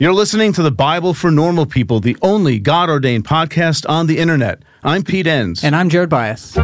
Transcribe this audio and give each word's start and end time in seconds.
You're 0.00 0.12
listening 0.12 0.52
to 0.52 0.62
the 0.62 0.70
Bible 0.70 1.12
for 1.12 1.28
Normal 1.28 1.66
People, 1.66 1.98
the 1.98 2.16
only 2.22 2.60
God 2.60 2.88
ordained 2.88 3.24
podcast 3.24 3.84
on 3.88 4.06
the 4.06 4.18
internet. 4.18 4.62
I'm 4.84 5.02
Pete 5.02 5.26
Enns. 5.26 5.64
And 5.64 5.74
I'm 5.74 5.88
Jared 5.88 6.08
Byas. 6.08 6.54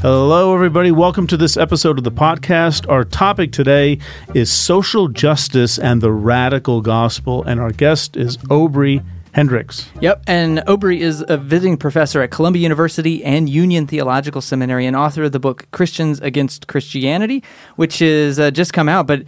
Hello, 0.00 0.54
everybody. 0.54 0.92
Welcome 0.92 1.26
to 1.26 1.36
this 1.36 1.56
episode 1.56 1.98
of 1.98 2.04
the 2.04 2.12
podcast. 2.12 2.88
Our 2.88 3.02
topic 3.02 3.50
today 3.50 3.98
is 4.32 4.52
social 4.52 5.08
justice 5.08 5.76
and 5.76 6.00
the 6.00 6.12
radical 6.12 6.82
gospel, 6.82 7.42
and 7.42 7.58
our 7.58 7.72
guest 7.72 8.16
is 8.16 8.38
Obery 8.48 9.02
Hendricks. 9.32 9.88
Yep, 10.00 10.24
and 10.26 10.62
Obery 10.66 11.00
is 11.00 11.24
a 11.28 11.36
visiting 11.36 11.76
professor 11.76 12.20
at 12.22 12.30
Columbia 12.30 12.62
University 12.62 13.22
and 13.24 13.48
Union 13.48 13.86
Theological 13.86 14.40
Seminary 14.40 14.86
and 14.86 14.96
author 14.96 15.24
of 15.24 15.32
the 15.32 15.38
book 15.38 15.70
Christians 15.70 16.20
Against 16.20 16.66
Christianity, 16.66 17.42
which 17.76 18.02
is 18.02 18.40
uh, 18.40 18.50
just 18.50 18.72
come 18.72 18.88
out. 18.88 19.06
But 19.06 19.24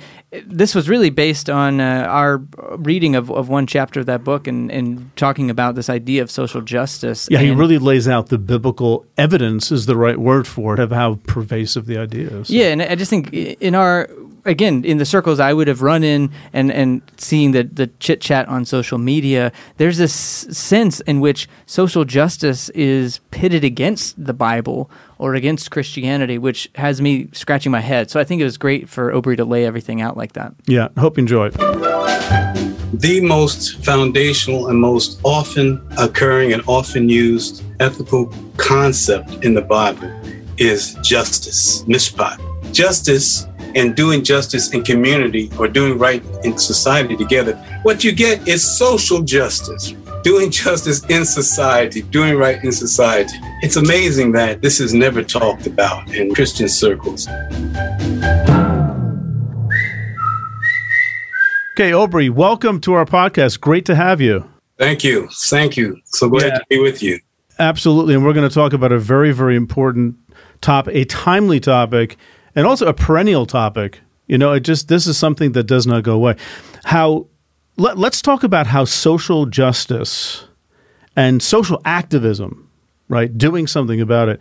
this 0.46 0.74
was 0.74 0.88
really 0.88 1.10
based 1.10 1.48
on 1.48 1.80
uh, 1.80 2.06
our 2.08 2.38
reading 2.76 3.14
of, 3.14 3.30
of 3.30 3.48
one 3.48 3.66
chapter 3.66 4.00
of 4.00 4.06
that 4.06 4.24
book 4.24 4.46
and, 4.46 4.70
and 4.70 5.14
talking 5.16 5.50
about 5.50 5.74
this 5.74 5.88
idea 5.88 6.22
of 6.22 6.30
social 6.30 6.60
justice. 6.60 7.28
Yeah, 7.30 7.38
and, 7.38 7.48
he 7.48 7.54
really 7.54 7.78
lays 7.78 8.08
out 8.08 8.28
the 8.28 8.38
biblical 8.38 9.06
evidence, 9.16 9.70
is 9.70 9.86
the 9.86 9.96
right 9.96 10.18
word 10.18 10.46
for 10.46 10.74
it, 10.74 10.80
of 10.80 10.90
how 10.90 11.20
pervasive 11.26 11.86
the 11.86 11.98
idea 11.98 12.28
is. 12.28 12.50
Yeah, 12.50 12.66
and 12.66 12.82
I 12.82 12.94
just 12.96 13.10
think 13.10 13.32
in 13.32 13.74
our 13.74 14.08
again 14.44 14.84
in 14.84 14.98
the 14.98 15.04
circles 15.04 15.40
I 15.40 15.52
would 15.52 15.68
have 15.68 15.82
run 15.82 16.02
in 16.04 16.30
and 16.52 16.70
and 16.72 17.02
seeing 17.16 17.52
the 17.52 17.62
the 17.62 17.88
chit 17.98 18.20
chat 18.20 18.48
on 18.48 18.64
social 18.64 18.98
media, 18.98 19.52
there's 19.76 19.98
this 19.98 20.12
sense 20.12 21.00
in 21.00 21.20
which 21.20 21.48
social 21.66 22.04
justice 22.04 22.68
is 22.70 23.20
pitted 23.30 23.64
against 23.64 24.22
the 24.22 24.34
Bible 24.34 24.90
or 25.18 25.34
against 25.34 25.70
Christianity, 25.70 26.38
which 26.38 26.68
has 26.74 27.00
me 27.00 27.28
scratching 27.32 27.70
my 27.70 27.80
head. 27.80 28.10
So 28.10 28.18
I 28.18 28.24
think 28.24 28.40
it 28.40 28.44
was 28.44 28.58
great 28.58 28.88
for 28.88 29.12
Obery 29.12 29.36
to 29.36 29.44
lay 29.44 29.64
everything 29.64 30.00
out 30.00 30.16
like 30.16 30.32
that. 30.32 30.52
Yeah, 30.66 30.88
hope 30.98 31.16
you 31.16 31.22
enjoy 31.22 31.50
it. 31.52 31.54
The 32.92 33.20
most 33.22 33.82
foundational 33.84 34.68
and 34.68 34.78
most 34.78 35.20
often 35.24 35.80
occurring 35.96 36.52
and 36.52 36.62
often 36.66 37.08
used 37.08 37.64
ethical 37.80 38.34
concept 38.56 39.44
in 39.44 39.54
the 39.54 39.62
Bible 39.62 40.12
is 40.58 40.94
justice, 41.02 41.82
mishpat. 41.84 42.38
Justice 42.72 43.46
and 43.74 43.94
doing 43.96 44.22
justice 44.22 44.72
in 44.74 44.82
community 44.82 45.50
or 45.58 45.68
doing 45.68 45.98
right 45.98 46.22
in 46.44 46.58
society 46.58 47.16
together, 47.16 47.56
what 47.82 48.04
you 48.04 48.12
get 48.12 48.46
is 48.46 48.62
social 48.78 49.22
justice. 49.22 49.94
Doing 50.22 50.50
justice 50.62 51.04
in 51.06 51.24
society, 51.24 52.02
doing 52.02 52.36
right 52.36 52.62
in 52.62 52.72
society. 52.72 53.36
It's 53.62 53.76
amazing 53.76 54.32
that 54.32 54.62
this 54.62 54.80
is 54.80 54.94
never 54.94 55.22
talked 55.22 55.66
about 55.66 56.14
in 56.14 56.34
Christian 56.34 56.68
circles. 56.68 57.28
Okay, 61.74 61.92
Obery, 61.94 62.28
welcome 62.28 62.80
to 62.82 62.92
our 62.92 63.06
podcast. 63.06 63.60
Great 63.60 63.86
to 63.86 63.94
have 63.94 64.20
you. 64.20 64.48
Thank 64.78 65.04
you. 65.04 65.28
Thank 65.32 65.76
you. 65.76 66.00
So 66.04 66.28
glad 66.28 66.48
yeah. 66.48 66.58
to 66.58 66.64
be 66.68 66.78
with 66.80 67.02
you. 67.02 67.18
Absolutely. 67.58 68.14
And 68.14 68.24
we're 68.24 68.32
going 68.32 68.48
to 68.48 68.54
talk 68.54 68.72
about 68.72 68.92
a 68.92 68.98
very, 68.98 69.32
very 69.32 69.56
important 69.56 70.16
topic, 70.60 70.94
a 70.94 71.04
timely 71.04 71.60
topic 71.60 72.18
and 72.54 72.66
also 72.66 72.86
a 72.86 72.94
perennial 72.94 73.46
topic. 73.46 74.00
You 74.26 74.38
know, 74.38 74.52
it 74.52 74.60
just 74.60 74.88
this 74.88 75.06
is 75.06 75.18
something 75.18 75.52
that 75.52 75.64
does 75.64 75.86
not 75.86 76.02
go 76.02 76.14
away. 76.14 76.36
How 76.84 77.26
let, 77.76 77.98
let's 77.98 78.22
talk 78.22 78.42
about 78.42 78.66
how 78.66 78.84
social 78.84 79.46
justice 79.46 80.46
and 81.16 81.42
social 81.42 81.80
activism, 81.84 82.70
right, 83.08 83.36
doing 83.36 83.66
something 83.66 84.00
about 84.00 84.28
it, 84.28 84.40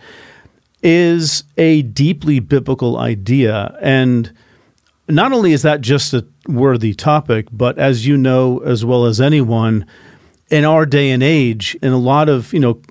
is 0.84 1.44
a 1.58 1.82
deeply 1.84 2.40
biblical 2.40 2.98
idea. 2.98 3.78
And 3.82 4.34
not 5.08 5.32
only 5.34 5.54
is 5.54 5.62
that 5.62 5.82
just 5.82 6.14
a 6.14 6.26
worthy 6.48 6.94
topic, 6.94 7.48
but 7.52 7.78
as 7.78 8.08
you 8.08 8.18
know 8.18 8.60
as 8.60 8.86
well 8.86 9.06
as 9.06 9.22
anyone, 9.22 9.86
in 10.50 10.66
our 10.66 10.86
day 10.86 11.12
and 11.12 11.24
age, 11.24 11.78
in 11.82 11.94
a 11.94 11.98
lot 11.98 12.30
of, 12.30 12.54
you 12.54 12.60
know, 12.60 12.82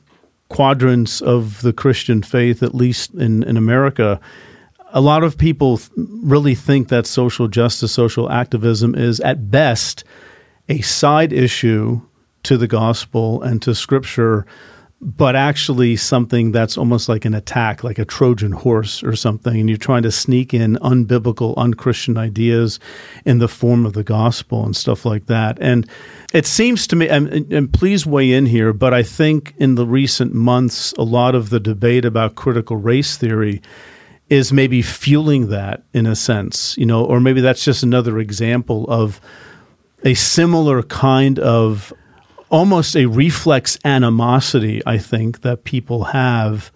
quadrants 0.48 1.20
of 1.20 1.60
the 1.62 1.72
Christian 1.72 2.22
faith, 2.22 2.62
at 2.62 2.74
least 2.74 3.14
in, 3.14 3.42
in 3.44 3.56
America, 3.56 4.20
a 4.92 5.00
lot 5.00 5.24
of 5.24 5.38
people 5.38 5.78
th- 5.78 5.90
really 5.96 6.54
think 6.54 6.88
that 6.88 7.06
social 7.06 7.48
justice, 7.48 7.92
social 7.92 8.30
activism 8.30 8.94
is 8.94 9.20
at 9.20 9.50
best 9.50 10.04
a 10.68 10.80
side 10.80 11.32
issue 11.32 12.00
to 12.44 12.56
the 12.56 12.68
gospel 12.68 13.42
and 13.42 13.60
to 13.62 13.74
scripture, 13.74 14.46
but 15.02 15.34
actually 15.34 15.96
something 15.96 16.52
that's 16.52 16.76
almost 16.76 17.08
like 17.08 17.24
an 17.24 17.34
attack, 17.34 17.82
like 17.82 17.98
a 17.98 18.04
Trojan 18.04 18.52
horse 18.52 19.02
or 19.02 19.16
something. 19.16 19.58
And 19.58 19.68
you're 19.68 19.78
trying 19.78 20.02
to 20.02 20.12
sneak 20.12 20.52
in 20.52 20.76
unbiblical, 20.76 21.56
unchristian 21.56 22.18
ideas 22.18 22.78
in 23.24 23.38
the 23.38 23.48
form 23.48 23.86
of 23.86 23.94
the 23.94 24.04
gospel 24.04 24.64
and 24.64 24.76
stuff 24.76 25.04
like 25.04 25.26
that. 25.26 25.58
And 25.60 25.88
it 26.32 26.46
seems 26.46 26.86
to 26.88 26.96
me, 26.96 27.08
and, 27.08 27.28
and 27.52 27.72
please 27.72 28.06
weigh 28.06 28.32
in 28.32 28.46
here, 28.46 28.72
but 28.72 28.92
I 28.92 29.02
think 29.02 29.54
in 29.56 29.74
the 29.74 29.86
recent 29.86 30.34
months, 30.34 30.92
a 30.92 31.02
lot 31.02 31.34
of 31.34 31.50
the 31.50 31.60
debate 31.60 32.04
about 32.04 32.34
critical 32.34 32.76
race 32.76 33.16
theory 33.16 33.62
is 34.30 34.52
maybe 34.52 34.80
fueling 34.80 35.48
that 35.48 35.82
in 35.92 36.06
a 36.06 36.14
sense, 36.14 36.78
you 36.78 36.86
know, 36.86 37.04
or 37.04 37.20
maybe 37.20 37.40
that's 37.40 37.64
just 37.64 37.82
another 37.82 38.18
example 38.18 38.86
of 38.88 39.20
a 40.04 40.14
similar 40.14 40.82
kind 40.84 41.38
of 41.40 41.92
almost 42.48 42.96
a 42.96 43.06
reflex 43.06 43.76
animosity, 43.84 44.82
I 44.86 44.98
think, 44.98 45.42
that 45.42 45.64
people 45.64 46.04
have 46.04 46.70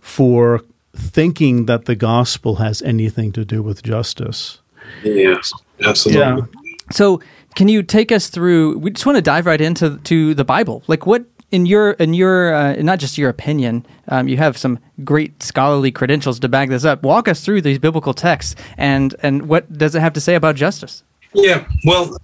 for 0.00 0.62
thinking 0.94 1.66
that 1.66 1.84
the 1.84 1.94
gospel 1.94 2.56
has 2.56 2.82
anything 2.82 3.30
to 3.32 3.44
do 3.44 3.62
with 3.62 3.82
justice. 3.82 4.60
Yes, 5.04 5.52
absolutely. 5.84 6.22
Yeah. 6.22 6.60
So, 6.90 7.20
can 7.54 7.68
you 7.68 7.82
take 7.82 8.10
us 8.10 8.28
through? 8.28 8.78
We 8.78 8.90
just 8.90 9.06
want 9.06 9.16
to 9.16 9.22
dive 9.22 9.46
right 9.46 9.60
into 9.60 9.98
to 9.98 10.34
the 10.34 10.44
Bible. 10.44 10.82
Like, 10.86 11.06
what 11.06 11.24
in 11.50 11.66
your 11.66 11.92
in 11.92 12.14
your 12.14 12.54
uh, 12.54 12.74
not 12.76 12.98
just 12.98 13.16
your 13.16 13.30
opinion, 13.30 13.86
um, 14.08 14.28
you 14.28 14.36
have 14.36 14.56
some 14.56 14.78
great 15.04 15.42
scholarly 15.42 15.90
credentials 15.90 16.38
to 16.40 16.48
back 16.48 16.68
this 16.68 16.84
up. 16.84 17.02
Walk 17.02 17.28
us 17.28 17.44
through 17.44 17.62
these 17.62 17.78
biblical 17.78 18.14
texts 18.14 18.54
and 18.76 19.14
and 19.22 19.48
what 19.48 19.72
does 19.72 19.94
it 19.94 20.00
have 20.00 20.12
to 20.14 20.20
say 20.20 20.34
about 20.34 20.56
justice? 20.56 21.02
Yeah, 21.34 21.66
well, 21.84 22.16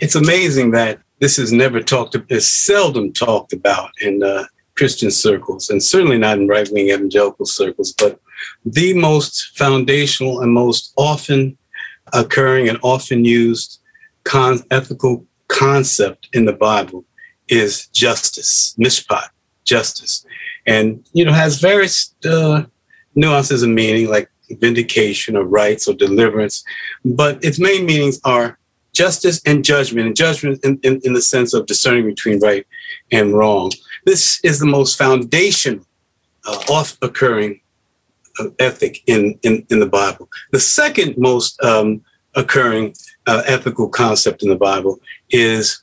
it's 0.00 0.14
amazing 0.14 0.72
that 0.72 1.00
this 1.20 1.38
is 1.38 1.52
never 1.52 1.80
talked. 1.80 2.16
Is 2.28 2.46
seldom 2.46 3.12
talked 3.12 3.52
about 3.52 3.90
in 4.00 4.22
uh, 4.22 4.44
Christian 4.76 5.10
circles, 5.10 5.70
and 5.70 5.82
certainly 5.82 6.18
not 6.18 6.38
in 6.38 6.48
right 6.48 6.68
wing 6.72 6.90
evangelical 6.90 7.46
circles. 7.46 7.92
But 7.92 8.20
the 8.64 8.94
most 8.94 9.56
foundational 9.56 10.40
and 10.40 10.52
most 10.52 10.92
often 10.96 11.56
occurring 12.12 12.68
and 12.68 12.78
often 12.82 13.24
used 13.24 13.80
con- 14.24 14.62
ethical 14.70 15.24
concept 15.48 16.28
in 16.32 16.44
the 16.44 16.52
Bible 16.52 17.04
is 17.48 17.86
justice, 17.88 18.74
mishpat, 18.78 19.28
justice. 19.64 20.24
And, 20.66 21.04
you 21.12 21.24
know, 21.24 21.32
has 21.32 21.60
various 21.60 22.14
uh, 22.24 22.64
nuances 23.14 23.62
of 23.62 23.70
meaning 23.70 24.08
like 24.08 24.30
vindication 24.50 25.36
or 25.36 25.44
rights 25.44 25.88
or 25.88 25.94
deliverance. 25.94 26.64
But 27.04 27.44
its 27.44 27.58
main 27.58 27.86
meanings 27.86 28.20
are 28.24 28.58
justice 28.92 29.40
and 29.44 29.64
judgment, 29.64 30.06
and 30.06 30.16
judgment 30.16 30.64
in, 30.64 30.80
in, 30.82 31.00
in 31.04 31.12
the 31.12 31.22
sense 31.22 31.52
of 31.52 31.66
discerning 31.66 32.06
between 32.06 32.40
right 32.40 32.66
and 33.12 33.34
wrong. 33.34 33.70
This 34.06 34.40
is 34.42 34.58
the 34.58 34.66
most 34.66 34.96
foundational, 34.96 35.84
uh, 36.46 36.62
off 36.70 36.96
occurring 37.02 37.60
uh, 38.38 38.48
ethic 38.58 39.02
in, 39.06 39.38
in, 39.42 39.66
in 39.70 39.80
the 39.80 39.86
Bible. 39.86 40.28
The 40.52 40.60
second 40.60 41.16
most 41.18 41.62
um, 41.62 42.02
occurring 42.34 42.94
uh, 43.26 43.42
ethical 43.46 43.88
concept 43.88 44.42
in 44.42 44.48
the 44.48 44.56
Bible 44.56 45.00
is 45.30 45.82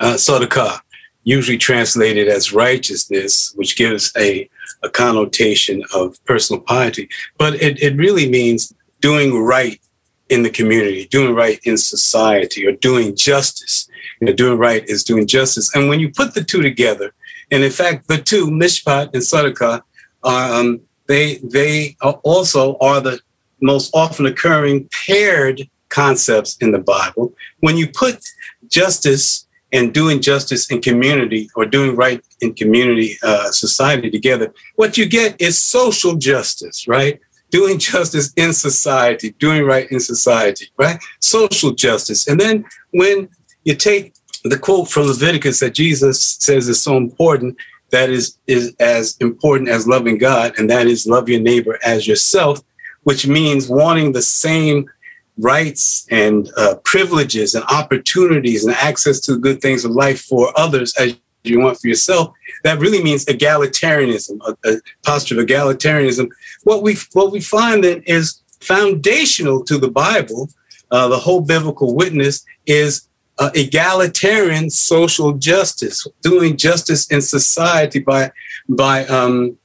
uh, 0.00 0.14
tzedakah, 0.14 0.80
usually 1.24 1.58
translated 1.58 2.28
as 2.28 2.52
righteousness, 2.52 3.52
which 3.56 3.76
gives 3.76 4.12
a, 4.16 4.48
a 4.82 4.88
connotation 4.88 5.82
of 5.94 6.24
personal 6.24 6.62
piety. 6.62 7.08
But 7.36 7.54
it, 7.54 7.82
it 7.82 7.96
really 7.96 8.28
means 8.28 8.72
doing 9.00 9.42
right 9.42 9.80
in 10.28 10.42
the 10.42 10.50
community, 10.50 11.06
doing 11.06 11.34
right 11.34 11.60
in 11.64 11.76
society, 11.76 12.66
or 12.66 12.72
doing 12.72 13.16
justice. 13.16 13.88
You 14.20 14.26
know, 14.26 14.32
doing 14.32 14.58
right 14.58 14.84
is 14.88 15.04
doing 15.04 15.26
justice. 15.26 15.74
And 15.74 15.88
when 15.88 16.00
you 16.00 16.10
put 16.10 16.34
the 16.34 16.44
two 16.44 16.62
together, 16.62 17.12
and 17.50 17.62
in 17.62 17.70
fact, 17.70 18.08
the 18.08 18.18
two, 18.18 18.46
mishpat 18.46 19.12
and 19.14 19.22
tzedakah, 19.22 19.82
um, 20.24 20.80
they 21.06 21.36
they 21.38 21.96
also 22.00 22.76
are 22.78 23.00
the 23.00 23.20
most 23.60 23.90
often 23.94 24.26
occurring 24.26 24.88
paired 25.06 25.68
concepts 25.88 26.56
in 26.58 26.72
the 26.72 26.78
Bible. 26.78 27.32
When 27.60 27.76
you 27.76 27.88
put 27.88 28.24
justice 28.68 29.45
and 29.72 29.92
doing 29.92 30.20
justice 30.20 30.70
in 30.70 30.80
community 30.80 31.50
or 31.56 31.66
doing 31.66 31.96
right 31.96 32.22
in 32.40 32.54
community 32.54 33.16
uh, 33.22 33.50
society 33.50 34.10
together, 34.10 34.52
what 34.76 34.96
you 34.96 35.06
get 35.06 35.40
is 35.40 35.58
social 35.58 36.14
justice, 36.16 36.86
right? 36.86 37.20
Doing 37.50 37.78
justice 37.90 38.32
in 38.36 38.52
society, 38.52 39.30
doing 39.38 39.64
right 39.64 39.90
in 39.90 40.00
society, 40.00 40.66
right? 40.76 40.98
Social 41.20 41.72
justice. 41.72 42.28
And 42.28 42.40
then 42.40 42.64
when 42.92 43.28
you 43.64 43.74
take 43.74 44.14
the 44.44 44.58
quote 44.58 44.88
from 44.88 45.06
Leviticus 45.06 45.60
that 45.60 45.74
Jesus 45.74 46.22
says 46.22 46.68
is 46.68 46.80
so 46.80 46.96
important, 46.96 47.56
that 47.90 48.10
is, 48.10 48.38
is 48.46 48.74
as 48.80 49.16
important 49.20 49.68
as 49.68 49.86
loving 49.86 50.18
God, 50.18 50.54
and 50.58 50.68
that 50.70 50.86
is 50.86 51.06
love 51.06 51.28
your 51.28 51.40
neighbor 51.40 51.78
as 51.84 52.06
yourself, 52.06 52.60
which 53.04 53.26
means 53.26 53.68
wanting 53.68 54.12
the 54.12 54.22
same 54.22 54.90
rights 55.38 56.06
and 56.10 56.50
uh, 56.56 56.76
privileges 56.84 57.54
and 57.54 57.64
opportunities 57.64 58.64
and 58.64 58.74
access 58.76 59.20
to 59.20 59.32
the 59.32 59.38
good 59.38 59.60
things 59.60 59.84
of 59.84 59.90
life 59.90 60.22
for 60.22 60.52
others 60.58 60.94
as 60.96 61.16
you 61.44 61.60
want 61.60 61.78
for 61.78 61.88
yourself, 61.88 62.32
that 62.64 62.78
really 62.78 63.02
means 63.02 63.24
egalitarianism, 63.26 64.40
a, 64.46 64.70
a 64.70 64.80
posture 65.04 65.38
of 65.38 65.46
egalitarianism. 65.46 66.28
What 66.64 66.82
we 66.82 66.96
what 67.12 67.32
we 67.32 67.40
find 67.40 67.84
then 67.84 68.02
is 68.06 68.42
foundational 68.60 69.62
to 69.64 69.78
the 69.78 69.90
Bible, 69.90 70.48
uh, 70.90 71.08
the 71.08 71.18
whole 71.18 71.40
biblical 71.40 71.94
witness 71.94 72.44
is 72.66 73.08
uh, 73.38 73.50
egalitarian 73.54 74.70
social 74.70 75.34
justice, 75.34 76.06
doing 76.22 76.56
justice 76.56 77.06
in 77.08 77.20
society 77.20 78.00
by 78.00 78.32
by 78.68 79.04
um, 79.06 79.56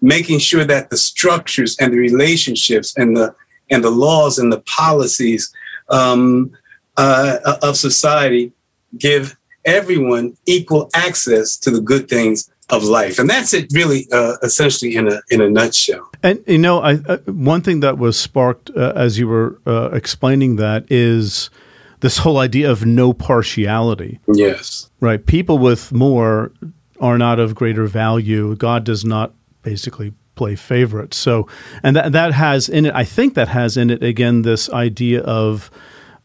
making 0.00 0.38
sure 0.38 0.64
that 0.64 0.90
the 0.90 0.96
structures 0.96 1.76
and 1.78 1.92
the 1.92 1.98
relationships 1.98 2.96
and 2.96 3.16
the 3.16 3.34
and 3.70 3.84
the 3.84 3.90
laws 3.90 4.38
and 4.38 4.52
the 4.52 4.60
policies 4.60 5.52
um, 5.88 6.52
uh, 6.96 7.56
of 7.62 7.76
society 7.76 8.52
give 8.98 9.36
everyone 9.64 10.36
equal 10.46 10.90
access 10.94 11.56
to 11.58 11.70
the 11.70 11.80
good 11.80 12.08
things 12.08 12.50
of 12.70 12.84
life, 12.84 13.18
and 13.18 13.28
that's 13.28 13.52
it, 13.52 13.66
really, 13.72 14.06
uh, 14.12 14.36
essentially 14.42 14.94
in 14.94 15.08
a 15.08 15.20
in 15.30 15.40
a 15.40 15.50
nutshell. 15.50 16.10
And 16.22 16.42
you 16.46 16.58
know, 16.58 16.80
I, 16.80 16.94
uh, 17.06 17.18
one 17.26 17.62
thing 17.62 17.80
that 17.80 17.98
was 17.98 18.18
sparked 18.18 18.70
uh, 18.76 18.92
as 18.94 19.18
you 19.18 19.26
were 19.26 19.60
uh, 19.66 19.90
explaining 19.92 20.56
that 20.56 20.84
is 20.90 21.50
this 22.00 22.18
whole 22.18 22.38
idea 22.38 22.70
of 22.70 22.86
no 22.86 23.12
partiality. 23.12 24.20
Yes, 24.32 24.88
right. 25.00 25.24
People 25.24 25.58
with 25.58 25.92
more 25.92 26.52
are 27.00 27.18
not 27.18 27.40
of 27.40 27.54
greater 27.54 27.86
value. 27.86 28.54
God 28.56 28.84
does 28.84 29.04
not 29.04 29.34
basically 29.62 30.12
play 30.40 30.56
favorites. 30.56 31.16
So, 31.16 31.46
and 31.82 31.96
that 31.96 32.12
that 32.12 32.32
has 32.32 32.68
in 32.68 32.86
it, 32.86 32.94
I 33.02 33.04
think 33.04 33.34
that 33.34 33.48
has 33.48 33.76
in 33.76 33.90
it 33.90 34.02
again 34.02 34.42
this 34.42 34.70
idea 34.70 35.20
of 35.22 35.70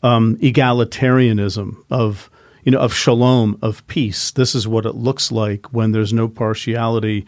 um, 0.02 0.38
egalitarianism 0.38 1.76
of 1.90 2.30
you 2.66 2.72
know, 2.72 2.80
of 2.80 2.94
shalom, 2.94 3.58
of 3.62 3.86
peace. 3.86 4.32
This 4.32 4.56
is 4.56 4.68
what 4.68 4.86
it 4.86 4.96
looks 4.96 5.32
like 5.32 5.72
when 5.72 5.92
there's 5.92 6.12
no 6.12 6.28
partiality 6.28 7.26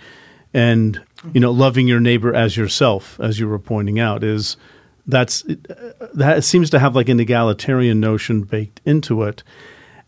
and, 0.54 1.00
you 1.31 1.39
know, 1.39 1.51
loving 1.51 1.88
your 1.88 2.00
neighbor 2.00 2.34
as 2.34 2.57
yourself, 2.57 3.19
as 3.19 3.39
you 3.39 3.48
were 3.48 3.60
pointing 3.60 4.00
out, 4.00 4.24
is 4.24 4.57
that's 5.06 5.45
that 6.16 6.44
seems 6.44 6.69
to 6.72 6.80
have 6.80 6.95
like 6.95 7.10
an 7.10 7.19
egalitarian 7.19 8.00
notion 8.00 8.42
baked 8.42 8.81
into 8.84 9.24
it. 9.24 9.44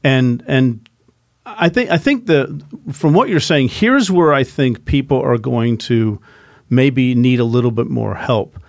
And 0.03 0.43
and 0.47 0.89
I 1.45 1.69
think 1.69 1.91
I 1.91 1.97
think 1.99 2.25
the 2.25 2.63
from 2.91 3.13
what 3.13 3.29
you're 3.29 3.39
saying, 3.39 3.69
here's 3.69 4.09
where 4.09 4.33
I 4.33 4.43
think 4.43 4.85
people 4.85 5.21
are 5.21 5.37
going 5.37 5.77
to 5.89 6.19
maybe 6.69 7.15
need 7.15 7.39
a 7.39 7.45
little 7.45 7.71
bit 7.71 7.87
more 7.87 8.15
help. 8.15 8.59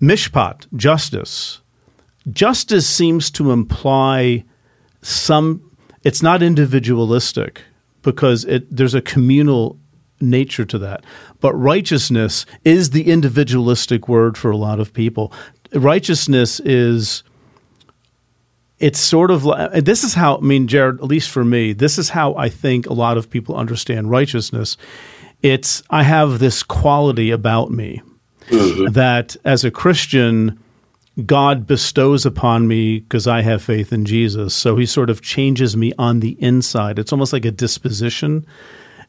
Mishpat, 0.00 0.66
justice. 0.76 1.60
Justice 2.30 2.86
seems 2.86 3.30
to 3.32 3.50
imply 3.50 4.44
some 5.02 5.70
it's 6.02 6.22
not 6.22 6.42
individualistic 6.42 7.62
because 8.02 8.44
it 8.44 8.74
there's 8.74 8.94
a 8.94 9.02
communal 9.02 9.78
nature 10.20 10.64
to 10.64 10.78
that. 10.78 11.04
But 11.40 11.54
righteousness 11.54 12.46
is 12.64 12.90
the 12.90 13.10
individualistic 13.10 14.08
word 14.08 14.36
for 14.36 14.50
a 14.50 14.56
lot 14.56 14.80
of 14.80 14.92
people. 14.92 15.32
Righteousness 15.74 16.60
is 16.60 17.22
it's 18.78 18.98
sort 18.98 19.30
of 19.30 19.44
like 19.44 19.84
this 19.84 20.04
is 20.04 20.14
how 20.14 20.38
I 20.38 20.40
mean 20.40 20.66
Jared 20.66 20.96
at 20.96 21.04
least 21.04 21.30
for 21.30 21.44
me 21.44 21.72
this 21.72 21.98
is 21.98 22.10
how 22.10 22.34
I 22.34 22.48
think 22.48 22.86
a 22.86 22.94
lot 22.94 23.18
of 23.18 23.30
people 23.30 23.56
understand 23.56 24.10
righteousness. 24.10 24.76
It's 25.42 25.82
I 25.90 26.02
have 26.02 26.38
this 26.38 26.62
quality 26.62 27.30
about 27.30 27.70
me 27.70 28.02
mm-hmm. 28.48 28.92
that 28.92 29.36
as 29.44 29.64
a 29.64 29.70
Christian 29.70 30.58
God 31.26 31.66
bestows 31.66 32.24
upon 32.24 32.68
me 32.68 33.00
because 33.00 33.26
I 33.26 33.42
have 33.42 33.62
faith 33.62 33.92
in 33.92 34.04
Jesus. 34.04 34.54
So 34.54 34.76
he 34.76 34.86
sort 34.86 35.10
of 35.10 35.22
changes 35.22 35.76
me 35.76 35.92
on 35.98 36.20
the 36.20 36.36
inside. 36.40 36.98
It's 36.98 37.12
almost 37.12 37.32
like 37.32 37.44
a 37.44 37.50
disposition, 37.50 38.46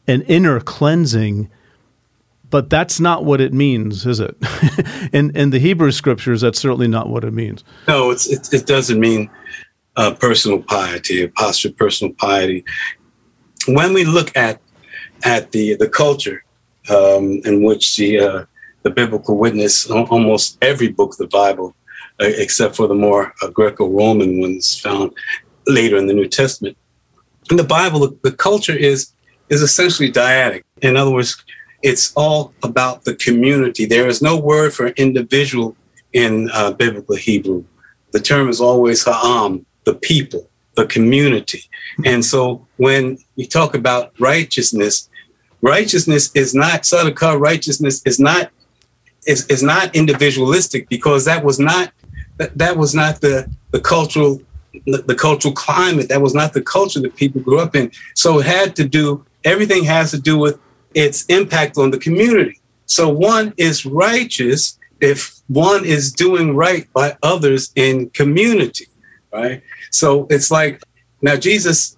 an 0.06 0.22
inner 0.22 0.60
cleansing. 0.60 1.50
But 2.50 2.68
that's 2.68 3.00
not 3.00 3.24
what 3.24 3.40
it 3.40 3.54
means, 3.54 4.04
is 4.04 4.20
it? 4.20 4.36
in 5.12 5.34
in 5.34 5.50
the 5.50 5.58
Hebrew 5.58 5.90
scriptures, 5.90 6.42
that's 6.42 6.60
certainly 6.60 6.88
not 6.88 7.08
what 7.08 7.24
it 7.24 7.32
means. 7.32 7.64
No, 7.88 8.10
it's, 8.10 8.30
it, 8.30 8.52
it 8.52 8.66
doesn't 8.66 9.00
mean 9.00 9.30
uh, 9.96 10.12
personal 10.14 10.62
piety, 10.62 11.22
a 11.22 11.28
posture 11.28 11.68
of 11.68 11.76
personal 11.76 12.12
piety. 12.14 12.64
When 13.68 13.94
we 13.94 14.04
look 14.04 14.36
at 14.36 14.60
at 15.24 15.52
the 15.52 15.74
the 15.74 15.88
culture 15.88 16.44
um, 16.90 17.40
in 17.44 17.62
which 17.62 17.96
the 17.96 18.18
uh, 18.18 18.44
the 18.82 18.90
biblical 18.90 19.38
witness, 19.38 19.88
almost 19.88 20.58
every 20.62 20.88
book 20.88 21.12
of 21.12 21.18
the 21.18 21.26
Bible 21.28 21.74
uh, 22.20 22.26
except 22.26 22.76
for 22.76 22.86
the 22.86 22.94
more 22.94 23.32
uh, 23.42 23.48
Greco-Roman 23.48 24.40
ones 24.40 24.78
found 24.78 25.12
later 25.66 25.96
in 25.96 26.06
the 26.06 26.14
New 26.14 26.28
Testament. 26.28 26.76
In 27.50 27.56
the 27.56 27.64
Bible, 27.64 28.00
the, 28.00 28.18
the 28.22 28.32
culture 28.32 28.76
is 28.76 29.12
is 29.48 29.62
essentially 29.62 30.10
dyadic. 30.10 30.62
In 30.80 30.96
other 30.96 31.10
words, 31.10 31.44
it's 31.82 32.12
all 32.14 32.54
about 32.62 33.04
the 33.04 33.14
community. 33.16 33.84
There 33.84 34.06
is 34.06 34.22
no 34.22 34.38
word 34.38 34.72
for 34.72 34.88
individual 34.88 35.76
in 36.12 36.48
uh, 36.52 36.72
biblical 36.72 37.16
Hebrew. 37.16 37.64
The 38.12 38.20
term 38.20 38.48
is 38.48 38.60
always 38.60 39.04
ha'am, 39.04 39.66
the 39.84 39.94
people, 39.94 40.48
the 40.76 40.86
community. 40.86 41.62
And 42.04 42.24
so 42.24 42.66
when 42.76 43.18
you 43.36 43.46
talk 43.46 43.74
about 43.74 44.12
righteousness, 44.18 45.10
righteousness 45.62 46.30
is 46.34 46.54
not 46.54 46.82
tzedakah, 46.82 47.40
righteousness 47.40 48.02
is 48.04 48.20
not 48.20 48.50
is, 49.26 49.46
is 49.46 49.62
not 49.62 49.94
individualistic 49.94 50.88
because 50.88 51.24
that 51.24 51.44
was 51.44 51.58
not 51.58 51.92
that, 52.38 52.58
that 52.58 52.76
was 52.76 52.94
not 52.94 53.20
the, 53.20 53.48
the 53.70 53.80
cultural 53.80 54.42
the, 54.86 55.02
the 55.02 55.14
cultural 55.14 55.54
climate. 55.54 56.08
That 56.08 56.22
was 56.22 56.34
not 56.34 56.54
the 56.54 56.62
culture 56.62 57.00
that 57.00 57.14
people 57.14 57.40
grew 57.40 57.60
up 57.60 57.76
in. 57.76 57.92
So 58.14 58.40
it 58.40 58.46
had 58.46 58.74
to 58.76 58.84
do 58.88 59.24
everything 59.44 59.84
has 59.84 60.10
to 60.12 60.20
do 60.20 60.38
with 60.38 60.58
its 60.94 61.24
impact 61.26 61.78
on 61.78 61.90
the 61.90 61.98
community. 61.98 62.60
So 62.86 63.08
one 63.08 63.54
is 63.56 63.86
righteous 63.86 64.78
if 65.00 65.40
one 65.48 65.84
is 65.84 66.12
doing 66.12 66.54
right 66.54 66.90
by 66.92 67.16
others 67.22 67.72
in 67.74 68.10
community, 68.10 68.86
right? 69.32 69.62
So 69.90 70.26
it's 70.30 70.50
like 70.50 70.82
now 71.20 71.36
Jesus, 71.36 71.96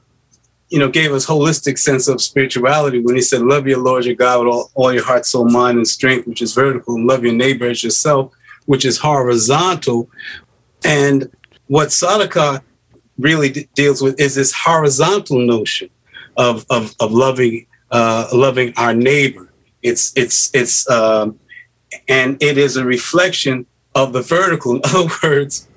you 0.75 0.81
know, 0.81 0.88
gave 0.88 1.12
us 1.12 1.26
holistic 1.26 1.79
sense 1.79 2.09
of 2.09 2.21
spirituality 2.21 3.00
when 3.00 3.15
he 3.15 3.23
said, 3.23 3.43
"Love 3.43 3.67
your 3.67 3.79
Lord 3.79 4.05
your 4.05 4.17
God 4.17 4.41
with 4.41 4.53
all, 4.53 4.71
all 4.75 4.93
your 4.93 5.05
heart, 5.05 5.25
soul, 5.25 5.49
mind, 5.49 5.79
and 5.79 5.88
strength," 5.88 6.26
which 6.26 6.43
is 6.43 6.53
vertical, 6.53 6.97
and 6.97 7.06
love 7.06 7.25
your 7.25 7.32
neighbor 7.35 7.69
as 7.69 7.82
yourself 7.85 8.32
which 8.67 8.85
is 8.85 8.99
horizontal. 8.99 10.09
And 10.85 11.31
what 11.67 11.88
tzedakah 11.88 12.62
really 13.19 13.50
d- 13.50 13.69
deals 13.75 14.03
with 14.03 14.19
is 14.21 14.35
this 14.35 14.53
horizontal 14.53 15.39
notion 15.39 15.91
of, 16.37 16.67
of, 16.70 16.94
of 17.01 17.13
loving, 17.13 17.67
uh, 17.91 18.29
loving 18.32 18.72
our 18.77 18.94
neighbor. 18.94 19.53
It's, 19.82 20.13
it's, 20.17 20.51
it's, 20.55 20.89
um, 20.91 21.39
and 22.08 22.43
it 22.43 22.58
is 22.58 22.77
a 22.77 22.84
reflection 22.84 23.67
of 23.94 24.13
the 24.13 24.22
vertical. 24.22 24.77
In 24.77 24.82
other 24.84 25.10
words, 25.22 25.69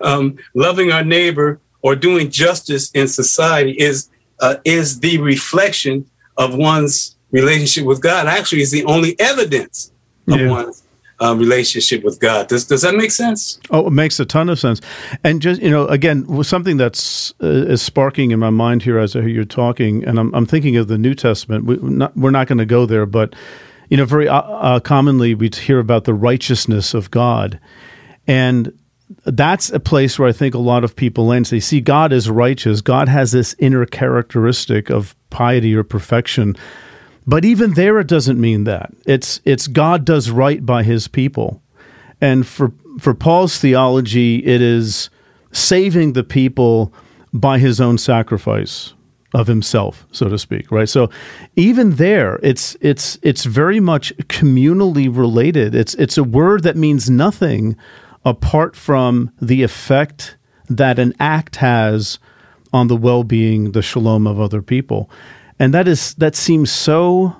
um, 0.00 0.38
loving 0.54 0.92
our 0.92 1.04
neighbor 1.04 1.60
or 1.82 1.94
doing 1.94 2.30
justice 2.30 2.90
in 2.92 3.08
society 3.08 3.72
is, 3.72 4.08
uh, 4.40 4.56
is 4.64 5.00
the 5.00 5.18
reflection 5.18 6.08
of 6.36 6.54
one's 6.54 7.16
relationship 7.30 7.84
with 7.84 8.00
God. 8.00 8.26
Actually, 8.26 8.62
is 8.62 8.70
the 8.70 8.84
only 8.84 9.18
evidence 9.18 9.92
of 10.28 10.40
yeah. 10.40 10.50
one's 10.50 10.82
uh, 11.20 11.34
relationship 11.36 12.04
with 12.04 12.20
God. 12.20 12.48
Does 12.48 12.66
does 12.66 12.82
that 12.82 12.94
make 12.94 13.10
sense? 13.10 13.58
Oh, 13.70 13.86
it 13.86 13.92
makes 13.92 14.20
a 14.20 14.26
ton 14.26 14.48
of 14.48 14.58
sense. 14.58 14.80
And 15.24 15.40
just 15.40 15.60
you 15.62 15.70
know, 15.70 15.86
again, 15.86 16.42
something 16.44 16.76
that's 16.76 17.32
uh, 17.42 17.46
is 17.46 17.82
sparking 17.82 18.30
in 18.30 18.38
my 18.38 18.50
mind 18.50 18.82
here 18.82 18.98
as 18.98 19.16
I 19.16 19.20
hear 19.20 19.28
you 19.28 19.44
talking, 19.44 20.04
and 20.04 20.18
I'm, 20.18 20.34
I'm 20.34 20.46
thinking 20.46 20.76
of 20.76 20.88
the 20.88 20.98
New 20.98 21.14
Testament. 21.14 21.64
We, 21.64 21.76
are 21.76 21.80
not, 21.80 22.16
not 22.16 22.46
going 22.46 22.58
to 22.58 22.66
go 22.66 22.86
there, 22.86 23.06
but 23.06 23.34
you 23.88 23.96
know, 23.96 24.04
very 24.04 24.28
uh, 24.28 24.40
uh, 24.40 24.80
commonly 24.80 25.34
we 25.34 25.50
hear 25.54 25.78
about 25.78 26.04
the 26.04 26.14
righteousness 26.14 26.92
of 26.94 27.10
God, 27.10 27.58
and 28.26 28.76
that's 29.24 29.70
a 29.70 29.80
place 29.80 30.18
where 30.18 30.28
I 30.28 30.32
think 30.32 30.54
a 30.54 30.58
lot 30.58 30.84
of 30.84 30.96
people 30.96 31.26
land. 31.26 31.46
They 31.46 31.60
see 31.60 31.80
God 31.80 32.12
as 32.12 32.28
righteous. 32.28 32.80
God 32.80 33.08
has 33.08 33.32
this 33.32 33.54
inner 33.58 33.86
characteristic 33.86 34.90
of 34.90 35.14
piety 35.30 35.74
or 35.74 35.84
perfection 35.84 36.56
but 37.26 37.44
even 37.44 37.74
there, 37.74 37.98
it 37.98 38.06
doesn't 38.06 38.40
mean 38.40 38.64
that. 38.64 38.92
It's 39.04 39.40
it's 39.44 39.66
God 39.66 40.04
does 40.04 40.30
right 40.30 40.64
by 40.64 40.84
His 40.84 41.08
people, 41.08 41.60
and 42.20 42.46
for 42.46 42.72
for 43.00 43.14
Paul's 43.14 43.58
theology, 43.58 44.44
it 44.46 44.62
is 44.62 45.10
saving 45.50 46.12
the 46.12 46.22
people 46.22 46.94
by 47.32 47.58
His 47.58 47.80
own 47.80 47.98
sacrifice 47.98 48.94
of 49.34 49.48
Himself, 49.48 50.06
so 50.12 50.28
to 50.28 50.38
speak. 50.38 50.70
Right. 50.70 50.88
So 50.88 51.10
even 51.56 51.96
there, 51.96 52.38
it's 52.44 52.76
it's 52.80 53.18
it's 53.22 53.44
very 53.44 53.80
much 53.80 54.16
communally 54.28 55.14
related. 55.14 55.74
It's 55.74 55.94
it's 55.94 56.16
a 56.16 56.24
word 56.24 56.62
that 56.62 56.76
means 56.76 57.10
nothing 57.10 57.76
apart 58.26 58.76
from 58.76 59.30
the 59.40 59.62
effect 59.62 60.36
that 60.68 60.98
an 60.98 61.14
act 61.18 61.56
has 61.56 62.18
on 62.74 62.88
the 62.88 62.96
well-being, 62.96 63.72
the 63.72 63.80
shalom 63.80 64.26
of 64.26 64.38
other 64.38 64.60
people 64.60 65.08
and 65.58 65.72
that 65.74 65.88
is 65.88 66.14
that 66.14 66.36
seems 66.36 66.70
so 66.70 67.34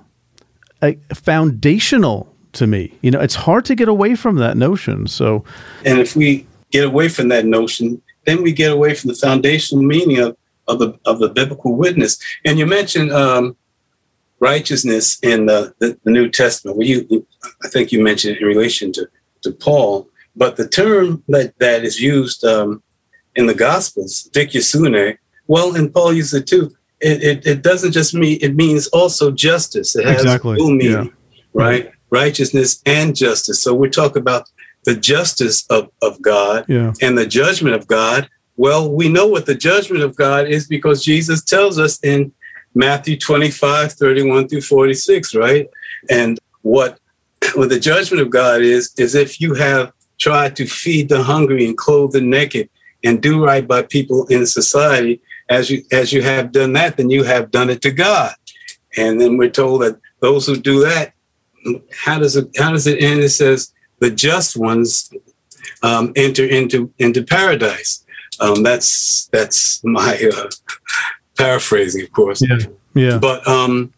uh, 0.83 0.93
foundational 1.15 2.33
to 2.53 2.67
me. 2.67 2.93
You 3.03 3.11
know, 3.11 3.21
it's 3.21 3.35
hard 3.35 3.65
to 3.67 3.75
get 3.75 3.89
away 3.89 4.15
from 4.15 4.37
that 4.37 4.57
notion. 4.57 5.07
So, 5.07 5.45
and 5.85 5.99
if 5.99 6.17
we 6.17 6.47
get 6.71 6.85
away 6.85 7.09
from 7.09 7.29
that 7.29 7.47
notion, 7.47 8.01
then 8.25 8.43
we 8.43 8.53
get 8.53 8.73
away 8.73 8.95
from 8.95 9.09
the 9.09 9.15
foundational 9.15 9.85
meaning 9.85 10.19
of, 10.19 10.37
of 10.69 10.79
the 10.79 10.99
of 11.05 11.19
the 11.19 11.29
biblical 11.29 11.75
witness. 11.75 12.19
And 12.45 12.59
you 12.59 12.67
mentioned 12.67 13.13
um, 13.13 13.57
righteousness 14.41 15.19
in 15.23 15.47
the, 15.47 15.75
the, 15.79 15.99
the, 16.05 16.11
New 16.11 16.31
Testament. 16.31 16.77
Well, 16.77 16.87
you, 16.87 17.27
I 17.63 17.69
think 17.69 17.93
you 17.93 18.03
mentioned 18.03 18.37
it 18.37 18.43
in 18.43 18.49
relation 18.49 18.93
to, 18.93 19.09
to 19.43 19.51
Paul, 19.51 20.09
but 20.37 20.57
the 20.57 20.69
term 20.69 21.25
that, 21.29 21.59
that 21.59 21.85
is 21.85 22.01
used 22.01 22.45
um, 22.45 22.83
in 23.35 23.47
the 23.47 23.55
Gospels, 23.55 24.29
dikaiosune, 24.33 25.17
well, 25.47 25.75
and 25.75 25.93
Paul 25.93 26.13
used 26.13 26.35
it 26.35 26.47
too. 26.47 26.77
It, 27.01 27.23
it, 27.23 27.47
it, 27.47 27.63
doesn't 27.63 27.93
just 27.93 28.15
mean, 28.15 28.39
it 28.41 28.55
means 28.55 28.87
also 28.89 29.31
justice. 29.31 29.97
It 29.97 30.07
has 30.07 30.23
exactly. 30.23 30.57
dual 30.57 30.71
meaning, 30.71 31.07
yeah. 31.07 31.43
right? 31.53 31.93
Righteousness 32.11 32.83
and 32.87 33.15
justice. 33.15 33.63
So 33.63 33.75
we're 33.75 33.91
talking 33.91 34.23
about 34.23 34.49
the 34.85 34.97
justice 34.97 35.67
of, 35.67 35.91
of 36.03 36.21
God 36.23 36.65
yeah. 36.69 36.93
and 37.03 37.17
the 37.19 37.27
judgment 37.27 37.75
of 37.75 37.87
God. 37.87 38.29
Well, 38.57 38.91
we 38.91 39.09
know 39.09 39.27
what 39.27 39.47
the 39.47 39.55
judgment 39.55 40.03
of 40.03 40.17
God 40.17 40.49
is 40.49 40.67
because 40.67 41.05
Jesus 41.05 41.45
tells 41.45 41.79
us 41.79 42.03
in 42.03 42.33
Matthew 42.75 43.19
25, 43.19 43.93
31 43.93 44.49
through 44.49 44.63
46, 44.63 45.35
right? 45.35 45.69
And 46.09 46.39
what, 46.63 46.99
what 47.55 47.69
the 47.69 47.81
judgment 47.81 48.23
of 48.23 48.31
God 48.31 48.63
is, 48.63 48.93
is 48.97 49.15
if 49.15 49.41
you 49.41 49.55
have 49.55 49.93
tried 50.19 50.57
to 50.57 50.67
feed 50.67 51.09
the 51.09 51.23
hungry 51.23 51.67
and 51.67 51.77
clothe 51.77 52.13
the 52.13 52.21
naked 52.21 52.69
and 53.05 53.23
do 53.23 53.45
right 53.45 53.67
by 53.67 53.83
people 53.83 54.27
in 54.27 54.47
society, 54.47 55.21
as 55.49 55.71
you 55.71 55.85
as 55.93 56.13
you 56.13 56.23
have 56.23 56.53
done 56.53 56.73
that, 56.73 56.97
then 56.97 57.11
you 57.11 57.23
have 57.25 57.51
done 57.51 57.71
it 57.71 57.83
to 57.83 57.91
God. 57.91 58.35
And 58.97 59.21
then 59.21 59.37
we're 59.37 59.51
told 59.51 59.83
that 59.83 59.99
those 60.21 60.47
who 60.47 60.57
do 60.57 60.81
that, 60.81 61.13
how 61.93 62.19
does 62.19 62.37
it 62.37 62.49
how 62.57 62.73
does 62.73 62.87
it 62.87 63.03
end? 63.03 63.21
It 63.21 63.31
says 63.31 63.73
the 64.01 64.11
just 64.11 64.57
ones 64.57 65.11
um, 65.83 66.13
enter 66.17 66.45
into 66.45 66.93
into 66.99 67.23
paradise. 67.23 68.05
Um, 68.41 68.63
that's 68.63 69.29
that's 69.33 69.83
my 69.85 70.19
uh, 70.35 70.51
paraphrasing, 71.39 72.03
of 72.03 72.13
course. 72.13 72.43
Yeah. 72.43 72.59
Yeah. 72.95 73.19
But 73.19 73.47
um, 73.47 73.93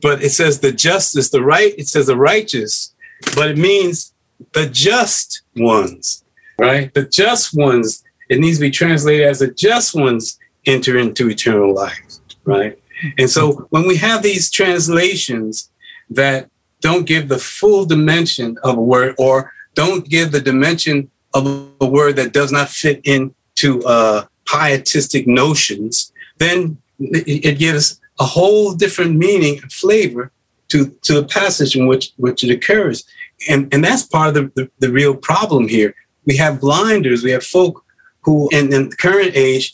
but 0.00 0.22
it 0.22 0.30
says 0.30 0.60
the 0.60 0.72
justice, 0.72 1.30
the 1.30 1.42
right. 1.42 1.74
It 1.78 1.86
says 1.86 2.06
the 2.06 2.16
righteous, 2.16 2.94
but 3.34 3.50
it 3.50 3.58
means 3.58 4.12
the 4.52 4.66
just 4.66 5.42
ones, 5.56 6.24
right? 6.58 6.92
The 6.94 7.04
just 7.04 7.54
ones. 7.54 8.02
It 8.28 8.38
needs 8.38 8.58
to 8.58 8.62
be 8.62 8.70
translated 8.70 9.26
as 9.26 9.40
the 9.40 9.50
just 9.50 9.94
ones 9.94 10.38
enter 10.66 10.96
into 10.98 11.28
eternal 11.28 11.74
life, 11.74 11.98
right? 12.44 12.78
And 13.18 13.30
so 13.30 13.66
when 13.70 13.86
we 13.86 13.96
have 13.96 14.22
these 14.22 14.50
translations 14.50 15.70
that 16.10 16.48
don't 16.80 17.06
give 17.06 17.28
the 17.28 17.38
full 17.38 17.84
dimension 17.86 18.56
of 18.62 18.76
a 18.78 18.82
word 18.82 19.14
or 19.18 19.52
don't 19.74 20.08
give 20.08 20.32
the 20.32 20.40
dimension 20.40 21.10
of 21.34 21.70
a 21.80 21.86
word 21.86 22.16
that 22.16 22.32
does 22.32 22.52
not 22.52 22.68
fit 22.68 23.00
into 23.04 23.82
uh, 23.84 24.26
pietistic 24.46 25.26
notions, 25.26 26.12
then 26.38 26.78
it 26.98 27.58
gives 27.58 28.00
a 28.18 28.24
whole 28.24 28.74
different 28.74 29.16
meaning 29.16 29.58
and 29.62 29.72
flavor 29.72 30.30
to, 30.68 30.88
to 31.02 31.14
the 31.14 31.24
passage 31.24 31.76
in 31.76 31.86
which, 31.86 32.12
which 32.16 32.44
it 32.44 32.50
occurs. 32.50 33.04
And, 33.48 33.72
and 33.72 33.82
that's 33.82 34.02
part 34.02 34.28
of 34.28 34.34
the, 34.34 34.52
the, 34.54 34.70
the 34.80 34.92
real 34.92 35.14
problem 35.14 35.68
here. 35.68 35.94
We 36.26 36.36
have 36.36 36.60
blinders, 36.60 37.22
we 37.22 37.30
have 37.30 37.44
folk 37.44 37.84
who, 38.22 38.48
in, 38.52 38.72
in 38.72 38.90
the 38.90 38.96
current 38.96 39.32
age, 39.34 39.72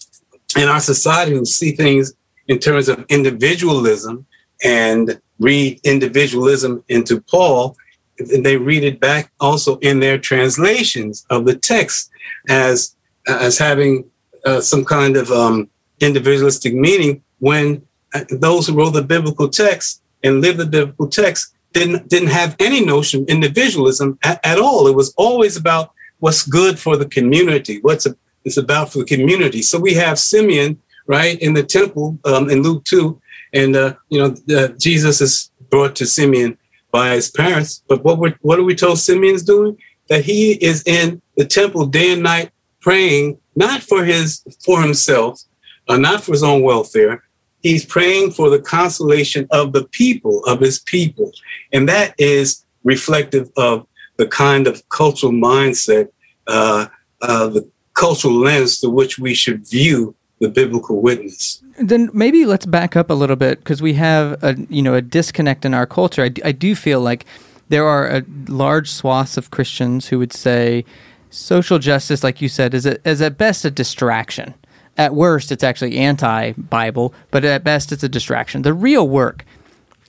in 0.57 0.69
our 0.69 0.81
society, 0.81 1.33
who 1.33 1.45
see 1.45 1.73
things 1.73 2.15
in 2.49 2.59
terms 2.59 2.89
of 2.89 3.05
individualism 3.09 4.27
and 4.63 5.21
read 5.39 5.81
individualism 5.85 6.83
into 6.89 7.21
Paul, 7.21 7.77
and 8.19 8.47
they 8.47 8.57
read 8.57 8.85
it 8.85 9.01
back 9.01 9.31
also 9.41 9.79
in 9.79 10.01
their 10.01 10.19
translations 10.19 11.27
of 11.29 11.45
the 11.45 11.57
text 11.57 12.11
as 12.49 12.95
as 13.29 13.59
having 13.59 14.09
uh, 14.45 14.61
some 14.61 14.85
kind 14.85 15.17
of 15.17 15.31
um, 15.33 15.69
individualistic 16.01 16.73
meaning 16.73 17.23
when 17.41 17.83
uh, 18.15 18.25
those 18.31 18.67
who 18.67 18.75
wrote 18.75 18.91
the 18.91 19.03
biblical 19.03 19.49
text 19.49 20.01
and 20.23 20.41
lived 20.41 20.59
the 20.59 20.67
biblical 20.67 21.09
text 21.09 21.55
didn't 21.73 22.09
didn't 22.09 22.29
have 22.29 22.57
any 22.59 22.85
notion 22.85 23.25
individualism 23.29 24.19
at, 24.23 24.41
at 24.45 24.59
all. 24.59 24.87
It 24.87 24.95
was 24.95 25.13
always 25.17 25.57
about 25.57 25.93
what's 26.19 26.47
good 26.47 26.79
for 26.79 26.97
the 26.97 27.07
community, 27.07 27.81
what's 27.83 28.07
a, 28.07 28.17
it's 28.45 28.57
about 28.57 28.93
for 28.93 28.99
the 28.99 29.05
community. 29.05 29.63
So 29.63 29.79
we 29.79 29.95
have 29.95 30.19
Simeon 30.19 30.81
right 31.07 31.41
in 31.41 31.55
the 31.55 31.63
temple 31.63 32.19
um, 32.25 32.51
in 32.51 32.63
Luke 32.63 32.85
two, 32.85 33.21
and 33.53 33.77
uh, 33.77 33.95
you 34.09 34.19
know 34.19 34.35
uh, 34.57 34.69
Jesus 34.79 35.21
is 35.21 35.51
brought 35.71 35.97
to 35.97 36.07
Simeon 36.07 36.59
by 36.91 37.15
his 37.15 37.31
parents. 37.31 37.83
But 37.89 38.05
what 38.05 38.19
we 38.19 38.35
what 38.41 38.59
are 38.59 38.65
we 38.65 38.75
told 38.75 38.99
Simeon's 38.99 39.43
doing? 39.43 39.77
That 40.09 40.25
he 40.25 40.53
is 40.53 40.83
in 40.87 41.21
the 41.37 41.45
temple 41.45 41.87
day 41.87 42.13
and 42.13 42.23
night 42.23 42.53
praying, 42.81 43.39
not 43.55 43.83
for 43.83 44.05
his 44.05 44.43
for 44.65 44.81
himself, 44.81 45.43
uh, 45.89 45.97
not 45.97 46.23
for 46.23 46.33
his 46.33 46.43
own 46.43 46.63
welfare. 46.63 47.25
He's 47.67 47.85
praying 47.85 48.31
for 48.31 48.49
the 48.49 48.61
consolation 48.61 49.49
of 49.51 49.73
the 49.73 49.85
people, 49.89 50.45
of 50.45 50.61
his 50.61 50.79
people. 50.79 51.33
And 51.73 51.89
that 51.89 52.15
is 52.17 52.65
reflective 52.85 53.51
of 53.57 53.89
the 54.19 54.29
kind 54.29 54.69
of 54.69 54.89
cultural 54.89 55.33
mindset, 55.33 56.09
uh, 56.47 56.87
uh, 57.23 57.49
the 57.49 57.69
cultural 57.95 58.35
lens 58.35 58.79
through 58.79 58.91
which 58.91 59.19
we 59.19 59.35
should 59.35 59.67
view 59.67 60.15
the 60.39 60.49
biblical 60.49 61.03
witness. 61.03 61.61
Then 61.81 62.09
maybe 62.13 62.47
let's 62.47 62.67
back 62.67 62.95
up 62.95 63.11
a 63.11 63.15
little 63.15 63.35
bit 63.35 63.59
because 63.59 63.83
we 63.83 63.95
have 63.95 64.41
a 64.45 64.55
you 64.69 64.81
know 64.81 64.95
a 64.95 65.03
disconnect 65.03 65.65
in 65.65 65.75
our 65.75 65.87
culture. 65.87 66.23
I, 66.23 66.31
I 66.45 66.53
do 66.53 66.77
feel 66.77 67.01
like 67.01 67.25
there 67.69 67.85
are 67.85 68.07
a 68.07 68.23
large 68.47 68.89
swaths 68.93 69.37
of 69.37 69.51
Christians 69.51 70.07
who 70.07 70.21
would 70.21 70.33
say 70.33 70.85
social 71.31 71.81
justice, 71.81 72.23
like 72.23 72.41
you 72.41 72.49
said, 72.49 72.75
is 72.75 72.87
a, 72.87 73.09
is 73.09 73.21
at 73.21 73.37
best 73.37 73.65
a 73.65 73.73
distraction 73.73 74.55
at 74.97 75.15
worst, 75.15 75.53
it's 75.53 75.65
actually 75.65 75.99
anti 75.99 76.53
Bible, 76.53 77.15
but 77.31 77.45
at 77.45 77.65
best, 77.65 77.93
it's 77.93 78.03
a 78.03 78.09
distraction. 78.09 78.63
The 78.63 78.75
real 78.75 79.09
work 79.09 79.45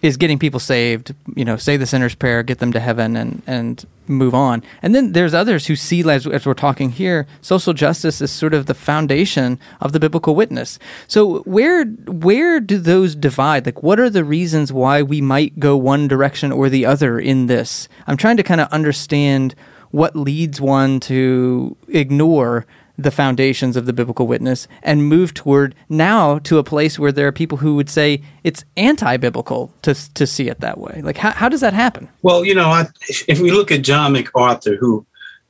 is 0.02 0.18
getting 0.18 0.38
people 0.38 0.60
saved, 0.60 1.14
you 1.36 1.44
know, 1.44 1.58
say 1.58 1.76
the 1.76 1.86
sinner's 1.86 2.14
prayer, 2.14 2.44
get 2.44 2.60
them 2.60 2.72
to 2.72 2.80
heaven, 2.80 3.16
and, 3.16 3.42
and 3.48 3.86
move 4.08 4.36
on. 4.36 4.64
And 4.82 4.94
then 4.94 5.14
there's 5.14 5.34
others 5.34 5.66
who 5.66 5.76
see, 5.76 6.08
as, 6.08 6.28
as 6.28 6.46
we're 6.46 6.54
talking 6.54 6.92
here, 6.92 7.26
social 7.42 7.74
justice 7.74 8.22
is 8.22 8.32
sort 8.32 8.54
of 8.54 8.68
the 8.68 8.76
foundation 8.76 9.60
of 9.82 9.94
the 9.94 10.00
biblical 10.00 10.36
witness. 10.36 10.78
So 11.08 11.40
where 11.40 11.86
where 11.86 12.60
do 12.60 12.78
those 12.78 13.16
divide? 13.16 13.66
Like, 13.66 13.82
what 13.82 14.00
are 14.00 14.10
the 14.10 14.24
reasons 14.24 14.72
why 14.72 15.02
we 15.02 15.20
might 15.20 15.60
go 15.60 15.76
one 15.76 16.08
direction 16.08 16.52
or 16.52 16.70
the 16.70 16.86
other 16.86 17.20
in 17.20 17.48
this? 17.48 17.90
I'm 18.06 18.18
trying 18.18 18.38
to 18.38 18.44
kind 18.44 18.62
of 18.62 18.70
understand 18.70 19.56
what 19.90 20.16
leads 20.16 20.62
one 20.62 21.00
to 21.00 21.76
ignore 21.88 22.66
the 22.98 23.12
foundations 23.12 23.76
of 23.76 23.86
the 23.86 23.94
biblical 23.94 24.26
witness 24.26 24.68
and 24.82 25.08
move 25.08 25.34
toward 25.34 25.76
now 25.88 26.40
to 26.40 26.58
a 26.58 26.64
place 26.64 26.98
where 26.98 27.12
there 27.12 27.28
are 27.28 27.32
people 27.32 27.60
who 27.60 27.76
would 27.76 27.90
say 27.90 28.22
it's 28.44 28.66
anti-biblical 28.76 29.72
to 29.84 29.94
to 30.14 30.26
see 30.26 30.50
it 30.50 30.60
that 30.62 30.80
way. 30.80 31.02
Like 31.04 31.18
how 31.18 31.32
how 31.32 31.50
does 31.50 31.62
that 31.62 31.74
happen? 31.74 32.10
Well, 32.24 32.44
you 32.44 32.56
know, 32.56 32.70
I, 32.70 32.88
if 33.28 33.40
we 33.40 33.52
look 33.52 33.72
at 33.72 33.84
John 33.84 34.14
MacArthur 34.14 34.76
who 34.76 35.06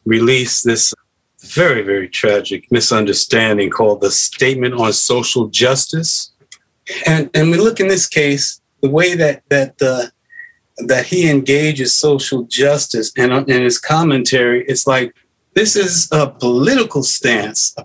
released 0.05 0.65
this 0.65 0.93
very 1.39 1.81
very 1.83 2.09
tragic 2.09 2.69
misunderstanding 2.71 3.69
called 3.69 4.01
the 4.01 4.11
Statement 4.11 4.73
on 4.73 4.91
Social 4.91 5.47
Justice, 5.47 6.31
and 7.05 7.29
and 7.33 7.51
we 7.51 7.57
look 7.57 7.79
in 7.79 7.87
this 7.87 8.07
case 8.07 8.59
the 8.81 8.89
way 8.89 9.15
that 9.15 9.43
that 9.49 9.81
uh, 9.81 10.07
that 10.79 11.05
he 11.07 11.29
engages 11.29 11.95
social 11.95 12.43
justice 12.43 13.11
and 13.17 13.31
in 13.49 13.63
his 13.63 13.79
commentary, 13.79 14.65
it's 14.67 14.85
like 14.85 15.15
this 15.57 15.75
is 15.75 16.07
a 16.11 16.29
political 16.29 17.01
stance, 17.01 17.75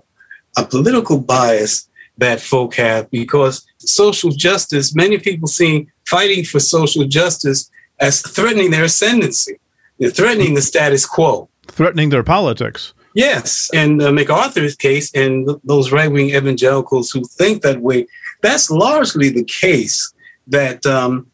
a 0.55 0.63
political 0.63 1.19
bias 1.19 1.89
that 2.19 2.39
folk 2.39 2.75
have 2.75 3.09
because 3.09 3.65
social 3.79 4.29
justice, 4.29 4.93
many 4.93 5.17
people 5.17 5.47
see 5.47 5.87
fighting 6.05 6.43
for 6.45 6.59
social 6.59 7.05
justice 7.05 7.71
as 7.99 8.21
threatening 8.21 8.69
their 8.69 8.83
ascendancy, 8.83 9.55
They're 9.97 10.11
threatening 10.11 10.53
the 10.53 10.61
status 10.61 11.07
quo, 11.07 11.49
threatening 11.67 12.09
their 12.09 12.23
politics. 12.23 12.93
Yes, 13.15 13.71
and 13.73 14.01
uh, 14.03 14.11
MacArthur's 14.11 14.75
case 14.75 15.11
and 15.15 15.47
th- 15.47 15.59
those 15.63 15.91
right 15.91 16.11
wing 16.11 16.29
evangelicals 16.29 17.09
who 17.09 17.23
think 17.23 17.63
that 17.63 17.81
way, 17.81 18.05
that's 18.43 18.69
largely 18.69 19.29
the 19.29 19.45
case 19.45 20.13
that 20.45 20.85
um, 20.85 21.25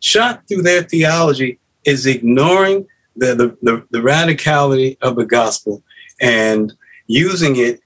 shot 0.00 0.42
through 0.48 0.62
their 0.62 0.82
theology 0.82 1.58
is 1.84 2.06
ignoring 2.06 2.86
the, 3.16 3.34
the, 3.34 3.56
the, 3.62 3.86
the 3.90 3.98
radicality 3.98 4.96
of 5.00 5.16
the 5.16 5.24
gospel 5.24 5.82
and 6.20 6.72
using 7.06 7.56
it 7.56 7.80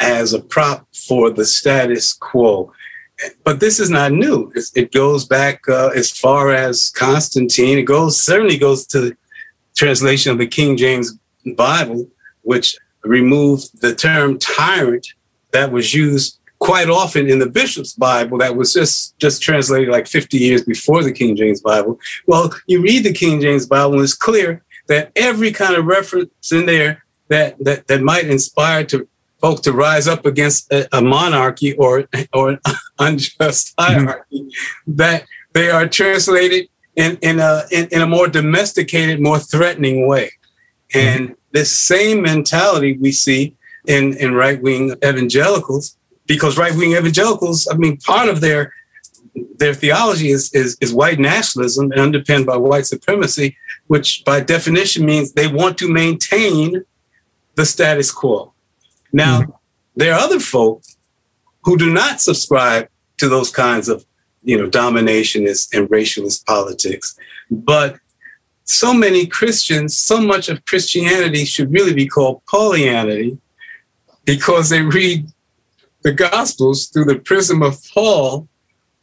as 0.00 0.32
a 0.32 0.40
prop 0.40 0.86
for 0.94 1.30
the 1.30 1.44
status 1.44 2.12
quo. 2.12 2.72
But 3.44 3.60
this 3.60 3.78
is 3.78 3.90
not 3.90 4.12
new. 4.12 4.50
It's, 4.54 4.76
it 4.76 4.92
goes 4.92 5.24
back 5.24 5.68
uh, 5.68 5.90
as 5.94 6.10
far 6.10 6.50
as 6.52 6.90
Constantine. 6.90 7.78
It 7.78 7.84
goes 7.84 8.20
certainly 8.20 8.58
goes 8.58 8.86
to 8.88 9.00
the 9.00 9.16
translation 9.76 10.32
of 10.32 10.38
the 10.38 10.46
King 10.46 10.76
James 10.76 11.16
Bible, 11.56 12.08
which 12.42 12.76
removed 13.02 13.80
the 13.80 13.94
term 13.94 14.38
tyrant 14.38 15.06
that 15.52 15.70
was 15.70 15.94
used 15.94 16.38
quite 16.64 16.88
often 16.88 17.28
in 17.28 17.38
the 17.38 17.48
bishop's 17.48 17.92
bible 17.92 18.38
that 18.38 18.56
was 18.56 18.72
just 18.72 19.18
just 19.18 19.42
translated 19.42 19.88
like 19.90 20.06
50 20.06 20.38
years 20.38 20.62
before 20.64 21.02
the 21.02 21.12
king 21.12 21.36
james 21.36 21.60
bible 21.60 21.98
well 22.26 22.52
you 22.66 22.80
read 22.80 23.04
the 23.04 23.12
king 23.12 23.40
james 23.40 23.66
bible 23.66 23.94
and 23.94 24.02
it's 24.02 24.14
clear 24.14 24.64
that 24.88 25.12
every 25.14 25.52
kind 25.52 25.74
of 25.76 25.84
reference 25.84 26.52
in 26.52 26.66
there 26.66 27.04
that 27.28 27.56
that 27.62 27.86
that 27.88 28.02
might 28.02 28.26
inspire 28.26 28.84
to 28.84 29.08
folks 29.40 29.60
to 29.60 29.72
rise 29.72 30.08
up 30.08 30.24
against 30.24 30.72
a, 30.72 30.88
a 30.96 31.02
monarchy 31.02 31.74
or 31.76 32.08
or 32.32 32.50
an 32.50 32.58
unjust 32.98 33.76
mm-hmm. 33.76 34.06
hierarchy 34.06 34.40
mm-hmm. 34.40 34.96
that 34.96 35.24
they 35.52 35.70
are 35.70 35.86
translated 35.86 36.68
in 36.96 37.18
in 37.22 37.40
a 37.40 37.62
in, 37.70 37.88
in, 37.90 38.00
a 38.02 38.06
more 38.06 38.28
domesticated, 38.28 39.20
more 39.20 39.38
threatening 39.38 40.06
way. 40.06 40.30
And 40.94 41.24
mm-hmm. 41.24 41.34
this 41.52 41.70
same 41.72 42.22
mentality 42.22 42.96
we 42.98 43.12
see 43.12 43.56
in 43.86 44.16
in 44.16 44.34
right 44.34 44.60
wing 44.62 44.92
evangelicals, 45.04 45.96
because 46.26 46.56
right 46.58 46.74
wing 46.74 46.92
evangelicals, 46.92 47.68
I 47.70 47.76
mean, 47.76 47.96
part 47.98 48.28
of 48.28 48.40
their 48.40 48.72
their 49.56 49.74
theology 49.74 50.30
is, 50.30 50.52
is, 50.52 50.76
is 50.80 50.94
white 50.94 51.18
nationalism 51.18 51.90
and 51.90 52.00
underpinned 52.00 52.46
by 52.46 52.56
white 52.56 52.86
supremacy, 52.86 53.56
which 53.88 54.24
by 54.24 54.40
definition 54.40 55.04
means 55.04 55.32
they 55.32 55.48
want 55.48 55.76
to 55.78 55.92
maintain 55.92 56.84
the 57.56 57.66
status 57.66 58.12
quo. 58.12 58.52
Now, 59.12 59.40
mm-hmm. 59.40 59.50
there 59.96 60.14
are 60.14 60.20
other 60.20 60.40
folk 60.40 60.82
who 61.62 61.76
do 61.76 61.92
not 61.92 62.20
subscribe 62.20 62.88
to 63.18 63.28
those 63.28 63.50
kinds 63.50 63.88
of, 63.88 64.04
you 64.42 64.56
know, 64.56 64.68
dominationist 64.68 65.76
and 65.76 65.88
racialist 65.88 66.44
politics. 66.46 67.16
But 67.50 67.96
so 68.64 68.94
many 68.94 69.26
Christians, 69.26 69.96
so 69.96 70.20
much 70.20 70.48
of 70.48 70.64
Christianity 70.64 71.44
should 71.44 71.72
really 71.72 71.94
be 71.94 72.06
called 72.06 72.42
Paulianity 72.46 73.38
because 74.24 74.68
they 74.68 74.82
read 74.82 75.26
the 76.04 76.12
Gospels 76.12 76.86
through 76.86 77.06
the 77.06 77.18
prism 77.18 77.62
of 77.62 77.82
Paul 77.92 78.46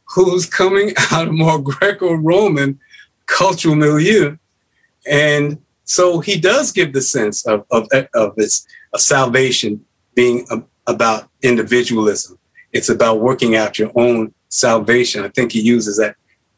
who's 0.05 0.45
coming 0.45 0.93
out 1.11 1.27
of 1.27 1.33
more 1.33 1.59
Greco-Roman 1.59 2.79
cultural 3.25 3.75
milieu. 3.75 4.37
And 5.05 5.59
so 5.83 6.19
he 6.19 6.39
does 6.39 6.71
give 6.71 6.93
the 6.93 7.01
sense 7.01 7.45
of, 7.45 7.65
of, 7.71 7.87
of 8.13 8.35
this 8.35 8.65
of 8.93 9.01
salvation 9.01 9.85
being 10.15 10.45
a, 10.51 10.61
about 10.85 11.29
individualism. 11.41 12.37
It's 12.73 12.89
about 12.89 13.21
working 13.21 13.55
out 13.55 13.79
your 13.79 13.91
own 13.95 14.33
salvation. 14.49 15.23
I 15.23 15.29
think 15.29 15.53
he 15.53 15.61
uses 15.61 15.97
that 15.97 16.15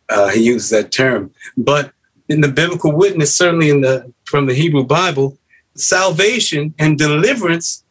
uh, 0.09 0.29
he 0.29 0.43
uses 0.43 0.71
that 0.71 0.91
term. 0.91 1.31
But 1.55 1.93
in 2.27 2.41
the 2.41 2.47
biblical 2.47 2.91
witness, 2.91 3.35
certainly 3.35 3.69
in 3.69 3.81
the 3.81 4.11
from 4.25 4.47
the 4.47 4.53
Hebrew 4.53 4.83
Bible, 4.83 5.37
salvation 5.75 6.73
and 6.79 6.97
deliverance 6.97 7.83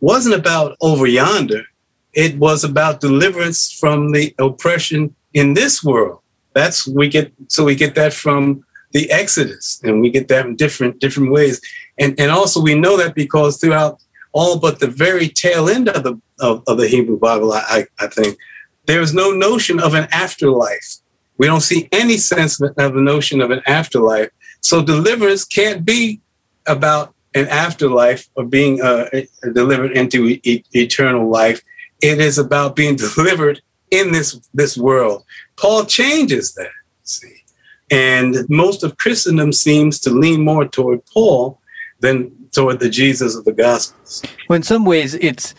wasn't 0.00 0.34
about 0.34 0.76
over 0.80 1.06
yonder 1.06 1.64
it 2.12 2.38
was 2.38 2.64
about 2.64 3.00
deliverance 3.00 3.72
from 3.72 4.12
the 4.12 4.34
oppression 4.38 5.14
in 5.32 5.54
this 5.54 5.82
world. 5.82 6.20
That's 6.54 6.86
we 6.86 7.08
get 7.08 7.32
so 7.48 7.64
we 7.64 7.74
get 7.74 7.94
that 7.94 8.12
from 8.12 8.64
the 8.92 9.10
Exodus, 9.10 9.80
and 9.82 10.00
we 10.00 10.10
get 10.10 10.28
that 10.28 10.46
in 10.46 10.56
different 10.56 11.00
different 11.00 11.32
ways. 11.32 11.60
And 11.98 12.18
and 12.20 12.30
also 12.30 12.60
we 12.60 12.74
know 12.74 12.96
that 12.98 13.14
because 13.14 13.58
throughout 13.58 14.02
all 14.32 14.58
but 14.58 14.80
the 14.80 14.86
very 14.86 15.28
tail 15.28 15.68
end 15.68 15.88
of 15.88 16.04
the 16.04 16.20
of, 16.40 16.62
of 16.66 16.76
the 16.76 16.88
Hebrew 16.88 17.18
Bible, 17.18 17.52
I, 17.52 17.86
I 17.98 18.06
think 18.08 18.36
there 18.86 19.00
is 19.00 19.14
no 19.14 19.30
notion 19.30 19.80
of 19.80 19.94
an 19.94 20.08
afterlife. 20.12 20.96
We 21.38 21.46
don't 21.46 21.60
see 21.60 21.88
any 21.92 22.18
sense 22.18 22.60
of 22.60 22.72
a 22.76 23.00
notion 23.00 23.40
of 23.40 23.50
an 23.50 23.62
afterlife. 23.66 24.30
So 24.60 24.82
deliverance 24.82 25.44
can't 25.44 25.84
be 25.84 26.20
about 26.66 27.14
an 27.34 27.48
afterlife 27.48 28.28
or 28.36 28.44
being 28.44 28.82
uh, 28.82 29.08
delivered 29.52 29.92
into 29.92 30.38
e- 30.44 30.64
eternal 30.72 31.30
life. 31.30 31.62
It 32.02 32.20
is 32.20 32.38
about 32.38 32.76
being 32.76 32.96
delivered 32.96 33.62
in 33.90 34.12
this, 34.12 34.40
this 34.52 34.76
world. 34.76 35.24
Paul 35.56 35.84
changes 35.84 36.54
that, 36.54 36.70
see. 37.04 37.44
And 37.90 38.48
most 38.48 38.82
of 38.82 38.96
Christendom 38.96 39.52
seems 39.52 40.00
to 40.00 40.10
lean 40.10 40.44
more 40.44 40.66
toward 40.66 41.04
Paul 41.06 41.60
than 42.00 42.32
toward 42.50 42.80
the 42.80 42.88
Jesus 42.90 43.36
of 43.36 43.44
the 43.44 43.52
Gospels. 43.52 44.22
Well, 44.48 44.56
in 44.56 44.62
some 44.62 44.84
ways, 44.84 45.14
it's 45.14 45.54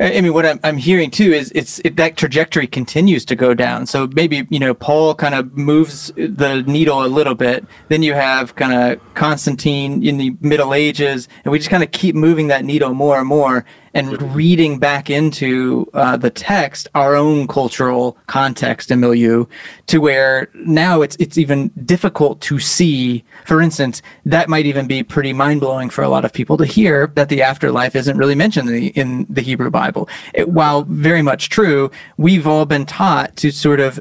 I 0.00 0.20
mean, 0.20 0.32
what 0.32 0.46
I'm, 0.46 0.60
I'm 0.62 0.76
hearing 0.76 1.10
too 1.10 1.32
is 1.32 1.50
it's 1.56 1.80
it, 1.80 1.96
that 1.96 2.16
trajectory 2.16 2.68
continues 2.68 3.24
to 3.24 3.34
go 3.34 3.52
down. 3.52 3.86
So 3.86 4.06
maybe 4.06 4.46
you 4.48 4.60
know 4.60 4.72
Paul 4.72 5.16
kind 5.16 5.34
of 5.34 5.56
moves 5.56 6.12
the 6.14 6.62
needle 6.68 7.04
a 7.04 7.08
little 7.08 7.34
bit. 7.34 7.64
Then 7.88 8.04
you 8.04 8.14
have 8.14 8.54
kind 8.54 8.72
of 8.72 9.14
Constantine 9.14 10.06
in 10.06 10.18
the 10.18 10.36
Middle 10.40 10.72
Ages, 10.72 11.28
and 11.44 11.50
we 11.50 11.58
just 11.58 11.70
kind 11.70 11.82
of 11.82 11.90
keep 11.90 12.14
moving 12.14 12.46
that 12.46 12.64
needle 12.64 12.94
more 12.94 13.18
and 13.18 13.26
more 13.26 13.64
and 13.94 14.20
reading 14.34 14.78
back 14.78 15.10
into 15.10 15.88
uh, 15.94 16.16
the 16.16 16.30
text 16.30 16.88
our 16.94 17.14
own 17.14 17.46
cultural 17.46 18.16
context 18.26 18.90
and 18.90 19.00
milieu 19.00 19.44
to 19.86 19.98
where 19.98 20.48
now 20.54 21.02
it's 21.02 21.16
it's 21.16 21.38
even 21.38 21.68
difficult 21.84 22.40
to 22.40 22.58
see 22.58 23.24
for 23.44 23.60
instance 23.60 24.02
that 24.24 24.48
might 24.48 24.66
even 24.66 24.86
be 24.86 25.02
pretty 25.02 25.32
mind-blowing 25.32 25.90
for 25.90 26.02
a 26.02 26.08
lot 26.08 26.24
of 26.24 26.32
people 26.32 26.56
to 26.56 26.64
hear 26.64 27.06
that 27.14 27.28
the 27.28 27.42
afterlife 27.42 27.96
isn't 27.96 28.16
really 28.16 28.34
mentioned 28.34 28.68
in 28.68 28.74
the, 28.74 28.88
in 28.88 29.26
the 29.28 29.40
hebrew 29.40 29.70
bible. 29.70 30.08
It, 30.34 30.48
while 30.48 30.84
very 30.84 31.22
much 31.22 31.48
true 31.48 31.90
we've 32.16 32.46
all 32.46 32.66
been 32.66 32.86
taught 32.86 33.36
to 33.36 33.50
sort 33.50 33.80
of 33.80 34.00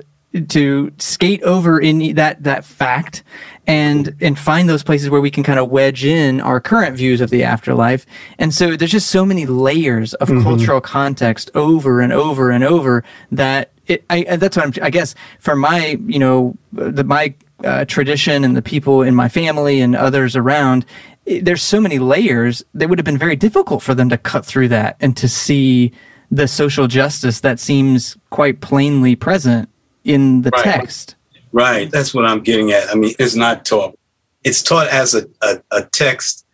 to 0.49 0.91
skate 0.97 1.41
over 1.43 1.79
in 1.79 2.15
that 2.15 2.43
that 2.43 2.65
fact 2.65 3.23
and 3.67 4.15
and 4.21 4.39
find 4.39 4.69
those 4.69 4.81
places 4.81 5.09
where 5.09 5.21
we 5.21 5.29
can 5.29 5.43
kind 5.43 5.59
of 5.59 5.69
wedge 5.69 6.05
in 6.05 6.39
our 6.41 6.59
current 6.59 6.95
views 6.95 7.21
of 7.21 7.29
the 7.29 7.43
afterlife. 7.43 8.05
And 8.39 8.53
so 8.53 8.75
there's 8.75 8.91
just 8.91 9.09
so 9.09 9.25
many 9.25 9.45
layers 9.45 10.13
of 10.15 10.29
mm-hmm. 10.29 10.43
cultural 10.43 10.81
context 10.81 11.51
over 11.53 11.99
and 11.99 12.13
over 12.13 12.49
and 12.49 12.63
over 12.63 13.03
that 13.31 13.71
it, 13.87 14.03
I, 14.09 14.37
that's 14.37 14.57
what 14.57 14.65
I'm, 14.65 14.83
I 14.83 14.89
guess 14.89 15.15
for 15.39 15.55
my, 15.55 15.97
you 16.05 16.19
know, 16.19 16.55
the, 16.73 17.03
my 17.03 17.33
uh, 17.63 17.85
tradition 17.85 18.43
and 18.43 18.55
the 18.55 18.61
people 18.61 19.01
in 19.01 19.15
my 19.15 19.29
family 19.29 19.81
and 19.81 19.95
others 19.95 20.35
around, 20.35 20.85
it, 21.25 21.45
there's 21.45 21.63
so 21.63 21.79
many 21.81 21.99
layers 21.99 22.63
that 22.73 22.89
would 22.89 22.99
have 22.99 23.05
been 23.05 23.17
very 23.17 23.35
difficult 23.35 23.81
for 23.81 23.95
them 23.95 24.09
to 24.09 24.17
cut 24.17 24.45
through 24.45 24.67
that 24.69 24.97
and 24.99 25.15
to 25.17 25.27
see 25.27 25.91
the 26.29 26.47
social 26.47 26.87
justice 26.87 27.39
that 27.41 27.59
seems 27.59 28.17
quite 28.29 28.59
plainly 28.59 29.15
present 29.15 29.69
in 30.03 30.41
the 30.41 30.51
right. 30.51 30.63
text. 30.63 31.15
Right. 31.57 31.89
That's 31.89 32.13
what 32.13 32.25
I'm 32.25 32.41
getting 32.41 32.71
at. 32.71 32.87
I 32.91 32.93
mean, 32.93 33.15
it's 33.17 33.33
not 33.33 33.65
taught. 33.65 33.97
It's 34.43 34.61
taught 34.61 34.89
as 34.89 35.15
a, 35.15 35.27
a, 35.41 35.59
a 35.71 35.83
text 35.85 36.45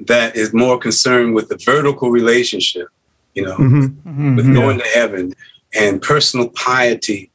that 0.00 0.36
is 0.36 0.52
more 0.52 0.78
concerned 0.78 1.34
with 1.34 1.48
the 1.48 1.56
vertical 1.56 2.10
relationship, 2.10 2.88
you 3.34 3.42
know, 3.46 3.56
mm-hmm. 3.56 3.84
Mm-hmm. 4.06 4.36
with 4.36 4.52
going 4.52 4.80
yeah. 4.80 4.84
to 4.84 4.90
heaven 4.90 5.34
and 5.72 6.02
personal 6.02 6.50
piety. 6.50 7.30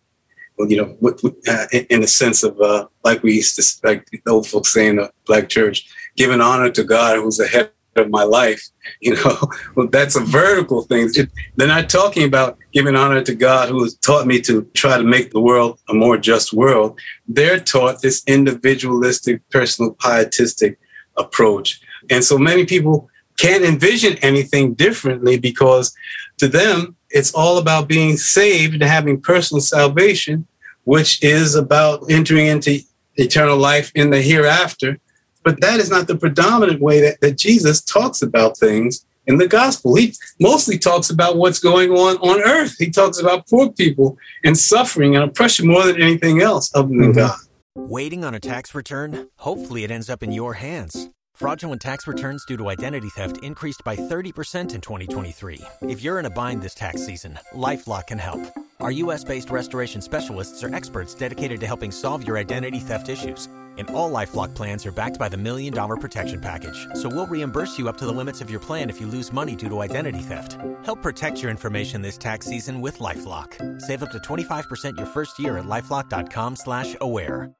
You 0.59 0.77
know, 0.77 0.95
with, 1.01 1.23
with, 1.23 1.33
uh, 1.49 1.65
in 1.89 2.01
the 2.01 2.07
sense 2.07 2.43
of 2.43 2.61
uh, 2.61 2.85
like 3.03 3.23
we 3.23 3.33
used 3.33 3.55
to, 3.55 3.87
like 3.87 4.05
the 4.11 4.21
old 4.27 4.45
folks 4.45 4.71
say 4.71 4.85
in 4.85 4.97
the 4.97 5.11
black 5.25 5.49
church, 5.49 5.89
giving 6.15 6.41
honor 6.41 6.69
to 6.69 6.83
God 6.83 7.17
who's 7.17 7.37
the 7.37 7.47
head 7.47 7.71
of 7.95 8.09
my 8.09 8.23
life. 8.23 8.61
You 8.99 9.15
know, 9.15 9.39
well, 9.75 9.87
that's 9.87 10.17
a 10.17 10.19
vertical 10.19 10.81
thing. 10.83 11.09
They're 11.55 11.67
not 11.67 11.89
talking 11.89 12.25
about 12.25 12.57
giving 12.73 12.97
honor 12.97 13.21
to 13.21 13.33
God 13.33 13.69
who 13.69 13.81
has 13.83 13.95
taught 13.95 14.27
me 14.27 14.41
to 14.41 14.63
try 14.73 14.97
to 14.97 15.05
make 15.05 15.31
the 15.31 15.39
world 15.39 15.79
a 15.87 15.93
more 15.93 16.17
just 16.17 16.51
world. 16.51 16.99
They're 17.25 17.59
taught 17.59 18.01
this 18.01 18.23
individualistic, 18.27 19.41
personal, 19.51 19.93
pietistic 19.93 20.79
approach. 21.17 21.81
And 22.09 22.25
so 22.25 22.37
many 22.37 22.65
people 22.65 23.09
can't 23.37 23.63
envision 23.63 24.17
anything 24.17 24.73
differently 24.73 25.39
because 25.39 25.93
to 26.39 26.47
them, 26.49 26.95
it's 27.09 27.33
all 27.33 27.57
about 27.57 27.87
being 27.87 28.17
saved 28.17 28.73
and 28.73 28.83
having 28.83 29.21
personal 29.21 29.61
salvation, 29.61 30.45
which 30.83 31.23
is 31.23 31.55
about 31.55 32.03
entering 32.09 32.47
into 32.47 32.79
eternal 33.15 33.57
life 33.57 33.91
in 33.95 34.09
the 34.09 34.21
hereafter 34.21 34.99
but 35.43 35.61
that 35.61 35.79
is 35.79 35.89
not 35.89 36.07
the 36.07 36.17
predominant 36.17 36.81
way 36.81 37.01
that, 37.01 37.21
that 37.21 37.37
Jesus 37.37 37.81
talks 37.81 38.21
about 38.21 38.57
things 38.57 39.05
in 39.27 39.37
the 39.37 39.47
gospel. 39.47 39.95
He 39.95 40.13
mostly 40.39 40.77
talks 40.77 41.09
about 41.09 41.37
what's 41.37 41.59
going 41.59 41.91
on 41.91 42.17
on 42.17 42.41
earth. 42.41 42.75
He 42.77 42.89
talks 42.89 43.19
about 43.19 43.47
poor 43.47 43.71
people 43.71 44.17
and 44.43 44.57
suffering 44.57 45.15
and 45.15 45.23
oppression 45.23 45.67
more 45.67 45.85
than 45.85 46.01
anything 46.01 46.41
else 46.41 46.71
other 46.75 46.89
than 46.89 46.99
mm-hmm. 46.99 47.19
God. 47.19 47.37
Waiting 47.75 48.23
on 48.23 48.35
a 48.35 48.39
tax 48.39 48.75
return? 48.75 49.29
Hopefully, 49.37 49.83
it 49.83 49.91
ends 49.91 50.09
up 50.09 50.21
in 50.21 50.31
your 50.31 50.53
hands. 50.53 51.09
Fraudulent 51.33 51.81
tax 51.81 52.05
returns 52.05 52.45
due 52.45 52.57
to 52.57 52.69
identity 52.69 53.09
theft 53.09 53.37
increased 53.41 53.81
by 53.83 53.95
30% 53.95 54.75
in 54.75 54.81
2023. 54.81 55.61
If 55.81 56.03
you're 56.03 56.19
in 56.19 56.25
a 56.25 56.29
bind 56.29 56.61
this 56.61 56.75
tax 56.75 57.03
season, 57.03 57.39
LifeLock 57.53 58.07
can 58.07 58.19
help. 58.19 58.41
Our 58.79 58.91
U.S. 58.91 59.23
based 59.23 59.49
restoration 59.49 59.99
specialists 60.01 60.63
are 60.63 60.73
experts 60.75 61.15
dedicated 61.15 61.59
to 61.61 61.65
helping 61.65 61.91
solve 61.91 62.27
your 62.27 62.37
identity 62.37 62.79
theft 62.79 63.09
issues 63.09 63.49
and 63.77 63.89
all 63.91 64.11
LifeLock 64.11 64.53
plans 64.53 64.85
are 64.85 64.91
backed 64.91 65.17
by 65.17 65.27
the 65.27 65.37
Million 65.37 65.73
Dollar 65.73 65.97
Protection 65.97 66.39
Package. 66.39 66.87
So 66.93 67.09
we'll 67.09 67.27
reimburse 67.27 67.77
you 67.79 67.89
up 67.89 67.97
to 67.97 68.05
the 68.05 68.11
limits 68.11 68.41
of 68.41 68.49
your 68.49 68.59
plan 68.59 68.89
if 68.89 69.01
you 69.01 69.07
lose 69.07 69.33
money 69.33 69.55
due 69.55 69.69
to 69.69 69.79
identity 69.79 70.19
theft. 70.19 70.57
Help 70.83 71.01
protect 71.01 71.41
your 71.41 71.51
information 71.51 72.01
this 72.01 72.17
tax 72.17 72.45
season 72.45 72.81
with 72.81 72.99
LifeLock. 72.99 73.81
Save 73.81 74.03
up 74.03 74.11
to 74.11 74.19
25% 74.19 74.97
your 74.97 75.05
first 75.07 75.39
year 75.39 75.57
at 75.57 75.65
LifeLock.com 75.65 76.55
slash 76.55 76.95
aware. 77.01 77.51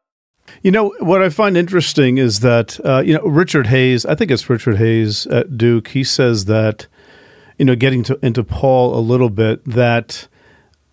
You 0.62 0.71
know, 0.71 0.93
what 0.99 1.21
I 1.21 1.30
find 1.30 1.56
interesting 1.56 2.17
is 2.17 2.41
that, 2.41 2.80
uh, 2.86 3.02
you 3.06 3.13
know, 3.13 3.23
Richard 3.23 3.67
Hays, 3.67 4.06
I 4.06 4.15
think 4.15 4.30
it's 4.30 4.49
Richard 4.49 4.78
Hays 4.78 5.26
at 5.28 5.58
Duke, 5.58 5.88
he 5.89 6.04
says 6.04 6.45
that, 6.45 6.88
you 7.58 7.65
know, 7.65 7.76
getting 7.76 8.04
to, 8.04 8.19
into 8.21 8.43
Paul 8.43 8.97
a 8.97 8.99
little 8.99 9.30
bit, 9.30 9.63
that 9.65 10.28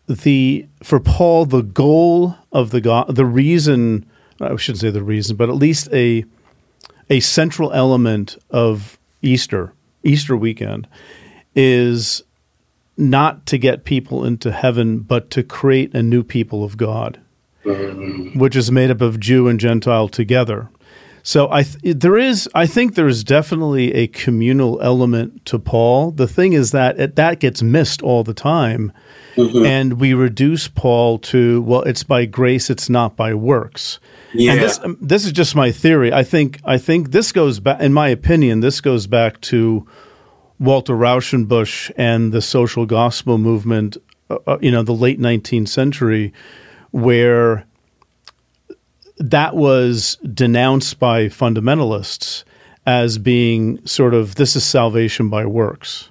the, 0.06 0.68
for 0.82 1.00
Paul, 1.00 1.46
the 1.46 1.62
goal 1.62 2.36
of 2.52 2.70
the 2.70 2.80
God, 2.80 3.14
the 3.14 3.26
reason– 3.26 4.06
I 4.40 4.56
shouldn't 4.56 4.80
say 4.80 4.90
the 4.90 5.02
reason, 5.02 5.36
but 5.36 5.48
at 5.48 5.56
least 5.56 5.88
a 5.92 6.24
a 7.08 7.20
central 7.20 7.72
element 7.72 8.38
of 8.50 8.98
Easter, 9.20 9.74
Easter 10.04 10.36
weekend, 10.36 10.86
is 11.54 12.22
not 12.96 13.46
to 13.46 13.58
get 13.58 13.84
people 13.84 14.24
into 14.24 14.52
heaven, 14.52 15.00
but 15.00 15.30
to 15.30 15.42
create 15.42 15.94
a 15.94 16.02
new 16.02 16.22
people 16.22 16.62
of 16.62 16.76
God, 16.76 17.20
mm-hmm. 17.64 18.38
which 18.38 18.54
is 18.54 18.70
made 18.70 18.90
up 18.90 19.00
of 19.00 19.18
Jew 19.18 19.48
and 19.48 19.58
Gentile 19.58 20.08
together. 20.08 20.70
So 21.22 21.50
I 21.50 21.62
th- 21.62 21.98
there 21.98 22.16
is 22.16 22.48
I 22.54 22.66
think 22.66 22.94
there 22.94 23.08
is 23.08 23.24
definitely 23.24 23.92
a 23.94 24.06
communal 24.06 24.80
element 24.80 25.44
to 25.46 25.58
Paul. 25.58 26.12
The 26.12 26.26
thing 26.26 26.52
is 26.52 26.70
that 26.72 26.98
it, 26.98 27.16
that 27.16 27.40
gets 27.40 27.62
missed 27.62 28.02
all 28.02 28.24
the 28.24 28.34
time, 28.34 28.92
and 29.36 29.94
we 29.94 30.14
reduce 30.14 30.68
Paul 30.68 31.18
to 31.18 31.62
well, 31.62 31.82
it's 31.82 32.02
by 32.02 32.24
grace, 32.24 32.70
it's 32.70 32.88
not 32.88 33.16
by 33.16 33.34
works. 33.34 34.00
Yeah. 34.32 34.52
And 34.52 34.60
this 34.62 34.80
um, 34.82 34.98
this 35.00 35.24
is 35.24 35.32
just 35.32 35.54
my 35.54 35.72
theory. 35.72 36.12
I 36.12 36.22
think 36.22 36.60
I 36.64 36.78
think 36.78 37.10
this 37.10 37.32
goes 37.32 37.60
back, 37.60 37.80
in 37.80 37.92
my 37.92 38.08
opinion, 38.08 38.60
this 38.60 38.80
goes 38.80 39.06
back 39.06 39.40
to 39.42 39.86
Walter 40.58 40.94
Rauschenbusch 40.94 41.90
and 41.96 42.32
the 42.32 42.42
social 42.42 42.86
gospel 42.86 43.38
movement. 43.38 43.96
Uh, 44.28 44.38
uh, 44.46 44.58
you 44.60 44.70
know, 44.70 44.82
the 44.82 44.94
late 44.94 45.18
nineteenth 45.18 45.68
century, 45.68 46.32
where 46.92 47.66
that 49.20 49.54
was 49.54 50.16
denounced 50.32 50.98
by 50.98 51.26
fundamentalists 51.26 52.44
as 52.86 53.18
being 53.18 53.84
sort 53.86 54.14
of 54.14 54.34
this 54.34 54.56
is 54.56 54.64
salvation 54.64 55.28
by 55.28 55.46
works. 55.46 56.08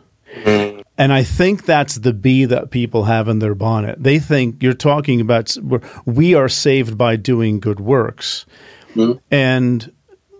And 0.98 1.12
I 1.12 1.24
think 1.24 1.65
that's 1.65 1.95
the 1.95 2.13
bee 2.13 2.45
that 2.45 2.72
people 2.72 3.06
have 3.06 3.28
in 3.28 3.39
their 3.39 3.56
bonnet. 3.56 4.02
They 4.04 4.19
think 4.19 4.62
you're 4.62 4.74
talking 4.74 5.22
about 5.22 5.58
we 6.06 6.36
are 6.36 6.50
saved 6.50 6.98
by 6.98 7.15
doing 7.15 7.60
good 7.60 7.80
works. 7.80 8.45
And 9.32 9.91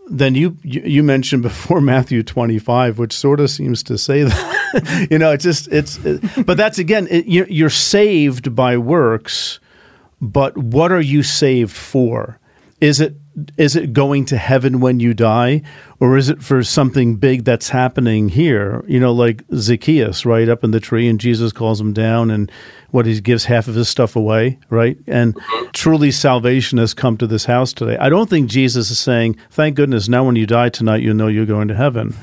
then 0.10 0.36
you, 0.36 0.58
you 0.64 0.82
you 0.82 1.04
mentioned 1.04 1.44
before 1.44 1.82
Matthew 1.94 2.24
25, 2.24 3.00
which 3.00 3.14
sort 3.14 3.40
of 3.40 3.50
seems 3.50 3.84
to 3.84 3.98
say 3.98 4.24
that. 4.24 5.08
you 5.12 5.18
know, 5.18 5.32
it's 5.32 5.44
just 5.44 5.68
it's. 5.70 5.98
It, 6.06 6.46
but 6.46 6.58
that's 6.58 6.78
again, 6.78 7.08
it, 7.10 7.26
you're, 7.26 7.48
you're 7.48 7.70
saved 7.70 8.56
by 8.56 8.78
works, 8.78 9.60
but 10.22 10.58
what 10.58 10.92
are 10.92 11.02
you 11.02 11.24
saved 11.24 11.76
for? 11.76 12.39
Is 12.82 13.02
it 13.02 13.16
is 13.58 13.76
it 13.76 13.94
going 13.94 14.26
to 14.26 14.38
heaven 14.38 14.80
when 14.80 15.00
you 15.00 15.14
die, 15.14 15.62
or 16.00 16.18
is 16.18 16.30
it 16.30 16.44
for 16.44 16.64
something 16.64 17.16
big 17.16 17.46
that's 17.46 17.70
happening 17.70 18.30
here? 18.30 18.84
You 18.88 19.00
know, 19.00 19.14
like 19.14 19.44
Zacchaeus, 19.54 20.26
right 20.26 20.50
up 20.50 20.64
in 20.64 20.72
the 20.72 20.80
tree, 20.80 21.08
and 21.08 21.20
Jesus 21.20 21.52
calls 21.52 21.80
him 21.80 21.94
down, 21.94 22.32
and 22.32 22.52
what 22.92 23.06
he 23.06 23.20
gives 23.22 23.46
half 23.46 23.68
of 23.68 23.76
his 23.76 23.90
stuff 23.90 24.16
away, 24.16 24.60
right? 24.70 24.98
And 25.08 25.36
mm-hmm. 25.36 25.72
truly, 25.72 26.12
salvation 26.12 26.78
has 26.78 26.94
come 26.94 27.18
to 27.18 27.28
this 27.28 27.46
house 27.46 27.74
today. 27.74 27.98
I 27.98 28.10
don't 28.10 28.30
think 28.30 28.50
Jesus 28.50 28.90
is 28.92 29.00
saying, 29.00 29.38
"Thank 29.52 29.76
goodness, 29.76 30.08
now 30.08 30.24
when 30.26 30.36
you 30.36 30.48
die 30.48 30.70
tonight, 30.70 31.02
you 31.02 31.14
know 31.14 31.28
you're 31.28 31.46
going 31.46 31.68
to 31.68 31.76
heaven." 31.76 32.16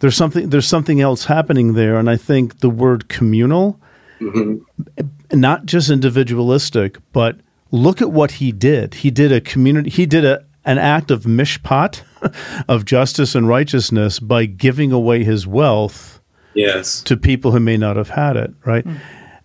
There's 0.00 0.16
something 0.16 0.50
there's 0.50 0.68
something 0.68 1.00
else 1.00 1.26
happening 1.26 1.74
there, 1.74 1.96
and 1.96 2.10
I 2.10 2.16
think 2.16 2.60
the 2.60 2.70
word 2.70 3.08
communal, 3.08 3.80
mm-hmm. 4.20 5.38
not 5.38 5.66
just 5.66 5.90
individualistic, 5.90 6.98
but 7.12 7.38
look 7.70 8.00
at 8.02 8.10
what 8.10 8.32
he 8.32 8.52
did. 8.52 8.94
He 8.94 9.10
did 9.10 9.32
a 9.32 9.40
community. 9.40 9.90
He 9.90 10.06
did 10.06 10.24
a 10.24 10.44
an 10.64 10.76
act 10.78 11.10
of 11.10 11.22
mishpat, 11.24 12.02
of 12.68 12.84
justice 12.84 13.34
and 13.34 13.48
righteousness 13.48 14.18
by 14.18 14.44
giving 14.44 14.92
away 14.92 15.24
his 15.24 15.46
wealth 15.46 16.20
Yes. 16.54 17.00
to 17.02 17.16
people 17.16 17.52
who 17.52 17.60
may 17.60 17.76
not 17.78 17.96
have 17.96 18.10
had 18.10 18.36
it, 18.36 18.52
right? 18.66 18.84
Hmm. 18.84 18.96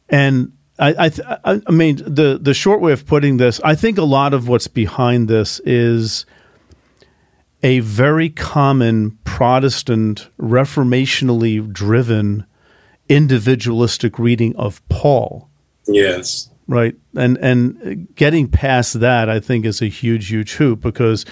And 0.09 0.51
I, 0.77 1.05
I, 1.05 1.09
th- 1.09 1.27
I 1.45 1.61
I 1.65 1.71
mean, 1.71 1.97
the 2.05 2.37
the 2.41 2.53
short 2.53 2.81
way 2.81 2.91
of 2.91 3.05
putting 3.05 3.37
this, 3.37 3.61
I 3.63 3.75
think 3.75 3.97
a 3.97 4.03
lot 4.03 4.33
of 4.33 4.47
what's 4.49 4.67
behind 4.67 5.27
this 5.29 5.61
is 5.63 6.25
a 7.63 7.79
very 7.79 8.29
common 8.29 9.17
Protestant, 9.23 10.29
reformationally 10.39 11.71
driven, 11.71 12.45
individualistic 13.07 14.19
reading 14.19 14.55
of 14.57 14.87
Paul 14.89 15.49
Yes. 15.87 16.49
Right 16.67 16.95
and 17.15 17.37
and 17.37 18.07
getting 18.15 18.47
past 18.47 18.99
that 18.99 19.29
i 19.29 19.39
think 19.39 19.65
is 19.65 19.81
a 19.81 19.87
huge 19.87 20.29
huge 20.29 20.53
hoop 20.53 20.81
because 20.81 21.25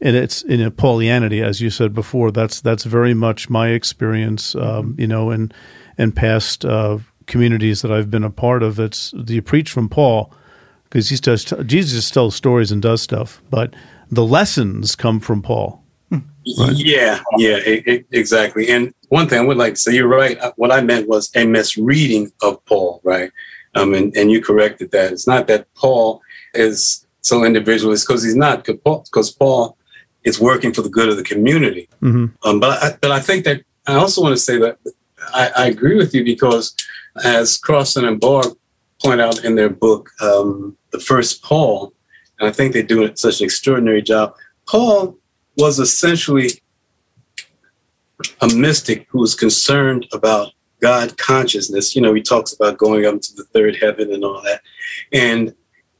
and 0.00 0.16
it's 0.16 0.42
in 0.42 0.60
a 0.60 0.70
paulianity 0.70 1.42
as 1.42 1.60
you 1.60 1.70
said 1.70 1.94
before 1.94 2.30
that's 2.30 2.60
that's 2.60 2.84
very 2.84 3.14
much 3.14 3.48
my 3.50 3.68
experience 3.68 4.54
um, 4.56 4.94
you 4.98 5.06
know 5.06 5.30
in 5.30 5.52
in 5.98 6.10
past 6.12 6.64
uh, 6.64 6.98
communities 7.26 7.82
that 7.82 7.92
i've 7.92 8.10
been 8.10 8.24
a 8.24 8.30
part 8.30 8.62
of 8.62 8.80
it's 8.80 9.12
you 9.26 9.40
preach 9.42 9.70
from 9.70 9.88
paul 9.88 10.32
because 10.84 11.08
he 11.10 11.16
does 11.16 11.44
jesus 11.66 12.10
tells 12.10 12.34
stories 12.34 12.72
and 12.72 12.82
does 12.82 13.00
stuff 13.02 13.40
but 13.50 13.74
the 14.10 14.24
lessons 14.24 14.96
come 14.96 15.20
from 15.20 15.40
paul 15.42 15.84
Yeah, 16.44 17.20
yeah, 17.36 17.58
e- 17.58 17.82
e- 17.86 18.04
exactly. 18.10 18.68
And 18.70 18.92
one 19.10 19.28
thing 19.28 19.38
I 19.38 19.44
would 19.44 19.58
like 19.58 19.74
to 19.74 19.78
say, 19.80 19.94
you're 19.94 20.08
right. 20.08 20.36
Uh, 20.40 20.52
What 20.56 20.72
I 20.72 20.80
meant 20.80 21.06
was 21.06 21.30
a 21.36 21.44
misreading 21.46 22.32
of 22.42 22.64
Paul, 22.64 23.00
right? 23.04 23.30
Um, 23.74 23.94
and, 23.94 24.16
and 24.16 24.30
you 24.30 24.42
corrected 24.42 24.90
that. 24.90 25.12
It's 25.12 25.26
not 25.26 25.46
that 25.46 25.72
Paul 25.74 26.20
is 26.54 27.06
so 27.20 27.44
individualist 27.44 28.06
because 28.06 28.24
he's 28.24 28.36
not, 28.36 28.64
because 28.64 29.30
Paul 29.30 29.76
is 30.24 30.40
working 30.40 30.72
for 30.72 30.82
the 30.82 30.88
good 30.88 31.08
of 31.08 31.16
the 31.16 31.22
community. 31.22 31.88
Mhm. 32.02 32.32
Um, 32.42 32.60
but 32.60 32.82
I, 32.82 32.96
but 33.00 33.10
I 33.10 33.20
think 33.20 33.44
that 33.44 33.62
I 33.86 33.94
also 33.94 34.22
want 34.22 34.34
to 34.34 34.40
say 34.40 34.58
that 34.58 34.78
I, 35.32 35.50
I 35.56 35.66
agree 35.66 35.96
with 35.96 36.14
you 36.14 36.24
because 36.24 36.74
as 37.24 37.56
Crossan 37.56 38.04
and 38.04 38.20
Borg 38.20 38.56
point 39.02 39.20
out 39.20 39.44
in 39.44 39.54
their 39.54 39.70
book, 39.70 40.10
um, 40.20 40.76
The 40.90 41.00
First 41.00 41.42
Paul, 41.42 41.92
and 42.38 42.48
I 42.48 42.52
think 42.52 42.72
they 42.72 42.82
do 42.82 43.10
such 43.16 43.40
an 43.40 43.44
extraordinary 43.44 44.02
job. 44.02 44.34
Paul 44.66 45.16
was 45.56 45.78
essentially 45.78 46.50
a 48.40 48.48
mystic 48.48 49.06
who 49.10 49.20
was 49.20 49.34
concerned 49.34 50.06
about 50.12 50.52
God 50.80 51.16
consciousness. 51.16 51.94
You 51.94 52.02
know, 52.02 52.14
he 52.14 52.22
talks 52.22 52.52
about 52.52 52.78
going 52.78 53.06
up 53.06 53.20
to 53.20 53.34
the 53.34 53.44
third 53.44 53.76
heaven 53.76 54.12
and 54.12 54.24
all 54.24 54.42
that. 54.42 54.62
And 55.12 55.54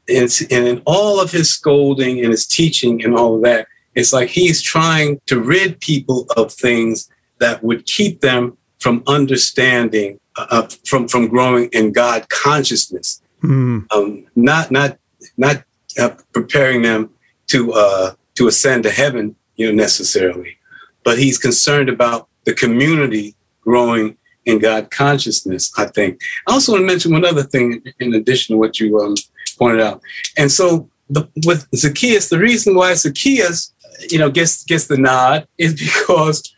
it's, 0.07 0.40
and 0.43 0.66
in 0.66 0.83
all 0.87 1.21
of 1.21 1.31
his 1.31 1.51
scolding 1.51 2.21
and 2.21 2.31
his 2.31 2.47
teaching 2.47 3.05
and 3.05 3.14
all 3.14 3.37
of 3.37 3.43
that, 3.43 3.66
it's 3.95 4.12
like 4.12 4.29
he's 4.29 4.62
trying 4.62 5.21
to 5.27 5.40
rid 5.40 5.81
people 5.81 6.27
of 6.37 6.53
things 6.53 7.11
that 7.38 7.62
would 7.62 7.87
keep 7.87 8.21
them 8.21 8.57
from 8.79 9.03
understanding, 9.07 10.19
uh, 10.37 10.69
from 10.87 11.07
from 11.09 11.29
growing 11.29 11.69
in 11.73 11.93
God 11.93 12.29
consciousness 12.29 13.21
Hmm. 13.40 13.81
um, 13.90 14.27
not 14.37 14.71
not 14.71 14.99
not 15.38 15.64
uh, 15.99 16.11
preparing 16.33 16.83
them 16.83 17.11
to 17.49 17.73
uh, 17.73 18.12
to 18.35 18.49
ascend 18.49 18.83
to 18.85 18.90
heaven, 18.90 19.35
you 19.57 19.66
know, 19.66 19.75
necessarily, 19.75 20.59
but 21.05 21.19
he's 21.19 21.38
concerned 21.38 21.88
about 21.88 22.29
the 22.45 22.53
community 22.53 23.35
growing 23.62 24.16
in 24.50 24.58
God 24.58 24.90
consciousness. 24.90 25.72
I 25.78 25.86
think. 25.86 26.20
I 26.46 26.52
also 26.52 26.72
want 26.72 26.82
to 26.82 26.86
mention 26.86 27.12
one 27.12 27.24
other 27.24 27.42
thing 27.42 27.82
in 27.98 28.14
addition 28.14 28.54
to 28.54 28.58
what 28.58 28.80
you 28.80 28.98
um, 28.98 29.14
pointed 29.58 29.80
out, 29.80 30.02
and 30.36 30.50
so 30.50 30.88
the, 31.08 31.28
with 31.44 31.66
Zacchaeus, 31.74 32.28
the 32.28 32.38
reason 32.38 32.74
why 32.74 32.94
Zacchaeus, 32.94 33.72
you 34.08 34.18
know, 34.18 34.30
gets 34.30 34.64
gets 34.64 34.86
the 34.86 34.96
nod 34.96 35.46
is 35.58 35.74
because 35.80 36.52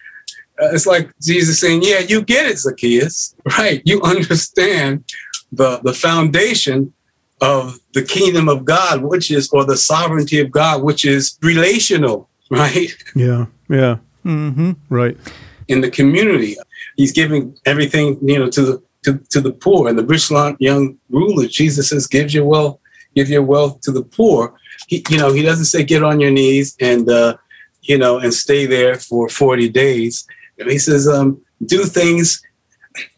uh, 0.61 0.68
it's 0.72 0.87
like 0.87 1.11
Jesus 1.20 1.61
saying, 1.61 1.83
"Yeah, 1.83 2.00
you 2.00 2.22
get 2.22 2.46
it, 2.46 2.59
Zacchaeus, 2.59 3.35
right? 3.59 3.83
You 3.85 4.02
understand 4.02 5.05
the 5.50 5.78
the 5.78 5.94
foundation 5.94 6.92
of 7.40 7.81
the 7.92 8.02
kingdom 8.02 8.48
of 8.48 8.64
God, 8.64 9.02
which 9.02 9.31
is 9.31 9.48
or 9.50 9.64
the 9.64 9.76
sovereignty 9.76 10.38
of 10.40 10.50
God, 10.50 10.83
which 10.83 11.05
is 11.05 11.38
relational, 11.42 12.28
right? 12.50 12.94
yeah 13.14 13.46
yeah 13.68 13.96
Mm-hmm. 14.24 14.72
right 14.88 15.16
In 15.66 15.81
the 15.81 15.90
community, 15.90 16.57
He's 16.97 17.12
giving 17.12 17.57
everything, 17.66 18.18
you 18.23 18.38
know, 18.38 18.49
to 18.51 18.62
the 18.62 18.83
to, 19.05 19.18
to 19.31 19.40
the 19.40 19.53
poor 19.53 19.88
and 19.88 19.99
the 19.99 20.05
rich 20.05 20.31
young 20.61 20.99
ruler. 21.11 21.47
Jesus 21.47 21.88
says, 21.88 22.07
"Give 22.07 22.33
your 22.33 22.45
wealth, 22.45 22.79
give 23.14 23.29
your 23.29 23.42
wealth 23.42 23.81
to 23.83 23.92
the 23.92 24.03
poor." 24.03 24.55
He, 24.87 25.05
you 25.11 25.18
know, 25.18 25.33
He 25.33 25.42
doesn't 25.42 25.66
say, 25.66 25.85
"Get 25.85 26.03
on 26.03 26.21
your 26.21 26.31
knees 26.31 26.77
and." 26.81 27.09
Uh, 27.09 27.37
you 27.83 27.99
know, 27.99 28.18
and 28.18 28.33
stay 28.33 28.66
there 28.66 28.95
for 28.95 29.29
40 29.29 29.68
days. 29.68 30.27
He 30.57 30.79
says, 30.79 31.09
um, 31.09 31.40
do 31.64 31.85
things, 31.85 32.42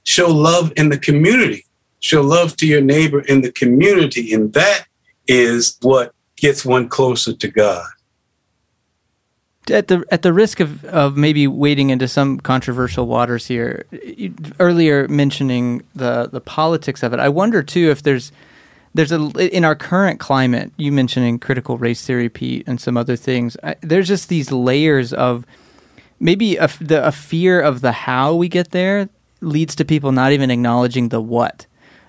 show 0.05 0.29
love 0.29 0.73
in 0.77 0.89
the 0.89 0.99
community, 0.99 1.65
show 2.01 2.23
love 2.23 2.57
to 2.57 2.67
your 2.67 2.81
neighbor 2.81 3.21
in 3.21 3.43
the 3.43 3.53
community. 3.53 4.33
And 4.33 4.53
that 4.55 4.87
is 5.29 5.77
what 5.83 6.15
gets 6.37 6.65
one 6.65 6.89
closer 6.89 7.35
to 7.35 7.49
God. 7.49 7.87
At 9.71 9.89
the 9.89 10.05
at 10.11 10.23
the 10.23 10.33
risk 10.33 10.61
of, 10.61 10.85
of 10.85 11.17
maybe 11.17 11.47
wading 11.47 11.91
into 11.91 12.07
some 12.07 12.39
controversial 12.39 13.07
waters 13.07 13.47
here, 13.47 13.87
you, 13.93 14.35
earlier 14.61 15.09
mentioning 15.09 15.83
the 15.95 16.29
the 16.31 16.41
politics 16.41 17.03
of 17.03 17.15
it, 17.15 17.21
I 17.21 17.31
wonder 17.31 17.63
too 17.63 17.91
if 17.91 18.03
there's 18.03 18.31
there's 18.95 19.11
a 19.11 19.21
in 19.57 19.65
our 19.65 19.75
current 19.75 20.21
climate. 20.21 20.71
You 20.77 20.93
mentioning 20.93 21.39
critical 21.39 21.79
race 21.79 22.05
theory, 22.05 22.29
Pete, 22.29 22.65
and 22.67 22.81
some 22.81 22.97
other 22.97 23.17
things. 23.17 23.57
I, 23.63 23.77
there's 23.81 24.09
just 24.09 24.29
these 24.29 24.53
layers 24.53 25.13
of 25.13 25.47
maybe 26.21 26.57
a, 26.57 26.69
the, 26.81 27.07
a 27.07 27.13
fear 27.13 27.61
of 27.61 27.81
the 27.81 27.93
how 27.93 28.35
we 28.35 28.49
get 28.49 28.71
there 28.71 29.09
leads 29.41 29.75
to 29.77 29.85
people 29.85 30.13
not 30.13 30.33
even 30.33 30.51
acknowledging 30.51 31.09
the 31.09 31.21
what. 31.21 31.67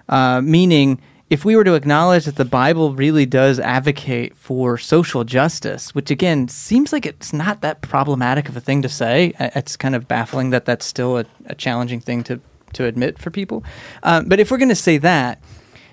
Uh, 0.08 0.42
meaning, 0.42 1.02
if 1.30 1.44
we 1.44 1.56
were 1.56 1.64
to 1.64 1.74
acknowledge 1.74 2.26
that 2.26 2.36
the 2.36 2.46
Bible 2.46 2.94
really 2.94 3.26
does 3.26 3.60
advocate 3.60 4.36
for 4.38 4.78
social 4.78 5.24
justice, 5.24 5.96
which 5.96 6.12
again 6.12 6.48
seems 6.48 6.94
like 6.94 7.06
it's 7.06 7.34
not 7.34 7.62
that 7.62 7.82
problematic 7.82 8.48
of 8.48 8.56
a 8.56 8.62
thing 8.62 8.82
to 8.84 8.90
say, 8.90 9.34
it's 9.40 9.76
kind 9.76 9.96
of 9.96 10.08
baffling 10.08 10.52
that 10.52 10.66
that's 10.66 10.86
still 10.86 11.18
a, 11.18 11.26
a 11.48 11.56
challenging 11.56 12.00
thing 12.00 12.24
to 12.24 12.40
to 12.74 12.86
admit 12.86 13.18
for 13.18 13.32
people. 13.32 13.64
Um, 14.04 14.28
but 14.28 14.40
if 14.40 14.52
we're 14.52 14.58
going 14.58 14.70
to 14.70 14.76
say 14.76 14.98
that, 14.98 15.42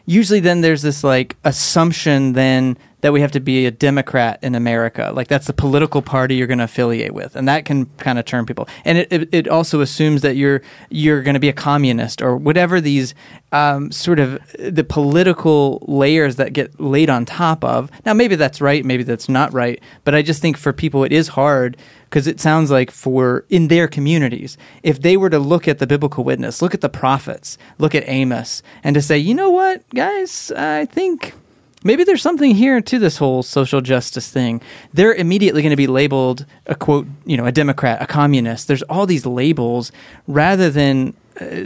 usually 0.04 0.40
then 0.40 0.60
there's 0.60 0.82
this 0.82 1.04
like 1.04 1.36
assumption 1.44 2.32
then 2.32 2.76
that 3.02 3.12
we 3.12 3.20
have 3.20 3.32
to 3.32 3.40
be 3.40 3.66
a 3.66 3.70
Democrat 3.70 4.38
in 4.42 4.54
America. 4.54 5.12
Like 5.14 5.28
that's 5.28 5.46
the 5.46 5.52
political 5.52 6.02
party 6.02 6.36
you're 6.36 6.46
going 6.46 6.58
to 6.58 6.64
affiliate 6.64 7.12
with, 7.12 7.36
and 7.36 7.46
that 7.46 7.64
can 7.64 7.86
kind 7.98 8.18
of 8.18 8.24
turn 8.24 8.46
people. 8.46 8.68
And 8.84 8.98
it, 8.98 9.12
it, 9.12 9.28
it 9.32 9.48
also 9.48 9.80
assumes 9.80 10.22
that 10.22 10.36
you're 10.36 10.62
you're 10.88 11.22
going 11.22 11.34
to 11.34 11.40
be 11.40 11.48
a 11.48 11.52
communist 11.52 12.22
or 12.22 12.36
whatever 12.36 12.80
these 12.80 13.14
um, 13.50 13.92
sort 13.92 14.18
of 14.18 14.40
the 14.58 14.84
political 14.84 15.84
layers 15.86 16.36
that 16.36 16.52
get 16.52 16.80
laid 16.80 17.10
on 17.10 17.24
top 17.24 17.62
of. 17.64 17.90
Now 18.06 18.14
maybe 18.14 18.36
that's 18.36 18.60
right, 18.60 18.84
maybe 18.84 19.02
that's 19.02 19.28
not 19.28 19.52
right, 19.52 19.82
but 20.04 20.14
I 20.14 20.22
just 20.22 20.40
think 20.40 20.56
for 20.56 20.72
people 20.72 21.04
it 21.04 21.12
is 21.12 21.28
hard 21.28 21.76
because 22.04 22.26
it 22.26 22.40
sounds 22.40 22.70
like 22.70 22.90
for 22.90 23.46
in 23.48 23.68
their 23.68 23.88
communities, 23.88 24.56
if 24.82 25.00
they 25.00 25.16
were 25.16 25.30
to 25.30 25.38
look 25.38 25.66
at 25.66 25.78
the 25.78 25.86
biblical 25.86 26.24
witness, 26.24 26.62
look 26.62 26.74
at 26.74 26.82
the 26.82 26.88
prophets, 26.88 27.56
look 27.78 27.94
at 27.94 28.06
Amos, 28.06 28.62
and 28.84 28.94
to 28.94 29.02
say, 29.02 29.16
you 29.16 29.34
know 29.34 29.50
what, 29.50 29.88
guys, 29.90 30.52
I 30.54 30.84
think 30.84 31.34
maybe 31.84 32.04
there's 32.04 32.22
something 32.22 32.54
here 32.54 32.80
to 32.80 32.98
this 32.98 33.18
whole 33.18 33.42
social 33.42 33.80
justice 33.80 34.30
thing. 34.30 34.60
They're 34.92 35.14
immediately 35.14 35.62
going 35.62 35.70
to 35.70 35.76
be 35.76 35.86
labeled 35.86 36.46
a 36.66 36.74
quote, 36.74 37.06
you 37.24 37.36
know, 37.36 37.46
a 37.46 37.52
Democrat, 37.52 38.00
a 38.02 38.06
communist. 38.06 38.68
There's 38.68 38.82
all 38.84 39.06
these 39.06 39.26
labels 39.26 39.92
rather 40.26 40.70
than 40.70 41.14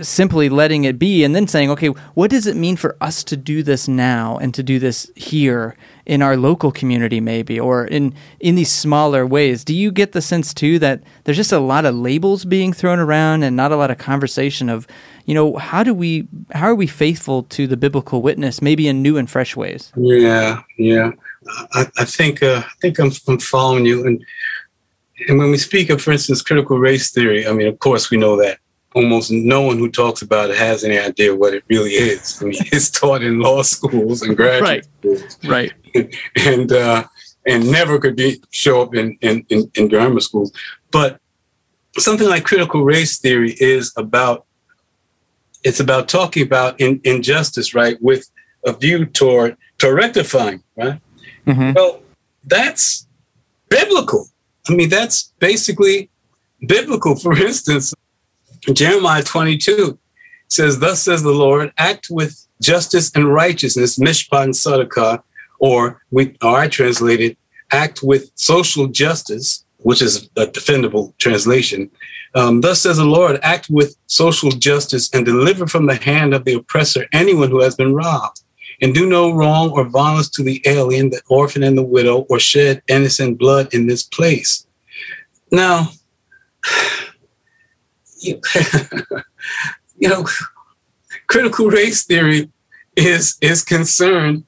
simply 0.02 0.48
letting 0.48 0.84
it 0.84 0.98
be 0.98 1.24
and 1.24 1.34
then 1.34 1.46
saying, 1.46 1.70
okay, 1.70 1.88
what 1.88 2.30
does 2.30 2.46
it 2.46 2.56
mean 2.56 2.76
for 2.76 2.96
us 3.00 3.24
to 3.24 3.36
do 3.36 3.62
this 3.62 3.88
now 3.88 4.36
and 4.38 4.54
to 4.54 4.62
do 4.62 4.78
this 4.78 5.10
here 5.16 5.76
in 6.04 6.22
our 6.22 6.36
local 6.36 6.70
community, 6.70 7.20
maybe, 7.20 7.58
or 7.58 7.84
in 7.84 8.14
in 8.40 8.54
these 8.54 8.70
smaller 8.70 9.26
ways? 9.26 9.64
Do 9.64 9.74
you 9.74 9.90
get 9.90 10.12
the 10.12 10.22
sense 10.22 10.54
too 10.54 10.78
that 10.78 11.02
there's 11.24 11.36
just 11.36 11.52
a 11.52 11.58
lot 11.58 11.84
of 11.84 11.94
labels 11.94 12.44
being 12.44 12.72
thrown 12.72 12.98
around 12.98 13.42
and 13.42 13.56
not 13.56 13.72
a 13.72 13.76
lot 13.76 13.90
of 13.90 13.98
conversation 13.98 14.68
of 14.68 14.86
you 15.26 15.34
know, 15.34 15.56
how 15.56 15.82
do 15.82 15.92
we, 15.92 16.26
how 16.52 16.68
are 16.68 16.74
we 16.74 16.86
faithful 16.86 17.42
to 17.44 17.66
the 17.66 17.76
biblical 17.76 18.22
witness, 18.22 18.62
maybe 18.62 18.86
in 18.86 19.02
new 19.02 19.16
and 19.18 19.28
fresh 19.28 19.56
ways? 19.56 19.92
Yeah, 19.96 20.62
yeah. 20.78 21.10
I, 21.72 21.86
I 21.98 22.04
think, 22.04 22.42
uh, 22.44 22.62
I 22.64 22.72
think 22.80 22.98
I'm, 23.00 23.10
I'm 23.26 23.40
following 23.40 23.84
you. 23.84 24.06
And, 24.06 24.24
and 25.28 25.38
when 25.38 25.50
we 25.50 25.58
speak 25.58 25.90
of, 25.90 26.00
for 26.00 26.12
instance, 26.12 26.42
critical 26.42 26.78
race 26.78 27.10
theory, 27.10 27.46
I 27.46 27.52
mean, 27.52 27.66
of 27.66 27.80
course, 27.80 28.08
we 28.08 28.16
know 28.16 28.36
that 28.36 28.60
almost 28.96 29.30
no 29.30 29.60
one 29.60 29.76
who 29.76 29.90
talks 29.90 30.22
about 30.22 30.48
it 30.48 30.56
has 30.56 30.82
any 30.82 30.98
idea 30.98 31.36
what 31.36 31.52
it 31.52 31.62
really 31.68 31.90
is. 31.90 32.40
I 32.40 32.46
mean, 32.46 32.54
it's 32.72 32.90
taught 32.90 33.22
in 33.22 33.40
law 33.40 33.62
schools 33.62 34.22
and 34.22 34.34
graduate 34.34 34.62
right. 34.62 34.86
schools. 34.98 35.38
Right. 35.44 35.72
and, 36.36 36.72
uh, 36.72 37.04
and 37.46 37.70
never 37.70 37.98
could 37.98 38.16
be 38.16 38.42
show 38.50 38.80
up 38.80 38.94
in, 38.94 39.18
in, 39.20 39.44
in, 39.50 39.70
in 39.74 39.88
grammar 39.88 40.20
schools. 40.20 40.50
But 40.90 41.20
something 41.98 42.26
like 42.26 42.44
critical 42.44 42.84
race 42.84 43.18
theory 43.18 43.54
is 43.60 43.92
about 43.96 44.46
it's 45.62 45.80
about 45.80 46.08
talking 46.08 46.44
about 46.44 46.80
in, 46.80 47.00
injustice, 47.02 47.74
right, 47.74 48.00
with 48.00 48.30
a 48.64 48.72
view 48.72 49.04
toward 49.04 49.56
to 49.78 49.92
rectifying, 49.92 50.62
right? 50.76 51.00
Mm-hmm. 51.44 51.72
Well, 51.72 52.02
that's 52.44 53.06
biblical. 53.68 54.28
I 54.68 54.74
mean, 54.74 54.90
that's 54.90 55.32
basically 55.40 56.08
biblical. 56.64 57.16
For 57.16 57.36
instance, 57.46 57.92
Jeremiah 58.72 59.22
22 59.22 59.98
says, 60.48 60.78
Thus 60.78 61.02
says 61.02 61.22
the 61.22 61.32
Lord, 61.32 61.72
act 61.78 62.08
with 62.10 62.46
justice 62.60 63.10
and 63.14 63.32
righteousness, 63.32 63.98
mishpat 63.98 64.44
and 64.44 64.54
tzedakah, 64.54 65.22
or 65.58 66.02
we 66.10 66.36
or 66.42 66.58
I 66.58 66.68
translated, 66.68 67.36
act 67.70 68.02
with 68.02 68.30
social 68.34 68.86
justice, 68.86 69.64
which 69.78 70.02
is 70.02 70.28
a 70.36 70.46
defendable 70.46 71.16
translation, 71.18 71.90
um, 72.36 72.60
Thus 72.60 72.82
says 72.82 72.98
the 72.98 73.04
Lord, 73.04 73.40
act 73.42 73.68
with 73.70 73.96
social 74.06 74.50
justice 74.50 75.08
and 75.14 75.24
deliver 75.24 75.66
from 75.66 75.86
the 75.86 75.94
hand 75.94 76.34
of 76.34 76.44
the 76.44 76.52
oppressor 76.52 77.06
anyone 77.12 77.50
who 77.50 77.62
has 77.62 77.74
been 77.74 77.94
robbed. 77.94 78.42
And 78.82 78.92
do 78.92 79.08
no 79.08 79.32
wrong 79.32 79.70
or 79.70 79.88
violence 79.88 80.28
to 80.30 80.42
the 80.42 80.62
alien, 80.66 81.08
the 81.08 81.22
orphan, 81.30 81.62
and 81.62 81.78
the 81.78 81.82
widow, 81.82 82.26
or 82.28 82.38
shed 82.38 82.82
innocent 82.88 83.38
blood 83.38 83.72
in 83.72 83.86
this 83.86 84.02
place. 84.02 84.66
Now, 85.50 85.88
you, 88.26 88.40
you 89.98 90.08
know, 90.08 90.26
critical 91.26 91.68
race 91.68 92.04
theory 92.04 92.50
is 92.96 93.36
is 93.40 93.62
concerned 93.62 94.44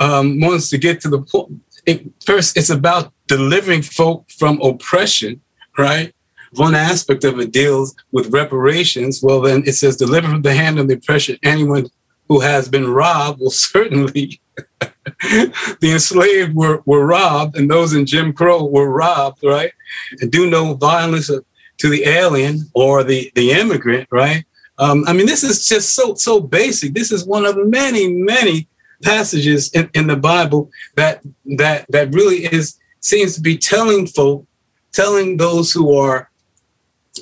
um, 0.00 0.40
wants 0.40 0.70
to 0.70 0.78
get 0.78 1.00
to 1.02 1.08
the 1.08 1.22
point. 1.22 1.60
It, 1.84 2.06
first, 2.24 2.56
it's 2.56 2.70
about 2.70 3.12
delivering 3.26 3.82
folk 3.82 4.30
from 4.30 4.60
oppression, 4.60 5.40
right? 5.76 6.12
one 6.54 6.74
aspect 6.74 7.24
of 7.24 7.38
it 7.40 7.52
deals 7.52 7.94
with 8.12 8.32
reparations, 8.32 9.22
well, 9.22 9.40
then 9.40 9.62
it 9.66 9.72
says, 9.72 9.96
deliver 9.96 10.28
from 10.28 10.42
the 10.42 10.54
hand 10.54 10.78
of 10.78 10.88
the 10.88 10.94
oppressor 10.94 11.36
anyone 11.42 11.86
who 12.28 12.40
has 12.40 12.68
been 12.68 12.88
robbed. 12.88 13.40
Well, 13.40 13.50
certainly 13.50 14.40
the 14.80 15.90
enslaved 15.92 16.54
were, 16.54 16.82
were 16.84 17.06
robbed, 17.06 17.56
and 17.56 17.70
those 17.70 17.94
in 17.94 18.06
Jim 18.06 18.32
Crow 18.32 18.64
were 18.64 18.90
robbed, 18.90 19.42
right? 19.42 19.72
And 20.20 20.30
do 20.30 20.48
no 20.48 20.74
violence 20.74 21.30
to 21.82 21.88
the 21.88 22.04
alien 22.04 22.70
or 22.74 23.02
the, 23.02 23.32
the 23.34 23.50
immigrant, 23.50 24.06
right? 24.12 24.44
Um, 24.78 25.04
I 25.08 25.12
mean, 25.12 25.26
this 25.26 25.42
is 25.42 25.68
just 25.68 25.96
so 25.96 26.14
so 26.14 26.38
basic. 26.38 26.94
This 26.94 27.10
is 27.10 27.26
one 27.26 27.44
of 27.44 27.56
many, 27.56 28.06
many 28.08 28.68
passages 29.02 29.68
in, 29.72 29.90
in 29.92 30.06
the 30.06 30.16
Bible 30.16 30.70
that 30.94 31.22
that 31.56 31.86
that 31.88 32.14
really 32.14 32.44
is 32.44 32.78
seems 33.00 33.34
to 33.34 33.40
be 33.40 33.58
telling 33.58 34.06
folk, 34.06 34.46
telling 34.92 35.38
those 35.38 35.72
who 35.72 35.98
are 35.98 36.30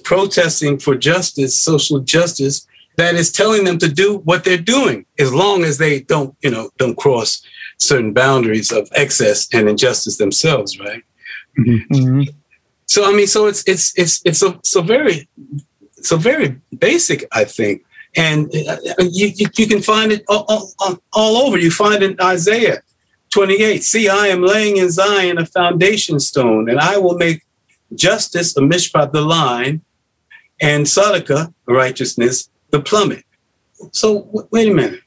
protesting 0.05 0.79
for 0.79 0.94
justice, 0.94 1.59
social 1.59 2.01
justice, 2.01 2.66
that 2.99 3.14
is 3.14 3.33
telling 3.33 3.64
them 3.64 3.79
to 3.79 3.88
do 3.88 4.18
what 4.18 4.44
they're 4.44 4.59
doing, 4.59 5.07
as 5.18 5.33
long 5.33 5.64
as 5.64 5.79
they 5.79 6.01
don't, 6.01 6.37
you 6.42 6.51
know, 6.51 6.68
don't 6.77 6.99
cross 6.99 7.42
certain 7.79 8.12
boundaries 8.12 8.70
of 8.70 8.90
excess 8.94 9.49
and 9.55 9.70
injustice 9.70 10.18
themselves, 10.18 10.79
right? 10.79 11.03
Mm-hmm. 11.59 12.23
So 12.90 13.09
I 13.09 13.12
mean, 13.16 13.29
so 13.29 13.46
it's 13.46 13.62
it's 13.68 13.96
it's 13.96 14.20
it's 14.24 14.40
so 14.40 14.59
so 14.64 14.83
very 14.83 15.29
so 16.03 16.16
very 16.16 16.61
basic, 16.76 17.24
I 17.31 17.44
think, 17.44 17.85
and 18.16 18.46
uh, 18.68 18.79
you 18.98 19.29
you, 19.29 19.46
you 19.57 19.66
can 19.68 19.81
find 19.81 20.11
it 20.11 20.24
all, 20.26 20.44
all, 20.81 20.98
all 21.12 21.37
over. 21.37 21.57
You 21.57 21.70
find 21.70 22.03
it 22.03 22.11
in 22.11 22.20
Isaiah 22.20 22.83
28. 23.31 23.85
See, 23.85 24.09
I 24.09 24.26
am 24.26 24.42
laying 24.42 24.76
in 24.76 24.90
Zion 24.90 25.38
a 25.38 25.46
foundation 25.46 26.18
stone, 26.18 26.68
and 26.68 26.81
I 26.81 26.98
will 26.98 27.16
make 27.16 27.44
justice, 27.94 28.57
a 28.57 28.61
mishpat, 28.61 29.12
the 29.12 29.20
line, 29.20 29.83
and 30.61 30.85
tzedakah, 30.85 31.55
righteousness, 31.66 32.50
the 32.70 32.81
plummet. 32.81 33.24
So 33.92 34.22
w- 34.22 34.48
wait 34.50 34.68
a 34.68 34.74
minute. 34.74 35.00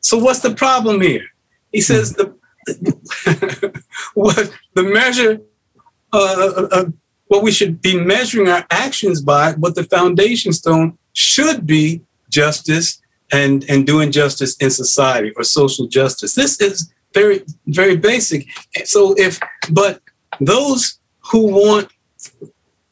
So 0.00 0.18
what's 0.18 0.40
the 0.40 0.54
problem 0.54 1.00
here? 1.00 1.24
He 1.72 1.80
says 1.80 2.12
the 2.12 2.34
what 4.12 4.52
the 4.74 4.82
measure, 4.82 5.40
uh, 6.12 6.52
uh, 6.58 6.68
uh, 6.70 6.84
what 7.32 7.42
we 7.42 7.50
should 7.50 7.80
be 7.80 7.98
measuring 7.98 8.46
our 8.46 8.66
actions 8.70 9.22
by, 9.22 9.52
what 9.52 9.74
the 9.74 9.84
foundation 9.84 10.52
stone 10.52 10.98
should 11.14 11.66
be 11.66 12.02
justice 12.28 13.00
and 13.32 13.64
and 13.70 13.86
doing 13.86 14.12
justice 14.12 14.54
in 14.58 14.68
society 14.68 15.32
or 15.36 15.42
social 15.42 15.86
justice. 15.86 16.34
This 16.34 16.60
is 16.60 16.92
very 17.14 17.42
very 17.68 17.96
basic. 17.96 18.46
So 18.84 19.14
if 19.16 19.40
but 19.70 20.02
those 20.40 20.98
who 21.30 21.46
want 21.46 21.88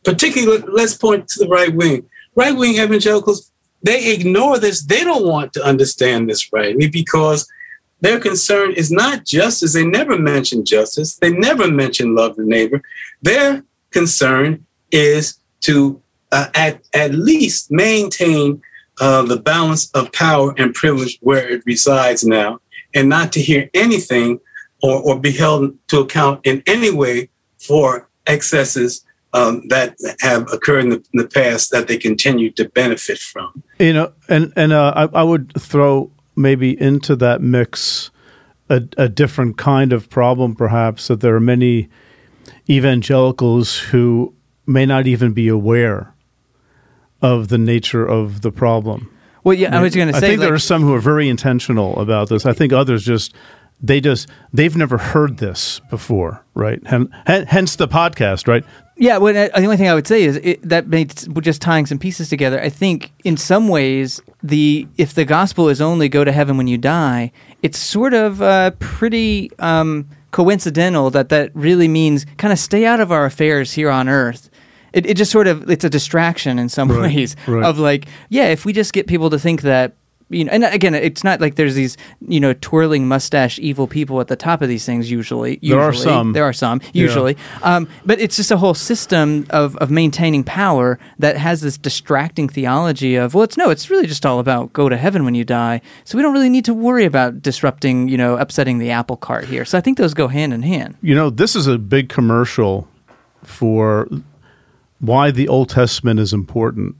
particularly, 0.04 0.64
let's 0.68 0.96
point 0.96 1.28
to 1.28 1.40
the 1.40 1.48
right 1.48 1.74
wing. 1.74 2.08
Right 2.34 2.56
wing 2.56 2.78
evangelicals, 2.78 3.52
they 3.82 4.14
ignore 4.14 4.58
this. 4.58 4.82
They 4.82 5.04
don't 5.04 5.26
want 5.26 5.52
to 5.52 5.62
understand 5.62 6.30
this 6.30 6.50
rightly 6.50 6.88
because 6.88 7.46
their 8.00 8.18
concern 8.18 8.72
is 8.72 8.90
not 8.90 9.26
justice. 9.26 9.74
They 9.74 9.84
never 9.84 10.18
mention 10.18 10.64
justice. 10.64 11.16
They 11.16 11.30
never 11.30 11.70
mention 11.70 12.14
love 12.14 12.36
the 12.36 12.46
neighbor. 12.46 12.80
Their 13.20 13.64
concern 13.90 14.64
is 14.90 15.38
to 15.60 16.00
uh, 16.32 16.48
at, 16.54 16.82
at 16.94 17.14
least 17.14 17.70
maintain 17.70 18.60
uh, 19.00 19.22
the 19.22 19.38
balance 19.38 19.90
of 19.92 20.12
power 20.12 20.54
and 20.58 20.74
privilege 20.74 21.18
where 21.22 21.48
it 21.48 21.62
resides 21.64 22.24
now, 22.24 22.60
and 22.94 23.08
not 23.08 23.32
to 23.32 23.40
hear 23.40 23.70
anything 23.74 24.38
or, 24.82 25.00
or 25.00 25.18
be 25.18 25.32
held 25.32 25.74
to 25.88 26.00
account 26.00 26.40
in 26.44 26.62
any 26.66 26.90
way 26.90 27.30
for 27.58 28.08
excesses 28.26 29.04
um, 29.32 29.66
that 29.68 29.96
have 30.20 30.52
occurred 30.52 30.84
in 30.84 30.90
the, 30.90 31.04
in 31.12 31.20
the, 31.20 31.28
past 31.28 31.70
that 31.70 31.86
they 31.86 31.96
continue 31.96 32.50
to 32.50 32.68
benefit 32.68 33.18
from. 33.18 33.62
You 33.78 33.92
know, 33.92 34.12
and 34.28 34.52
and 34.56 34.72
uh, 34.72 34.92
I, 34.96 35.20
I, 35.20 35.22
would 35.22 35.52
throw 35.58 36.10
maybe 36.34 36.80
into 36.80 37.14
that 37.16 37.40
mix 37.40 38.10
a, 38.68 38.82
a, 38.96 39.08
different 39.08 39.56
kind 39.56 39.92
of 39.92 40.10
problem, 40.10 40.56
perhaps 40.56 41.08
that 41.08 41.20
there 41.20 41.36
are 41.36 41.40
many 41.40 41.88
evangelicals 42.70 43.78
who 43.78 44.34
may 44.66 44.86
not 44.86 45.06
even 45.06 45.32
be 45.32 45.48
aware 45.48 46.14
of 47.20 47.48
the 47.48 47.58
nature 47.58 48.06
of 48.06 48.40
the 48.42 48.52
problem. 48.52 49.10
Well, 49.42 49.54
yeah, 49.54 49.76
I 49.76 49.82
was 49.82 49.94
going 49.94 50.08
to 50.08 50.14
say. 50.14 50.18
I 50.18 50.20
think 50.20 50.40
like, 50.40 50.46
there 50.46 50.54
are 50.54 50.58
some 50.58 50.82
who 50.82 50.94
are 50.94 51.00
very 51.00 51.28
intentional 51.28 51.98
about 51.98 52.28
this. 52.28 52.46
I 52.46 52.52
think 52.52 52.72
others 52.72 53.04
just 53.04 53.34
they 53.82 54.00
just 54.00 54.28
they've 54.52 54.76
never 54.76 54.98
heard 54.98 55.38
this 55.38 55.80
before, 55.90 56.44
right? 56.54 56.84
Hen- 56.86 57.08
hen- 57.26 57.46
hence 57.46 57.76
the 57.76 57.88
podcast, 57.88 58.46
right? 58.46 58.64
Yeah, 58.96 59.16
well, 59.16 59.34
uh, 59.34 59.48
the 59.58 59.64
only 59.64 59.78
thing 59.78 59.88
I 59.88 59.94
would 59.94 60.06
say 60.06 60.24
is 60.24 60.36
it, 60.36 60.62
that 60.68 60.88
makes 60.88 61.26
just 61.40 61.62
tying 61.62 61.86
some 61.86 61.98
pieces 61.98 62.28
together. 62.28 62.60
I 62.60 62.68
think 62.68 63.12
in 63.24 63.38
some 63.38 63.68
ways, 63.68 64.20
the 64.42 64.86
if 64.98 65.14
the 65.14 65.24
gospel 65.24 65.70
is 65.70 65.80
only 65.80 66.08
go 66.10 66.22
to 66.22 66.32
heaven 66.32 66.58
when 66.58 66.66
you 66.66 66.76
die, 66.76 67.32
it's 67.62 67.78
sort 67.78 68.12
of 68.12 68.42
uh, 68.42 68.72
pretty 68.78 69.50
um, 69.58 70.06
coincidental 70.30 71.10
that 71.10 71.28
that 71.30 71.50
really 71.54 71.88
means 71.88 72.24
kind 72.38 72.52
of 72.52 72.58
stay 72.58 72.84
out 72.86 73.00
of 73.00 73.10
our 73.12 73.24
affairs 73.26 73.72
here 73.72 73.90
on 73.90 74.08
earth. 74.08 74.48
It, 74.92 75.06
it 75.06 75.16
just 75.16 75.30
sort 75.30 75.46
of 75.46 75.70
it's 75.70 75.84
a 75.84 75.90
distraction 75.90 76.58
in 76.58 76.68
some 76.68 76.88
Right, 76.90 77.14
ways 77.14 77.36
right. 77.46 77.64
of 77.64 77.78
like 77.78 78.06
yeah 78.28 78.48
if 78.48 78.64
we 78.64 78.72
just 78.72 78.92
get 78.92 79.06
people 79.06 79.30
to 79.30 79.38
think 79.38 79.62
that 79.62 79.94
you 80.30 80.44
know 80.44 80.52
and 80.52 80.64
again 80.64 80.94
it's 80.94 81.22
not 81.24 81.40
like 81.40 81.56
there's 81.56 81.74
these 81.74 81.96
you 82.26 82.40
know 82.40 82.54
twirling 82.60 83.06
mustache 83.06 83.58
evil 83.58 83.86
people 83.86 84.20
at 84.20 84.28
the 84.28 84.36
top 84.36 84.62
of 84.62 84.68
these 84.68 84.86
things 84.86 85.10
usually 85.10 85.58
There 85.62 85.80
are 85.80 85.92
some. 85.92 86.32
there 86.32 86.44
are 86.44 86.52
some 86.52 86.80
usually. 86.92 87.36
Um, 87.62 87.88
but 88.06 88.20
it's 88.20 88.36
just 88.36 88.50
a 88.50 88.56
whole 88.56 88.74
system 88.74 89.46
of, 89.50 89.76
of 89.76 89.90
maintaining 89.90 90.44
power 90.44 90.98
that 91.18 91.36
has 91.36 91.60
this 91.60 91.76
distracting 91.76 92.48
theology 92.48 93.16
of 93.16 93.34
well 93.34 93.44
it's 93.44 93.56
no 93.56 93.70
it's 93.70 93.90
really 93.90 94.06
just 94.06 94.24
all 94.24 94.38
about 94.38 94.72
go 94.72 94.88
to 94.88 94.96
heaven 94.96 95.24
when 95.24 95.34
you 95.34 95.44
die. 95.44 95.80
So 96.04 96.16
we 96.16 96.22
don't 96.22 96.32
really 96.32 96.48
need 96.48 96.64
to 96.66 96.74
worry 96.74 97.04
about 97.04 97.42
disrupting 97.42 98.08
you 98.08 98.16
know 98.16 98.36
upsetting 98.36 98.78
the 98.78 98.90
apple 98.90 99.16
cart 99.16 99.44
here. 99.44 99.64
So 99.64 99.76
i 99.76 99.80
think 99.80 99.98
those 99.98 100.14
go 100.14 100.28
hand 100.28 100.52
in 100.52 100.62
hand. 100.62 100.96
You 101.02 101.14
know, 101.14 101.30
this 101.30 101.56
is 101.56 101.66
a 101.66 101.78
big 101.78 102.08
commercial 102.08 102.86
for 103.42 104.08
why 105.00 105.30
the 105.30 105.48
Old 105.48 105.70
Testament 105.70 106.20
is 106.20 106.32
important. 106.32 106.94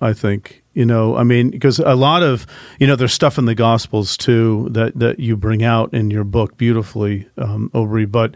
I 0.00 0.12
think 0.12 0.62
you 0.74 0.84
know. 0.84 1.16
I 1.16 1.22
mean, 1.22 1.50
because 1.50 1.78
a 1.78 1.94
lot 1.94 2.22
of 2.22 2.46
you 2.78 2.86
know, 2.86 2.96
there's 2.96 3.12
stuff 3.12 3.38
in 3.38 3.46
the 3.46 3.54
Gospels 3.54 4.16
too 4.16 4.68
that 4.70 4.98
that 4.98 5.18
you 5.20 5.36
bring 5.36 5.62
out 5.62 5.94
in 5.94 6.10
your 6.10 6.24
book 6.24 6.56
beautifully, 6.56 7.28
um, 7.38 7.70
Obery. 7.74 8.06
But 8.06 8.34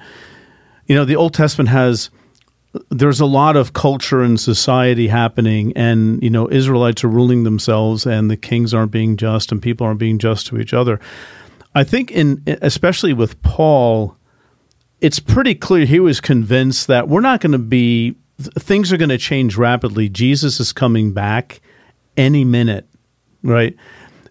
you 0.86 0.94
know, 0.94 1.04
the 1.04 1.16
Old 1.16 1.34
Testament 1.34 1.68
has 1.68 2.10
there's 2.88 3.20
a 3.20 3.26
lot 3.26 3.56
of 3.56 3.72
culture 3.72 4.22
and 4.22 4.38
society 4.38 5.08
happening, 5.08 5.72
and 5.76 6.22
you 6.22 6.30
know, 6.30 6.50
Israelites 6.50 7.04
are 7.04 7.08
ruling 7.08 7.44
themselves, 7.44 8.06
and 8.06 8.30
the 8.30 8.36
kings 8.36 8.72
aren't 8.72 8.92
being 8.92 9.16
just, 9.16 9.52
and 9.52 9.60
people 9.60 9.86
aren't 9.86 10.00
being 10.00 10.18
just 10.18 10.46
to 10.48 10.58
each 10.58 10.72
other. 10.72 11.00
I 11.74 11.84
think, 11.84 12.10
in 12.10 12.42
especially 12.46 13.12
with 13.12 13.40
Paul, 13.42 14.16
it's 15.00 15.18
pretty 15.18 15.54
clear 15.54 15.84
he 15.84 16.00
was 16.00 16.20
convinced 16.20 16.86
that 16.86 17.08
we're 17.08 17.20
not 17.20 17.40
going 17.40 17.52
to 17.52 17.58
be 17.58 18.16
th- 18.40 18.52
things 18.54 18.92
are 18.92 18.96
going 18.96 19.10
to 19.10 19.18
change 19.18 19.56
rapidly. 19.56 20.08
Jesus 20.08 20.60
is 20.60 20.72
coming 20.72 21.12
back 21.12 21.60
any 22.16 22.44
minute, 22.44 22.86
right? 23.42 23.76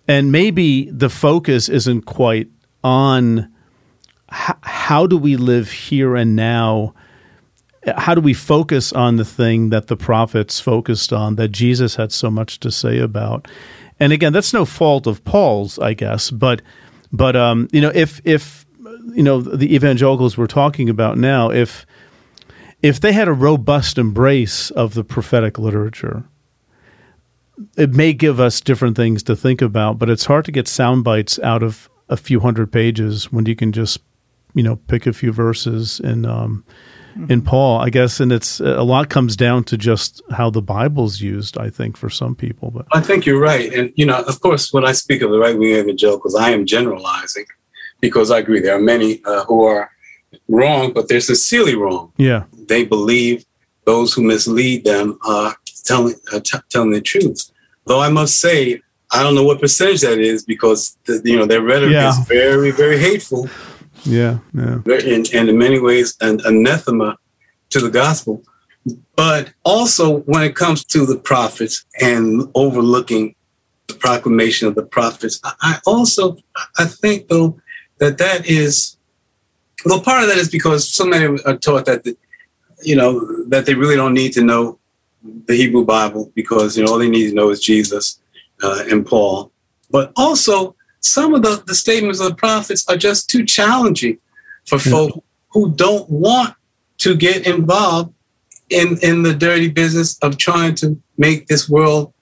And 0.07 0.31
maybe 0.31 0.89
the 0.89 1.09
focus 1.09 1.69
isn't 1.69 2.03
quite 2.03 2.49
on 2.83 3.51
h- 4.31 4.55
how 4.61 5.05
do 5.07 5.17
we 5.17 5.35
live 5.35 5.71
here 5.71 6.15
and 6.15 6.35
now. 6.35 6.93
How 7.95 8.13
do 8.13 8.21
we 8.21 8.33
focus 8.33 8.91
on 8.91 9.15
the 9.15 9.25
thing 9.25 9.69
that 9.69 9.87
the 9.87 9.95
prophets 9.95 10.59
focused 10.59 11.13
on 11.13 11.35
that 11.35 11.49
Jesus 11.49 11.95
had 11.95 12.11
so 12.11 12.29
much 12.29 12.59
to 12.59 12.71
say 12.71 12.99
about? 12.99 13.47
And 13.99 14.11
again, 14.11 14.33
that's 14.33 14.53
no 14.53 14.65
fault 14.65 15.07
of 15.07 15.23
Paul's, 15.23 15.79
I 15.79 15.93
guess, 15.93 16.29
but 16.29 16.61
but 17.11 17.35
um, 17.35 17.67
you 17.71 17.81
know, 17.81 17.91
if 17.93 18.21
if 18.25 18.65
you 19.13 19.23
know 19.23 19.41
the 19.41 19.73
evangelicals 19.73 20.37
we're 20.37 20.47
talking 20.47 20.89
about 20.89 21.17
now, 21.17 21.49
if 21.49 21.85
if 22.81 22.99
they 22.99 23.11
had 23.11 23.27
a 23.27 23.33
robust 23.33 23.97
embrace 23.97 24.71
of 24.71 24.93
the 24.93 25.03
prophetic 25.03 25.57
literature, 25.57 26.25
it 27.77 27.93
may 27.93 28.13
give 28.13 28.39
us 28.39 28.61
different 28.61 28.95
things 28.95 29.21
to 29.23 29.35
think 29.35 29.61
about. 29.61 29.99
But 29.99 30.09
it's 30.09 30.25
hard 30.25 30.45
to 30.45 30.51
get 30.51 30.67
sound 30.67 31.03
bites 31.03 31.39
out 31.39 31.63
of 31.63 31.89
a 32.07 32.17
few 32.17 32.39
hundred 32.39 32.71
pages 32.71 33.31
when 33.31 33.45
you 33.45 33.55
can 33.55 33.71
just 33.71 33.99
you 34.53 34.63
know 34.63 34.75
pick 34.75 35.05
a 35.05 35.13
few 35.13 35.31
verses 35.31 35.99
in 35.99 36.25
um, 36.25 36.63
in 37.27 37.41
Paul, 37.41 37.79
I 37.79 37.89
guess. 37.89 38.19
And 38.19 38.31
it's 38.31 38.59
a 38.59 38.83
lot 38.83 39.09
comes 39.09 39.35
down 39.35 39.63
to 39.65 39.77
just 39.77 40.21
how 40.31 40.49
the 40.49 40.61
Bible's 40.61 41.21
used. 41.21 41.57
I 41.57 41.69
think 41.69 41.97
for 41.97 42.09
some 42.09 42.35
people, 42.35 42.71
but 42.71 42.85
I 42.93 43.01
think 43.01 43.25
you're 43.25 43.41
right. 43.41 43.73
And, 43.73 43.91
you 43.95 44.05
know, 44.05 44.21
of 44.21 44.39
course, 44.41 44.71
when 44.71 44.85
I 44.85 44.93
speak 44.93 45.21
of 45.21 45.31
the 45.31 45.39
right 45.39 45.57
wing 45.57 45.75
evangelicals, 45.75 46.35
I 46.35 46.51
am 46.51 46.65
generalizing 46.65 47.45
because 47.99 48.31
I 48.31 48.39
agree 48.39 48.61
there 48.61 48.77
are 48.77 48.81
many 48.81 49.21
uh, 49.25 49.43
who 49.45 49.65
are 49.65 49.91
wrong, 50.47 50.93
but 50.93 51.07
they're 51.07 51.19
sincerely 51.19 51.75
wrong. 51.75 52.13
yeah, 52.17 52.43
They 52.69 52.85
believe 52.85 53.43
those 53.85 54.13
who 54.13 54.21
mislead 54.23 54.85
them 54.85 55.17
are 55.27 55.55
telling, 55.83 56.15
uh, 56.31 56.39
t- 56.39 56.57
telling 56.69 56.91
the 56.91 57.01
truth. 57.01 57.51
Though 57.85 57.99
I 57.99 58.09
must 58.09 58.39
say, 58.39 58.81
I 59.11 59.23
don't 59.23 59.33
know 59.35 59.43
what 59.43 59.59
percentage 59.59 60.01
that 60.01 60.19
is 60.19 60.45
because, 60.45 60.97
the, 61.05 61.19
you 61.25 61.35
know, 61.37 61.45
their 61.45 61.61
rhetoric 61.63 61.93
Yeah. 61.93 62.09
is 62.11 62.19
very, 62.27 62.71
very 62.71 62.99
hateful 62.99 63.49
yeah, 64.05 64.37
yeah. 64.53 64.77
and, 64.85 65.27
and 65.33 65.49
in 65.49 65.57
many 65.57 65.79
ways 65.79 66.15
an 66.21 66.39
anathema 66.45 67.17
to 67.71 67.79
the 67.81 67.89
gospel. 67.89 68.43
But 69.15 69.51
also 69.63 70.19
when 70.19 70.43
it 70.43 70.55
comes 70.55 70.85
to 70.85 71.05
the 71.05 71.17
prophets 71.17 71.83
and 71.99 72.49
overlooking 72.55 73.35
the 73.87 73.95
proclamation 73.95 74.67
of 74.67 74.75
the 74.75 74.83
prophets, 74.83 75.39
I- 75.43 75.53
I 75.61 75.79
also 75.87 76.37
I 76.77 76.85
think 76.85 77.27
though 77.27 77.59
that 77.97 78.19
that 78.19 78.47
is 78.47 78.95
well 79.85 80.01
part 80.01 80.21
of 80.23 80.29
that 80.29 80.37
is 80.37 80.49
because 80.49 80.87
so 80.93 81.03
many 81.05 81.25
are 81.45 81.57
taught 81.57 81.85
that 81.85 82.03
the, 82.03 82.15
you 82.83 82.95
know 82.95 83.43
that 83.45 83.65
they 83.65 83.73
really 83.73 83.95
don't 83.95 84.13
need 84.13 84.33
to 84.33 84.43
know 84.43 84.79
the 85.23 85.55
Hebrew 85.55 85.85
Bible 85.85 86.31
because 86.35 86.77
you 86.77 86.83
know 86.83 86.91
all 86.91 86.99
they 86.99 87.09
need 87.09 87.29
to 87.29 87.35
know 87.35 87.49
is 87.49 87.59
Jesus 87.59 88.19
uh, 88.63 88.83
and 88.89 89.05
Paul. 89.05 89.51
But 89.89 90.11
also 90.15 90.75
some 91.01 91.33
of 91.33 91.41
the, 91.41 91.63
the 91.65 91.75
statements 91.75 92.19
of 92.19 92.29
the 92.29 92.35
prophets 92.35 92.87
are 92.87 92.97
just 92.97 93.29
too 93.29 93.45
challenging 93.45 94.19
for 94.67 94.79
folk 94.79 95.23
who 95.49 95.73
don't 95.73 96.09
want 96.09 96.55
to 96.99 97.15
get 97.15 97.47
involved 97.47 98.13
in, 98.69 98.97
in 99.01 99.23
the 99.23 99.33
dirty 99.33 99.69
business 99.69 100.17
of 100.19 100.37
trying 100.37 100.75
to 100.75 101.01
make 101.17 101.47
this 101.47 101.67
world 101.67 102.13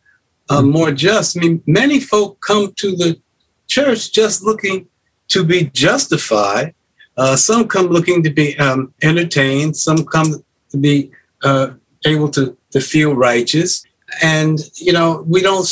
uh, 0.49 0.61
more 0.61 0.91
just. 0.91 1.37
I 1.37 1.41
mean, 1.41 1.63
many 1.67 1.99
folk 1.99 2.39
come 2.39 2.73
to 2.77 2.95
the 2.95 3.19
church 3.67 4.13
just 4.13 4.43
looking 4.43 4.87
to 5.29 5.43
be 5.43 5.65
justified. 5.65 6.73
Uh, 7.17 7.35
some 7.35 7.67
come 7.67 7.87
looking 7.87 8.23
to 8.23 8.29
be 8.29 8.57
um, 8.59 8.93
entertained. 9.01 9.75
Some 9.75 10.05
come 10.05 10.43
to 10.71 10.77
be 10.77 11.11
uh, 11.43 11.71
able 12.05 12.29
to, 12.29 12.57
to 12.71 12.79
feel 12.79 13.13
righteous. 13.13 13.83
And, 14.21 14.59
you 14.75 14.93
know, 14.93 15.23
we 15.27 15.41
don't, 15.41 15.67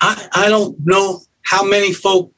I, 0.00 0.28
I 0.32 0.48
don't 0.48 0.76
know 0.84 1.20
how 1.42 1.64
many 1.64 1.92
folk 1.92 2.32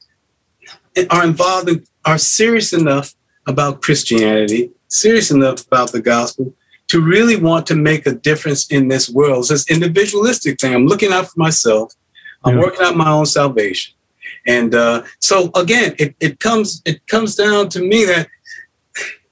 are 1.09 1.23
involved 1.23 1.69
in, 1.69 1.85
are 2.05 2.17
serious 2.17 2.73
enough 2.73 3.15
about 3.45 3.81
Christianity, 3.81 4.71
serious 4.87 5.31
enough 5.31 5.65
about 5.65 5.91
the 5.91 6.01
gospel 6.01 6.53
to 6.87 7.01
really 7.01 7.35
want 7.35 7.67
to 7.67 7.75
make 7.75 8.05
a 8.07 8.13
difference 8.13 8.67
in 8.67 8.87
this 8.87 9.09
world. 9.09 9.39
It's 9.39 9.49
this 9.49 9.69
individualistic 9.71 10.59
thing. 10.59 10.73
I'm 10.73 10.85
looking 10.85 11.11
out 11.11 11.27
for 11.27 11.39
myself. 11.39 11.93
I'm 12.43 12.55
Yeah. 12.55 12.61
working 12.61 12.81
out 12.81 12.95
my 12.95 13.09
own 13.09 13.25
salvation. 13.25 13.93
And 14.45 14.73
uh, 14.73 15.03
so 15.19 15.51
again, 15.55 15.95
it, 15.97 16.15
it 16.19 16.39
comes 16.39 16.81
it 16.85 17.05
comes 17.07 17.35
down 17.35 17.69
to 17.69 17.81
me 17.81 18.05
that 18.05 18.27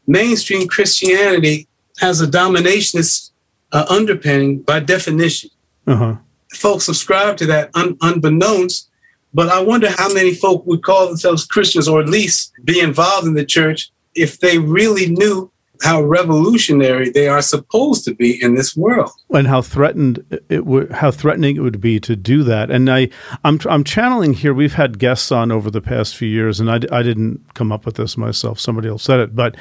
mainstream 0.08 0.68
Christianity 0.68 1.68
has 2.00 2.22
a 2.22 2.28
dominationist 2.28 3.32
uh, 3.72 3.86
underpinning 3.90 4.62
by 4.62 4.80
definition 4.80 5.50
Uh 5.88 5.96
huh. 5.96 6.16
folks 6.54 6.86
subscribe 6.86 7.38
to 7.38 7.46
that 7.48 7.70
un- 7.74 7.98
unbeknownst. 8.02 8.90
But 9.34 9.50
I 9.50 9.62
wonder 9.62 9.90
how 9.90 10.14
many 10.14 10.34
folk 10.34 10.66
would 10.66 10.82
call 10.82 11.08
themselves 11.08 11.46
Christians 11.46 11.88
or 11.90 12.00
at 12.02 12.08
least 12.08 12.54
be 12.64 12.80
involved 12.80 13.28
in 13.28 13.34
the 13.34 13.46
church 13.46 13.92
if 14.14 14.40
they 14.40 14.60
really 14.60 15.10
knew 15.10 15.52
how 15.82 16.02
revolutionary 16.02 17.10
they 17.10 17.28
are 17.28 17.42
supposed 17.42 18.06
to 18.06 18.16
be 18.16 18.42
in 18.42 18.56
this 18.56 18.78
world. 18.78 19.12
and 19.32 19.48
how 19.48 19.62
threatened 19.62 20.24
it 20.48 20.66
would 20.66 20.90
how 20.92 21.12
threatening 21.12 21.58
it 21.58 21.60
would 21.60 21.82
be 21.82 22.00
to 22.00 22.16
do 22.16 22.44
that 22.44 22.72
and 22.72 22.90
i 22.90 23.10
i'm 23.44 23.60
i'm 23.70 23.84
channeling 23.84 24.34
here 24.34 24.54
we've 24.54 24.76
had 24.76 24.98
guests 25.00 25.34
on 25.34 25.52
over 25.52 25.70
the 25.70 25.82
past 25.82 26.16
few 26.16 26.30
years 26.30 26.62
and 26.62 26.72
i, 26.72 26.76
I 26.98 27.04
didn't 27.04 27.54
come 27.56 27.74
up 27.74 27.86
with 27.86 27.96
this 27.98 28.16
myself 28.16 28.58
somebody 28.58 28.88
else 28.88 29.04
said 29.04 29.20
it 29.20 29.36
but 29.36 29.56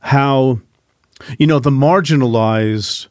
how 0.00 0.58
you 1.38 1.46
know 1.46 1.58
the 1.58 1.70
marginalized 1.70 3.08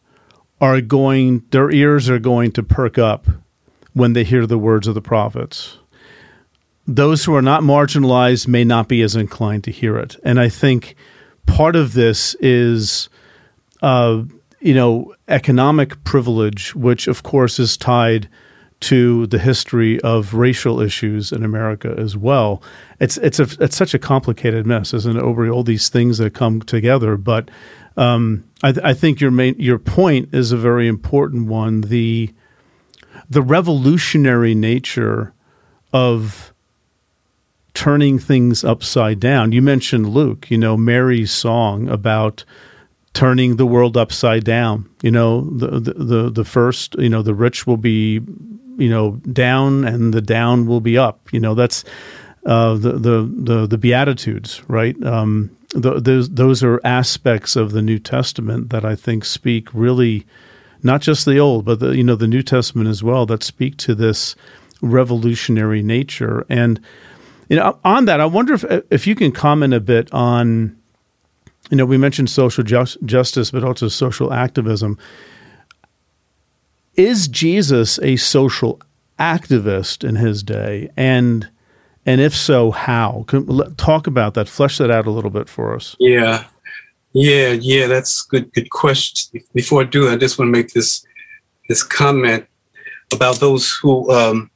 are 0.62 0.82
going 0.82 1.44
their 1.52 1.72
ears 1.72 2.10
are 2.10 2.20
going 2.20 2.52
to 2.52 2.64
perk 2.64 2.98
up 2.98 3.28
when 3.94 4.14
they 4.14 4.24
hear 4.24 4.46
the 4.46 4.58
words 4.58 4.88
of 4.88 4.96
the 4.96 5.02
prophets. 5.02 5.78
Those 6.88 7.26
who 7.26 7.36
are 7.36 7.42
not 7.42 7.62
marginalized 7.62 8.48
may 8.48 8.64
not 8.64 8.88
be 8.88 9.02
as 9.02 9.16
inclined 9.16 9.64
to 9.66 9.72
hear 9.72 9.98
it. 9.98 10.16
And 10.24 10.40
i 10.40 10.50
think 10.50 10.96
part 11.46 11.76
of 11.76 11.94
this 11.94 12.36
is 12.36 13.10
uh, 13.82 14.24
you 14.60 14.74
know, 14.74 15.14
economic 15.28 16.04
privilege, 16.04 16.76
which 16.76 17.08
of 17.08 17.24
course 17.24 17.60
is 17.60 17.78
tied 17.78 18.28
to 18.82 19.28
the 19.28 19.40
history 19.40 20.00
of 20.02 20.34
racial 20.34 20.80
issues 20.80 21.32
in 21.32 21.44
America 21.44 21.94
as 21.98 22.16
well. 22.16 22.62
It's 23.00 23.18
it's 23.18 23.40
a 23.40 23.48
it's 23.60 23.76
such 23.76 23.94
a 23.94 24.00
complicated 24.00 24.66
mess, 24.66 24.94
isn't 24.94 25.18
it? 25.18 25.22
Over 25.22 25.50
all 25.50 25.64
these 25.64 25.90
things 25.90 26.18
that 26.20 26.34
come 26.34 26.62
together, 26.62 27.18
but 27.18 27.50
um, 27.98 28.46
I, 28.64 28.72
th- 28.72 28.86
I 28.86 28.94
think 28.94 29.20
your 29.20 29.32
main 29.32 29.56
your 29.60 29.80
point 29.80 30.34
is 30.34 30.52
a 30.52 30.58
very 30.58 30.88
important 30.88 31.48
one. 31.48 31.82
The 31.82 32.34
the 33.30 33.42
revolutionary 33.42 34.56
nature 34.56 35.34
of 35.92 36.54
turning 37.74 38.20
things 38.20 38.64
upside 38.64 39.20
down. 39.20 39.52
You 39.52 39.62
mentioned 39.62 40.10
Luke, 40.10 40.50
you 40.50 40.58
know, 40.58 40.76
Mary's 40.76 41.32
song 41.32 41.88
about 41.88 42.44
turning 43.14 43.56
the 43.56 43.66
world 43.66 43.98
upside 43.98 44.44
down. 44.44 44.90
You 45.02 45.12
know, 45.12 45.42
the 45.42 45.80
the 45.80 45.94
the, 45.94 46.30
the 46.30 46.46
first, 46.46 46.96
you 46.96 47.10
know, 47.10 47.22
the 47.22 47.34
rich 47.34 47.68
will 47.68 47.78
be, 47.78 48.22
you 48.80 48.90
know, 48.90 49.12
down 49.32 49.86
and 49.86 50.14
the 50.14 50.22
down 50.22 50.66
will 50.66 50.82
be 50.82 50.98
up. 50.98 51.32
You 51.32 51.40
know, 51.40 51.54
that's 51.54 51.84
uh, 52.46 52.76
the, 52.76 52.94
the 52.94 53.32
the 53.36 53.68
the 53.68 53.78
beatitudes, 53.78 54.62
right? 54.68 55.02
Um, 55.04 55.56
the, 55.70 56.00
those 56.00 56.30
those 56.30 56.64
are 56.64 56.82
aspects 56.84 57.56
of 57.56 57.72
the 57.72 57.82
New 57.82 58.00
Testament 58.00 58.70
that 58.72 58.86
I 58.86 58.96
think 58.96 59.26
speak 59.26 59.68
really 59.74 60.26
not 60.82 61.02
just 61.02 61.26
the 61.26 61.38
old, 61.38 61.66
but 61.66 61.80
the 61.80 61.96
you 61.96 62.04
know 62.04 62.16
the 62.16 62.28
New 62.28 62.42
Testament 62.42 62.90
as 62.90 63.04
well 63.04 63.26
that 63.28 63.44
speak 63.44 63.78
to 63.78 63.94
this 63.94 64.36
revolutionary 64.82 65.84
nature. 65.84 66.46
And 66.50 66.80
you 67.50 67.58
know, 67.58 67.80
on 67.84 68.06
that, 68.06 68.20
I 68.20 68.26
wonder 68.26 68.54
if 68.54 68.64
if 68.90 69.06
you 69.06 69.16
can 69.16 69.32
comment 69.32 69.74
a 69.74 69.80
bit 69.80 70.12
on 70.14 70.78
you 71.70 71.78
know 71.78 71.86
we 71.86 71.98
mentioned 71.98 72.30
social 72.30 72.64
just, 72.64 72.98
justice, 73.06 73.52
but 73.52 73.64
also 73.64 73.88
social 73.88 74.34
activism. 74.34 74.98
Is 77.00 77.30
Jesus 77.30 77.98
a 78.00 78.18
social 78.18 78.82
activist 79.18 80.06
in 80.06 80.18
his 80.18 80.44
day, 80.44 80.90
and 80.98 81.48
and 82.06 82.20
if 82.20 82.36
so, 82.36 82.72
how? 82.72 83.24
Talk 83.78 84.06
about 84.06 84.34
that. 84.34 84.50
Flesh 84.50 84.80
that 84.80 84.92
out 84.92 85.08
a 85.08 85.10
little 85.10 85.30
bit 85.30 85.48
for 85.48 85.74
us. 85.74 85.96
Yeah, 85.98 86.44
yeah, 87.14 87.54
yeah. 87.54 87.88
That's 87.88 88.24
good. 88.24 88.52
Good 88.52 88.70
question. 88.72 89.40
Before 89.54 89.80
I 89.80 89.86
do 89.86 90.04
that, 90.08 90.16
I 90.16 90.18
just 90.18 90.38
want 90.38 90.50
to 90.50 90.52
make 90.52 90.74
this 90.74 91.06
this 91.70 91.84
comment 91.84 92.46
about 93.14 93.40
those 93.40 93.74
who 93.82 94.12
um, 94.12 94.52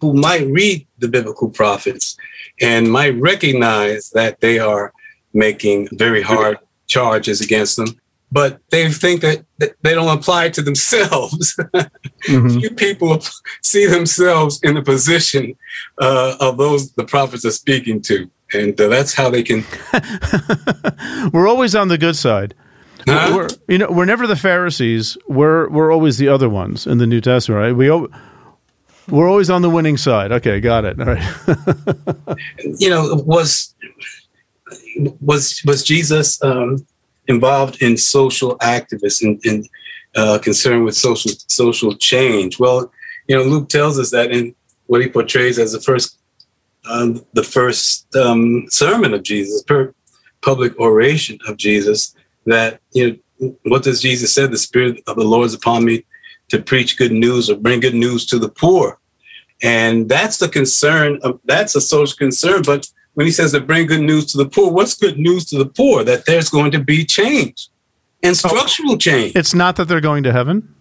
who 0.00 0.14
might 0.14 0.48
read 0.48 0.84
the 0.98 1.06
biblical 1.06 1.48
prophets 1.48 2.16
and 2.60 2.90
might 2.90 3.14
recognize 3.20 4.10
that 4.10 4.40
they 4.40 4.58
are 4.58 4.92
making 5.32 5.90
very 5.92 6.22
hard 6.22 6.58
charges 6.88 7.40
against 7.40 7.76
them 7.76 8.00
but 8.34 8.60
they 8.70 8.90
think 8.90 9.20
that, 9.20 9.44
they 9.58 9.94
don't 9.94 10.18
apply 10.18 10.48
to 10.48 10.60
themselves. 10.60 11.54
mm-hmm. 12.26 12.58
Few 12.58 12.70
people 12.70 13.22
see 13.62 13.86
themselves 13.86 14.58
in 14.64 14.74
the 14.74 14.82
position 14.82 15.56
uh, 16.02 16.34
of 16.40 16.56
those 16.56 16.90
the 16.94 17.04
prophets 17.04 17.44
are 17.44 17.52
speaking 17.52 18.02
to, 18.02 18.28
and 18.52 18.78
uh, 18.80 18.88
that's 18.88 19.14
how 19.14 19.30
they 19.30 19.44
can. 19.44 19.64
we're 21.32 21.46
always 21.46 21.76
on 21.76 21.86
the 21.86 21.96
good 21.96 22.16
side. 22.16 22.56
Huh? 23.06 23.32
We're, 23.36 23.48
you 23.68 23.78
know, 23.78 23.90
we're 23.92 24.04
never 24.04 24.26
the 24.26 24.34
Pharisees. 24.34 25.16
We're 25.28 25.68
we're 25.68 25.92
always 25.92 26.18
the 26.18 26.26
other 26.26 26.48
ones 26.48 26.88
in 26.88 26.98
the 26.98 27.06
New 27.06 27.20
Testament, 27.20 27.60
right? 27.60 27.72
We 27.72 27.88
we're 29.08 29.30
always 29.30 29.48
on 29.48 29.62
the 29.62 29.70
winning 29.70 29.96
side. 29.96 30.32
Okay, 30.32 30.58
got 30.58 30.84
it. 30.84 30.98
All 30.98 31.06
right. 31.06 32.38
you 32.78 32.90
know, 32.90 33.22
was 33.24 33.76
was 35.20 35.62
was 35.64 35.84
Jesus 35.84 36.42
um, 36.42 36.84
involved 37.28 37.82
in 37.82 37.96
social 37.96 38.58
activists 38.58 39.22
and, 39.22 39.40
and 39.44 39.68
uh, 40.14 40.38
concerned 40.38 40.84
with 40.84 40.96
social 40.96 41.32
social 41.48 41.94
change. 41.96 42.58
Well, 42.58 42.92
you 43.28 43.36
know, 43.36 43.42
Luke 43.42 43.68
tells 43.68 43.98
us 43.98 44.10
that 44.10 44.30
in 44.30 44.54
what 44.86 45.00
he 45.00 45.08
portrays 45.08 45.58
as 45.58 45.72
the 45.72 45.80
first 45.80 46.18
um, 46.88 47.24
the 47.32 47.42
first 47.42 48.14
um, 48.14 48.66
sermon 48.68 49.14
of 49.14 49.22
Jesus, 49.22 49.62
per 49.62 49.94
public 50.42 50.78
oration 50.78 51.38
of 51.48 51.56
Jesus, 51.56 52.14
that 52.46 52.80
you 52.92 53.20
know, 53.38 53.56
what 53.64 53.82
does 53.82 54.02
Jesus 54.02 54.34
say? 54.34 54.46
The 54.46 54.58
Spirit 54.58 55.02
of 55.06 55.16
the 55.16 55.24
Lord 55.24 55.46
is 55.46 55.54
upon 55.54 55.84
me 55.84 56.04
to 56.48 56.62
preach 56.62 56.98
good 56.98 57.12
news 57.12 57.48
or 57.48 57.56
bring 57.56 57.80
good 57.80 57.94
news 57.94 58.26
to 58.26 58.38
the 58.38 58.50
poor, 58.50 58.98
and 59.62 60.08
that's 60.08 60.38
the 60.38 60.48
concern. 60.48 61.18
Of, 61.22 61.40
that's 61.44 61.74
a 61.74 61.80
social 61.80 62.16
concern, 62.16 62.62
but 62.62 62.90
when 63.14 63.26
he 63.26 63.32
says 63.32 63.52
to 63.52 63.60
bring 63.60 63.86
good 63.86 64.00
news 64.00 64.26
to 64.32 64.38
the 64.38 64.46
poor, 64.46 64.70
what's 64.70 64.94
good 64.94 65.18
news 65.18 65.44
to 65.46 65.58
the 65.58 65.66
poor? 65.66 66.04
That 66.04 66.26
there's 66.26 66.48
going 66.48 66.72
to 66.72 66.78
be 66.78 67.04
change 67.04 67.68
and 68.22 68.36
structural 68.36 68.98
change. 68.98 69.34
It's 69.36 69.54
not 69.54 69.76
that 69.76 69.86
they're 69.88 70.00
going 70.00 70.24
to 70.24 70.32
heaven. 70.32 70.74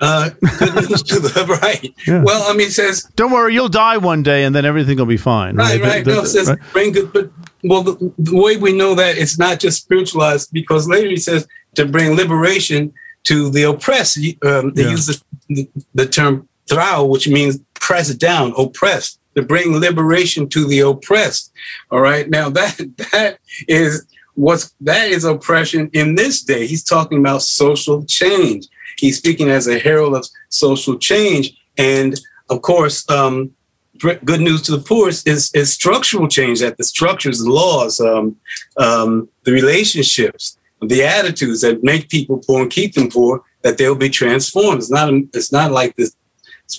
Uh, 0.00 0.30
good 0.58 0.88
news 0.88 1.02
to 1.02 1.18
the 1.18 1.58
right. 1.62 1.94
Yeah. 2.06 2.22
Well, 2.22 2.50
I 2.50 2.56
mean, 2.56 2.68
it 2.68 2.72
says, 2.72 3.02
"Don't 3.16 3.32
worry, 3.32 3.54
you'll 3.54 3.68
die 3.68 3.96
one 3.96 4.22
day, 4.22 4.44
and 4.44 4.54
then 4.54 4.64
everything 4.64 4.98
will 4.98 5.06
be 5.06 5.16
fine." 5.16 5.56
Right, 5.56 5.80
right. 5.80 5.88
right. 5.88 6.04
The, 6.04 6.10
the, 6.10 6.16
no, 6.16 6.22
it 6.22 6.26
says, 6.26 6.48
right? 6.48 6.58
"Bring 6.72 6.92
good." 6.92 7.12
But 7.12 7.30
well, 7.64 7.82
the, 7.82 8.12
the, 8.18 8.36
way 8.36 8.56
we 8.56 8.72
know 8.72 8.94
that 8.94 9.18
it's 9.18 9.38
not 9.38 9.58
just 9.58 9.82
spiritualized 9.82 10.52
because 10.52 10.88
later 10.88 11.08
he 11.08 11.16
says 11.16 11.48
to 11.74 11.86
bring 11.86 12.14
liberation 12.14 12.92
to 13.24 13.50
the 13.50 13.64
oppressed. 13.64 14.18
Um, 14.42 14.74
they 14.74 14.84
yeah. 14.84 14.90
use 14.90 15.06
the, 15.48 15.68
the 15.94 16.06
term 16.06 16.48
"thrao," 16.68 17.08
which 17.08 17.28
means 17.28 17.58
press 17.74 18.14
down, 18.14 18.52
oppressed 18.56 19.18
to 19.36 19.42
bring 19.42 19.78
liberation 19.78 20.48
to 20.50 20.66
the 20.66 20.80
oppressed. 20.80 21.52
All 21.90 22.00
right. 22.00 22.28
Now 22.28 22.50
that 22.58 22.76
that 23.12 23.38
is 23.68 24.06
what's 24.34 24.74
that 24.80 25.10
is 25.10 25.24
oppression 25.24 25.90
in 25.92 26.14
this 26.14 26.42
day. 26.42 26.66
He's 26.66 26.84
talking 26.84 27.18
about 27.18 27.42
social 27.42 28.04
change. 28.04 28.66
He's 28.98 29.18
speaking 29.18 29.50
as 29.50 29.66
a 29.66 29.78
herald 29.78 30.14
of 30.14 30.26
social 30.48 30.98
change. 30.98 31.56
And 31.76 32.18
of 32.48 32.62
course, 32.62 33.08
um, 33.10 33.52
good 33.98 34.40
news 34.40 34.62
to 34.62 34.72
the 34.72 34.82
poor 34.82 35.08
is, 35.08 35.24
is, 35.26 35.72
structural 35.72 36.28
change 36.28 36.60
that 36.60 36.76
the 36.76 36.84
structures, 36.84 37.38
the 37.38 37.50
laws, 37.50 38.00
um, 38.00 38.36
um, 38.76 39.28
the 39.44 39.52
relationships, 39.52 40.58
the 40.82 41.02
attitudes 41.02 41.60
that 41.60 41.82
make 41.82 42.08
people 42.08 42.42
poor 42.44 42.62
and 42.62 42.70
keep 42.70 42.94
them 42.94 43.08
poor, 43.08 43.42
that 43.62 43.78
they'll 43.78 43.94
be 43.94 44.10
transformed. 44.10 44.78
It's 44.78 44.90
not, 44.90 45.12
it's 45.32 45.52
not 45.52 45.72
like 45.72 45.96
this 45.96 46.14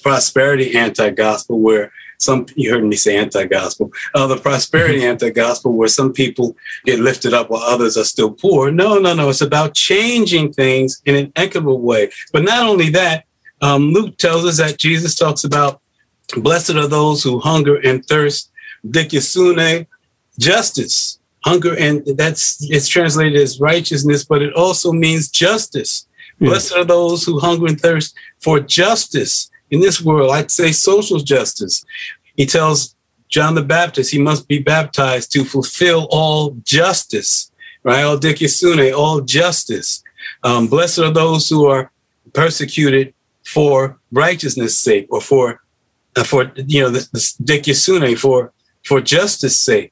prosperity 0.03 0.75
anti-gospel 0.75 1.59
where 1.59 1.91
some 2.17 2.45
you 2.55 2.71
heard 2.71 2.83
me 2.83 2.95
say 2.95 3.17
anti-gospel, 3.17 3.91
uh, 4.13 4.27
the 4.27 4.37
prosperity 4.37 4.99
mm-hmm. 4.99 5.07
anti-gospel, 5.07 5.73
where 5.73 5.87
some 5.87 6.13
people 6.13 6.55
get 6.85 6.99
lifted 6.99 7.33
up 7.33 7.49
while 7.49 7.61
others 7.61 7.97
are 7.97 8.03
still 8.03 8.31
poor. 8.31 8.71
No, 8.71 8.99
no, 8.99 9.13
no. 9.13 9.29
It's 9.29 9.41
about 9.41 9.73
changing 9.73 10.53
things 10.53 11.01
in 11.05 11.15
an 11.15 11.31
equitable 11.35 11.79
way. 11.79 12.09
But 12.31 12.43
not 12.43 12.67
only 12.67 12.89
that, 12.91 13.25
um, 13.61 13.93
Luke 13.93 14.17
tells 14.17 14.45
us 14.45 14.57
that 14.57 14.77
Jesus 14.77 15.15
talks 15.15 15.43
about 15.43 15.81
blessed 16.37 16.75
are 16.75 16.87
those 16.87 17.23
who 17.23 17.39
hunger 17.39 17.77
and 17.77 18.05
thirst, 18.05 18.51
dikaiosune, 18.85 19.87
justice. 20.39 21.19
Hunger 21.43 21.77
and 21.77 22.03
that's 22.17 22.57
it's 22.71 22.87
translated 22.87 23.39
as 23.39 23.59
righteousness, 23.59 24.25
but 24.25 24.41
it 24.41 24.53
also 24.53 24.91
means 24.91 25.29
justice. 25.29 26.07
Mm. 26.41 26.47
Blessed 26.47 26.73
are 26.73 26.83
those 26.83 27.23
who 27.23 27.39
hunger 27.39 27.67
and 27.67 27.79
thirst 27.79 28.15
for 28.41 28.59
justice 28.59 29.51
in 29.71 29.79
this 29.79 30.01
world, 30.01 30.31
I'd 30.31 30.51
say 30.51 30.71
social 30.71 31.19
justice. 31.19 31.85
He 32.35 32.45
tells 32.45 32.95
John 33.29 33.55
the 33.55 33.63
Baptist 33.63 34.11
he 34.11 34.21
must 34.21 34.47
be 34.47 34.59
baptized 34.59 35.31
to 35.33 35.43
fulfill 35.43 36.07
all 36.11 36.51
justice, 36.63 37.51
right? 37.83 38.03
All 38.03 38.17
dikaiosune, 38.17 38.95
all 38.95 39.21
justice. 39.21 40.03
Um, 40.43 40.67
blessed 40.67 40.99
are 40.99 41.11
those 41.11 41.49
who 41.49 41.65
are 41.65 41.91
persecuted 42.33 43.13
for 43.45 43.99
righteousness' 44.11 44.77
sake, 44.77 45.07
or 45.09 45.21
for 45.21 45.61
uh, 46.15 46.23
for 46.23 46.51
you 46.55 46.81
know 46.81 46.89
the, 46.89 47.07
the 47.11 47.19
dikaiosune, 47.43 48.17
for 48.17 48.51
for 48.83 49.01
justice' 49.01 49.57
sake. 49.57 49.91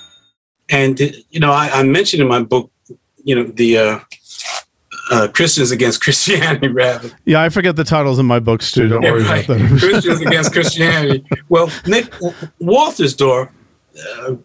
And 0.71 0.99
you 1.29 1.39
know, 1.39 1.51
I, 1.51 1.69
I 1.79 1.83
mentioned 1.83 2.21
in 2.21 2.27
my 2.27 2.41
book, 2.41 2.71
you 3.23 3.35
know, 3.35 3.43
the 3.43 3.77
uh, 3.77 3.99
uh, 5.11 5.27
Christians 5.27 5.71
against 5.71 6.01
Christianity, 6.01 6.67
rather. 6.69 7.11
Yeah, 7.25 7.41
I 7.41 7.49
forget 7.49 7.75
the 7.75 7.83
titles 7.83 8.17
in 8.17 8.25
my 8.25 8.39
books 8.39 8.71
too. 8.71 8.87
Don't 8.87 9.03
yeah, 9.03 9.11
worry 9.11 9.23
right. 9.23 9.45
about 9.45 9.59
that. 9.59 9.79
Christians 9.79 10.21
against 10.21 10.51
Christianity. 10.53 11.25
Well, 11.49 11.69
Nick 11.85 12.05
Wolterstorff 12.61 13.49
uh, 14.17 14.35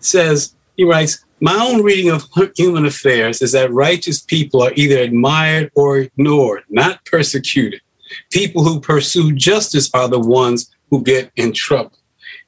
says 0.00 0.54
he 0.76 0.84
writes. 0.84 1.24
My 1.40 1.56
own 1.56 1.82
reading 1.82 2.10
of 2.10 2.24
human 2.56 2.86
affairs 2.86 3.42
is 3.42 3.52
that 3.52 3.70
righteous 3.70 4.22
people 4.22 4.62
are 4.62 4.72
either 4.76 4.96
admired 4.96 5.70
or 5.74 5.98
ignored, 5.98 6.62
not 6.70 7.04
persecuted. 7.04 7.82
People 8.30 8.64
who 8.64 8.80
pursue 8.80 9.32
justice 9.32 9.90
are 9.92 10.08
the 10.08 10.20
ones 10.20 10.74
who 10.88 11.02
get 11.02 11.30
in 11.36 11.52
trouble. 11.52 11.98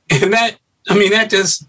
And 0.08 0.32
that, 0.32 0.56
I 0.88 0.96
mean, 0.96 1.10
that 1.10 1.28
just 1.28 1.66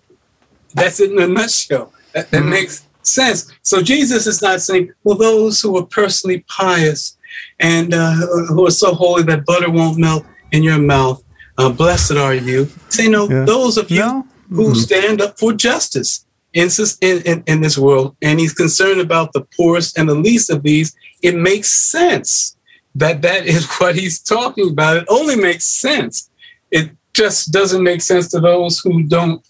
that's 0.78 1.00
it 1.00 1.12
in 1.12 1.20
a 1.20 1.28
nutshell. 1.28 1.94
That, 2.14 2.32
that 2.32 2.42
mm-hmm. 2.42 2.50
makes 2.50 2.86
sense. 3.02 3.52
So 3.62 3.82
Jesus 3.82 4.28
is 4.28 4.42
not 4.42 4.62
saying, 4.62 4.92
well, 5.04 5.18
those 5.18 5.62
who 5.62 5.78
are 5.78 5.86
personally 5.86 6.46
pious 6.48 7.18
and 7.60 7.94
uh, 7.94 8.14
who 8.50 8.66
are 8.66 8.72
so 8.72 8.94
holy 8.94 9.24
that 9.24 9.46
butter 9.46 9.70
won't 9.70 9.98
melt, 9.98 10.26
in 10.52 10.64
your 10.64 10.80
mouth. 10.80 11.24
Uh, 11.58 11.70
blessed 11.70 12.14
are 12.14 12.34
you. 12.34 12.70
Say 12.90 13.08
no, 13.08 13.30
Yeah. 13.30 13.46
those 13.46 13.78
of 13.78 13.90
you 13.90 14.00
No? 14.00 14.28
who 14.50 14.76
stand 14.76 15.22
up 15.22 15.40
for 15.40 15.54
justice 15.54 16.26
in, 16.54 16.70
in, 17.02 17.44
in 17.48 17.62
this 17.62 17.78
world. 17.78 18.16
And 18.22 18.40
he's 18.40 18.54
concerned 18.54 19.02
about 19.02 19.34
the 19.34 19.42
poorest 19.42 19.98
and 19.98 20.08
the 20.08 20.16
least 20.16 20.50
of 20.50 20.64
these. 20.64 20.96
It 21.22 21.36
makes 21.36 21.70
sense 21.70 22.56
that 22.96 23.22
that 23.24 23.46
is 23.46 23.66
what 23.78 23.96
he's 23.96 24.20
talking 24.20 24.70
about. 24.70 24.98
It 24.98 25.06
only 25.10 25.36
makes 25.36 25.66
sense. 25.66 26.30
It 26.72 26.92
just 27.14 27.52
doesn't 27.52 27.84
make 27.84 28.02
sense 28.02 28.28
to 28.30 28.40
those 28.40 28.80
who 28.80 29.04
don't 29.04 29.44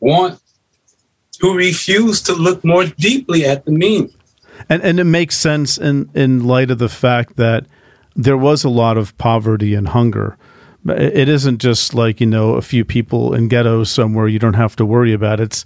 want, 0.00 0.40
who 1.40 1.56
refuse 1.56 2.20
to 2.22 2.32
look 2.32 2.64
more 2.64 2.84
deeply 2.84 3.44
at 3.44 3.64
the 3.64 3.70
meaning. 3.70 4.12
And 4.68 4.82
and 4.82 4.98
it 4.98 5.04
makes 5.04 5.36
sense 5.36 5.78
in 5.78 6.10
in 6.14 6.44
light 6.44 6.70
of 6.70 6.78
the 6.78 6.88
fact 6.88 7.36
that 7.36 7.66
there 8.16 8.36
was 8.36 8.64
a 8.64 8.68
lot 8.68 8.98
of 8.98 9.16
poverty 9.18 9.74
and 9.74 9.88
hunger. 9.88 10.36
It 10.86 11.16
it 11.16 11.28
isn't 11.28 11.58
just 11.58 11.94
like 11.94 12.20
you 12.20 12.26
know 12.26 12.54
a 12.54 12.62
few 12.62 12.84
people 12.84 13.34
in 13.34 13.48
ghettos 13.48 13.90
somewhere 13.90 14.28
you 14.28 14.38
don't 14.38 14.54
have 14.54 14.76
to 14.76 14.84
worry 14.84 15.12
about. 15.12 15.40
It's 15.40 15.64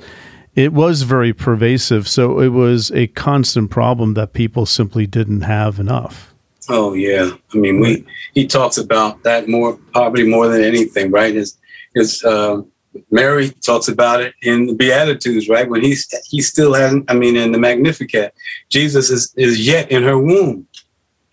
it 0.54 0.72
was 0.74 1.02
very 1.02 1.32
pervasive, 1.32 2.06
so 2.06 2.38
it 2.40 2.48
was 2.48 2.90
a 2.92 3.06
constant 3.08 3.70
problem 3.70 4.14
that 4.14 4.34
people 4.34 4.66
simply 4.66 5.06
didn't 5.06 5.42
have 5.42 5.78
enough. 5.78 6.34
Oh 6.68 6.92
yeah, 6.92 7.30
I 7.54 7.56
mean, 7.56 7.80
we 7.80 8.04
he 8.34 8.46
talks 8.46 8.76
about 8.76 9.22
that 9.22 9.48
more 9.48 9.78
poverty 9.92 10.28
more 10.28 10.48
than 10.48 10.62
anything, 10.62 11.10
right? 11.10 11.34
His 11.34 11.58
his 11.94 12.22
uh, 12.22 12.62
Mary 13.10 13.50
talks 13.64 13.88
about 13.88 14.20
it 14.20 14.34
in 14.42 14.66
the 14.66 14.74
Beatitudes, 14.74 15.48
right? 15.48 15.68
When 15.68 15.82
he's 15.82 16.12
he 16.26 16.40
still 16.40 16.74
hasn't. 16.74 17.10
I 17.10 17.14
mean, 17.14 17.36
in 17.36 17.52
the 17.52 17.58
Magnificat, 17.58 18.34
Jesus 18.68 19.10
is 19.10 19.32
is 19.36 19.66
yet 19.66 19.90
in 19.90 20.02
her 20.02 20.18
womb, 20.18 20.66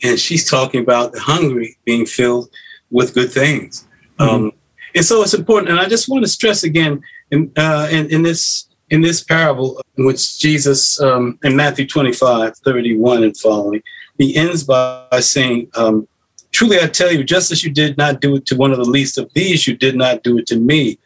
and 0.03 0.19
she's 0.19 0.49
talking 0.49 0.81
about 0.81 1.13
the 1.13 1.19
hungry 1.19 1.77
being 1.85 2.05
filled 2.05 2.49
with 2.91 3.13
good 3.13 3.31
things. 3.31 3.87
Um, 4.19 4.51
and 4.95 5.05
so 5.05 5.21
it's 5.21 5.33
important. 5.33 5.69
And 5.69 5.79
I 5.79 5.87
just 5.87 6.09
want 6.09 6.23
to 6.23 6.29
stress 6.29 6.63
again 6.63 7.01
in 7.31 7.51
uh, 7.57 7.87
in, 7.91 8.09
in 8.09 8.23
this 8.23 8.67
in 8.89 9.01
this 9.01 9.23
parable, 9.23 9.81
in 9.97 10.05
which 10.05 10.39
Jesus 10.39 10.99
um, 10.99 11.37
in 11.43 11.55
Matthew 11.55 11.87
25, 11.87 12.57
31 12.57 13.23
and 13.23 13.37
following, 13.37 13.83
he 14.17 14.35
ends 14.35 14.63
by 14.63 15.19
saying, 15.19 15.69
um, 15.75 16.07
Truly 16.51 16.79
I 16.79 16.87
tell 16.87 17.11
you, 17.11 17.23
just 17.23 17.51
as 17.51 17.63
you 17.63 17.71
did 17.71 17.97
not 17.97 18.21
do 18.21 18.35
it 18.35 18.45
to 18.47 18.55
one 18.55 18.71
of 18.71 18.77
the 18.77 18.85
least 18.85 19.17
of 19.17 19.31
these, 19.33 19.67
you 19.67 19.77
did 19.77 19.95
not 19.95 20.23
do 20.23 20.37
it 20.39 20.47
to 20.47 20.59
me. 20.59 20.97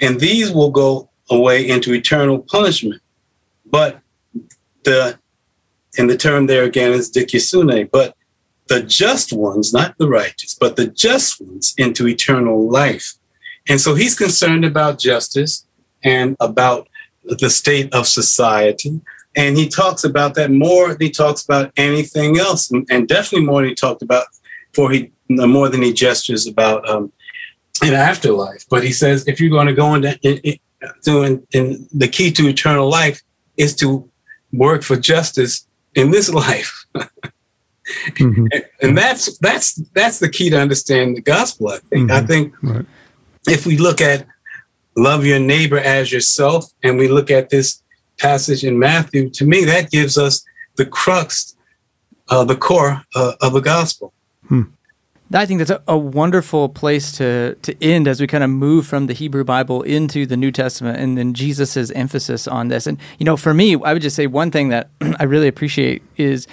And 0.00 0.20
these 0.20 0.50
will 0.50 0.70
go 0.70 1.10
away 1.30 1.68
into 1.68 1.92
eternal 1.94 2.38
punishment. 2.38 3.02
But 3.66 4.00
the, 4.84 5.18
and 5.98 6.08
the 6.08 6.16
term 6.16 6.46
there 6.46 6.64
again 6.64 6.92
is 6.92 7.10
dikaiosune, 7.10 7.90
but 7.90 8.16
the 8.68 8.82
just 8.82 9.32
ones, 9.32 9.72
not 9.72 9.98
the 9.98 10.08
righteous, 10.08 10.54
but 10.54 10.76
the 10.76 10.86
just 10.86 11.40
ones 11.40 11.74
into 11.76 12.06
eternal 12.08 12.68
life. 12.70 13.14
And 13.68 13.80
so 13.80 13.94
he's 13.94 14.16
concerned 14.16 14.64
about 14.64 14.98
justice 14.98 15.66
and 16.02 16.36
about 16.40 16.88
the 17.24 17.50
state 17.50 17.92
of 17.92 18.06
society. 18.06 19.00
And 19.36 19.56
he 19.56 19.68
talks 19.68 20.04
about 20.04 20.34
that 20.34 20.50
more 20.50 20.88
than 20.88 21.00
he 21.00 21.10
talks 21.10 21.44
about 21.44 21.72
anything 21.76 22.38
else, 22.38 22.70
and, 22.70 22.86
and 22.90 23.06
definitely 23.06 23.46
more 23.46 23.60
than 23.60 23.70
he 23.70 23.74
talked 23.74 24.02
about 24.02 24.26
for 24.72 24.90
he 24.90 25.12
more 25.28 25.68
than 25.68 25.82
he 25.82 25.92
gestures 25.92 26.46
about 26.46 26.88
um, 26.88 27.12
an 27.82 27.94
afterlife. 27.94 28.64
But 28.68 28.84
he 28.84 28.92
says 28.92 29.26
if 29.26 29.40
you're 29.40 29.50
going 29.50 29.66
to 29.66 29.72
go 29.74 29.94
into 29.94 30.18
in, 30.22 30.58
in, 31.06 31.46
in, 31.52 31.88
the 31.92 32.08
key 32.08 32.30
to 32.32 32.48
eternal 32.48 32.88
life 32.88 33.20
is 33.56 33.74
to 33.76 34.08
work 34.52 34.82
for 34.82 34.96
justice 34.96 35.66
in 35.94 36.10
this 36.10 36.32
life. 36.32 36.84
Mhm. 38.20 38.46
and, 38.52 38.64
and 38.82 38.96
that's 38.96 39.36
that's 39.38 39.74
that's 39.94 40.20
the 40.20 40.28
key 40.28 40.48
to 40.50 40.60
understand 40.60 41.16
the 41.16 41.20
gospel. 41.20 41.70
I 41.70 41.78
think. 41.78 42.10
I 42.12 42.20
Mhm. 42.20 42.26
think 42.28 42.54
Right. 42.62 42.86
if 43.48 43.66
we 43.66 43.76
look 43.78 44.00
at 44.00 44.26
love 44.96 45.26
your 45.26 45.40
neighbor 45.40 45.78
as 45.78 46.12
yourself, 46.12 46.66
and 46.84 46.98
we 46.98 47.08
look 47.08 47.32
at 47.32 47.50
this 47.50 47.82
passage 48.18 48.62
in 48.62 48.78
Matthew, 48.78 49.28
to 49.30 49.44
me 49.44 49.64
that 49.64 49.90
gives 49.90 50.16
us 50.18 50.44
the 50.76 50.86
crux, 50.86 51.56
uh, 52.28 52.44
the 52.44 52.54
core 52.54 53.02
uh, 53.16 53.32
of 53.40 53.54
the 53.54 53.60
gospel. 53.60 54.12
I 55.32 55.46
think 55.46 55.58
that's 55.58 55.70
a, 55.70 55.82
a 55.86 55.96
wonderful 55.96 56.68
place 56.68 57.12
to 57.12 57.54
to 57.62 57.82
end 57.82 58.08
as 58.08 58.20
we 58.20 58.26
kind 58.26 58.42
of 58.42 58.50
move 58.50 58.86
from 58.86 59.06
the 59.06 59.12
Hebrew 59.12 59.44
Bible 59.44 59.82
into 59.82 60.26
the 60.26 60.36
New 60.36 60.50
Testament 60.50 60.98
and 60.98 61.16
then 61.16 61.34
Jesus's 61.34 61.90
emphasis 61.92 62.48
on 62.48 62.68
this. 62.68 62.86
And 62.86 62.98
you 63.18 63.24
know, 63.24 63.36
for 63.36 63.54
me, 63.54 63.76
I 63.82 63.92
would 63.92 64.02
just 64.02 64.16
say 64.16 64.26
one 64.26 64.50
thing 64.50 64.70
that 64.70 64.90
I 65.20 65.24
really 65.24 65.48
appreciate 65.48 66.02
is 66.16 66.48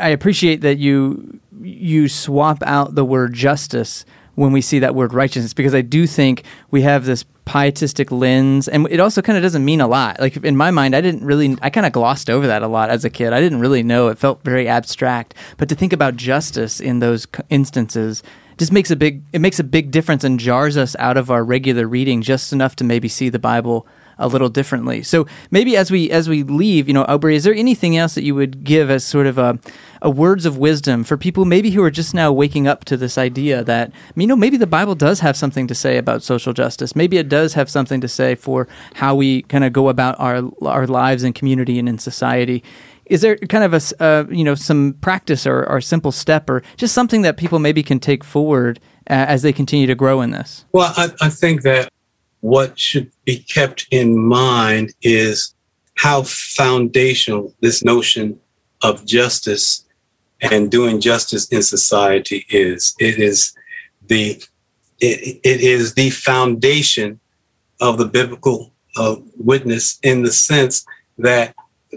I 0.00 0.08
appreciate 0.08 0.60
that 0.60 0.78
you 0.78 1.40
you 1.60 2.08
swap 2.08 2.62
out 2.64 2.94
the 2.94 3.04
word 3.04 3.32
justice 3.34 4.04
when 4.34 4.52
we 4.52 4.60
see 4.60 4.78
that 4.78 4.94
word 4.94 5.12
righteousness 5.12 5.52
because 5.52 5.74
I 5.74 5.82
do 5.82 6.06
think 6.06 6.44
we 6.70 6.82
have 6.82 7.04
this 7.04 7.24
pietistic 7.44 8.12
lens 8.12 8.68
and 8.68 8.86
it 8.90 9.00
also 9.00 9.20
kind 9.20 9.36
of 9.36 9.42
doesn't 9.42 9.64
mean 9.64 9.80
a 9.80 9.86
lot. 9.86 10.20
Like 10.20 10.36
in 10.38 10.56
my 10.56 10.70
mind 10.70 10.94
i 10.94 11.00
didn't 11.00 11.24
really 11.24 11.56
i 11.62 11.70
kind 11.70 11.86
of 11.86 11.92
glossed 11.92 12.30
over 12.30 12.46
that 12.46 12.62
a 12.62 12.68
lot 12.68 12.90
as 12.90 13.04
a 13.04 13.10
kid. 13.10 13.32
I 13.32 13.40
didn't 13.40 13.60
really 13.60 13.82
know. 13.82 14.08
It 14.08 14.18
felt 14.18 14.42
very 14.44 14.68
abstract. 14.68 15.34
But 15.56 15.68
to 15.68 15.74
think 15.74 15.92
about 15.92 16.16
justice 16.16 16.80
in 16.80 17.00
those 17.00 17.26
instances 17.50 18.22
just 18.58 18.72
makes 18.72 18.90
a 18.90 18.96
big 18.96 19.22
it 19.32 19.40
makes 19.40 19.58
a 19.58 19.64
big 19.64 19.90
difference 19.90 20.24
and 20.24 20.38
jars 20.38 20.76
us 20.76 20.94
out 20.98 21.16
of 21.16 21.30
our 21.30 21.44
regular 21.44 21.86
reading 21.86 22.22
just 22.22 22.52
enough 22.52 22.76
to 22.76 22.84
maybe 22.84 23.08
see 23.08 23.28
the 23.28 23.38
bible 23.38 23.86
a 24.18 24.28
little 24.28 24.48
differently. 24.48 25.02
So 25.02 25.26
maybe 25.50 25.76
as 25.76 25.90
we 25.90 26.10
as 26.10 26.28
we 26.28 26.42
leave 26.42 26.88
you 26.88 26.94
know 26.94 27.04
Obery 27.08 27.36
is 27.36 27.44
there 27.44 27.54
anything 27.54 27.96
else 27.96 28.14
that 28.14 28.24
you 28.24 28.34
would 28.34 28.64
give 28.64 28.90
as 28.90 29.04
sort 29.04 29.26
of 29.26 29.38
a, 29.38 29.58
a 30.00 30.10
words 30.10 30.46
of 30.46 30.58
wisdom 30.58 31.04
for 31.04 31.16
people 31.16 31.44
maybe 31.44 31.70
who 31.70 31.82
are 31.82 31.90
just 31.90 32.14
now 32.14 32.32
waking 32.32 32.66
up 32.66 32.84
to 32.84 32.96
this 32.96 33.18
idea 33.18 33.64
that 33.64 33.92
you 34.16 34.26
know 34.26 34.36
maybe 34.36 34.56
the 34.56 34.66
bible 34.66 34.94
does 34.94 35.20
have 35.20 35.36
something 35.36 35.66
to 35.66 35.74
say 35.74 35.98
about 35.98 36.22
social 36.22 36.52
justice. 36.52 36.94
Maybe 36.96 37.18
it 37.18 37.28
does 37.28 37.54
have 37.54 37.68
something 37.68 38.00
to 38.00 38.08
say 38.08 38.34
for 38.34 38.68
how 38.94 39.14
we 39.14 39.42
kind 39.42 39.64
of 39.64 39.72
go 39.72 39.88
about 39.88 40.18
our 40.18 40.42
our 40.62 40.86
lives 40.86 41.22
in 41.24 41.32
community 41.32 41.78
and 41.78 41.88
in 41.88 41.98
society. 41.98 42.62
Is 43.06 43.20
there 43.20 43.36
kind 43.36 43.64
of 43.64 43.74
a 43.74 44.02
uh, 44.02 44.24
you 44.30 44.44
know 44.44 44.54
some 44.54 44.94
practice 45.00 45.46
or, 45.46 45.64
or 45.64 45.80
simple 45.80 46.12
step 46.12 46.48
or 46.48 46.62
just 46.76 46.94
something 46.94 47.22
that 47.22 47.36
people 47.36 47.58
maybe 47.58 47.82
can 47.82 47.98
take 47.98 48.24
forward 48.24 48.80
uh, 49.10 49.26
as 49.28 49.42
they 49.42 49.52
continue 49.52 49.86
to 49.86 49.94
grow 49.94 50.20
in 50.20 50.30
this? 50.30 50.64
Well, 50.72 50.92
I, 50.96 51.08
I 51.20 51.28
think 51.28 51.62
that 51.62 51.90
what 52.42 52.78
should 52.78 53.10
be 53.24 53.38
kept 53.38 53.86
in 53.90 54.18
mind 54.18 54.92
is 55.00 55.54
how 55.96 56.22
foundational 56.24 57.54
this 57.60 57.84
notion 57.84 58.38
of 58.82 59.06
justice 59.06 59.84
and 60.40 60.68
doing 60.68 61.00
justice 61.00 61.46
in 61.48 61.62
society 61.62 62.44
is. 62.50 62.96
It 62.98 63.18
is 63.18 63.54
the 64.08 64.42
it, 65.00 65.40
it 65.44 65.60
is 65.60 65.94
the 65.94 66.10
foundation 66.10 67.20
of 67.80 67.96
the 67.98 68.06
biblical 68.06 68.72
uh, 68.96 69.16
witness 69.36 70.00
in 70.02 70.22
the 70.22 70.32
sense 70.32 70.84
that 71.18 71.54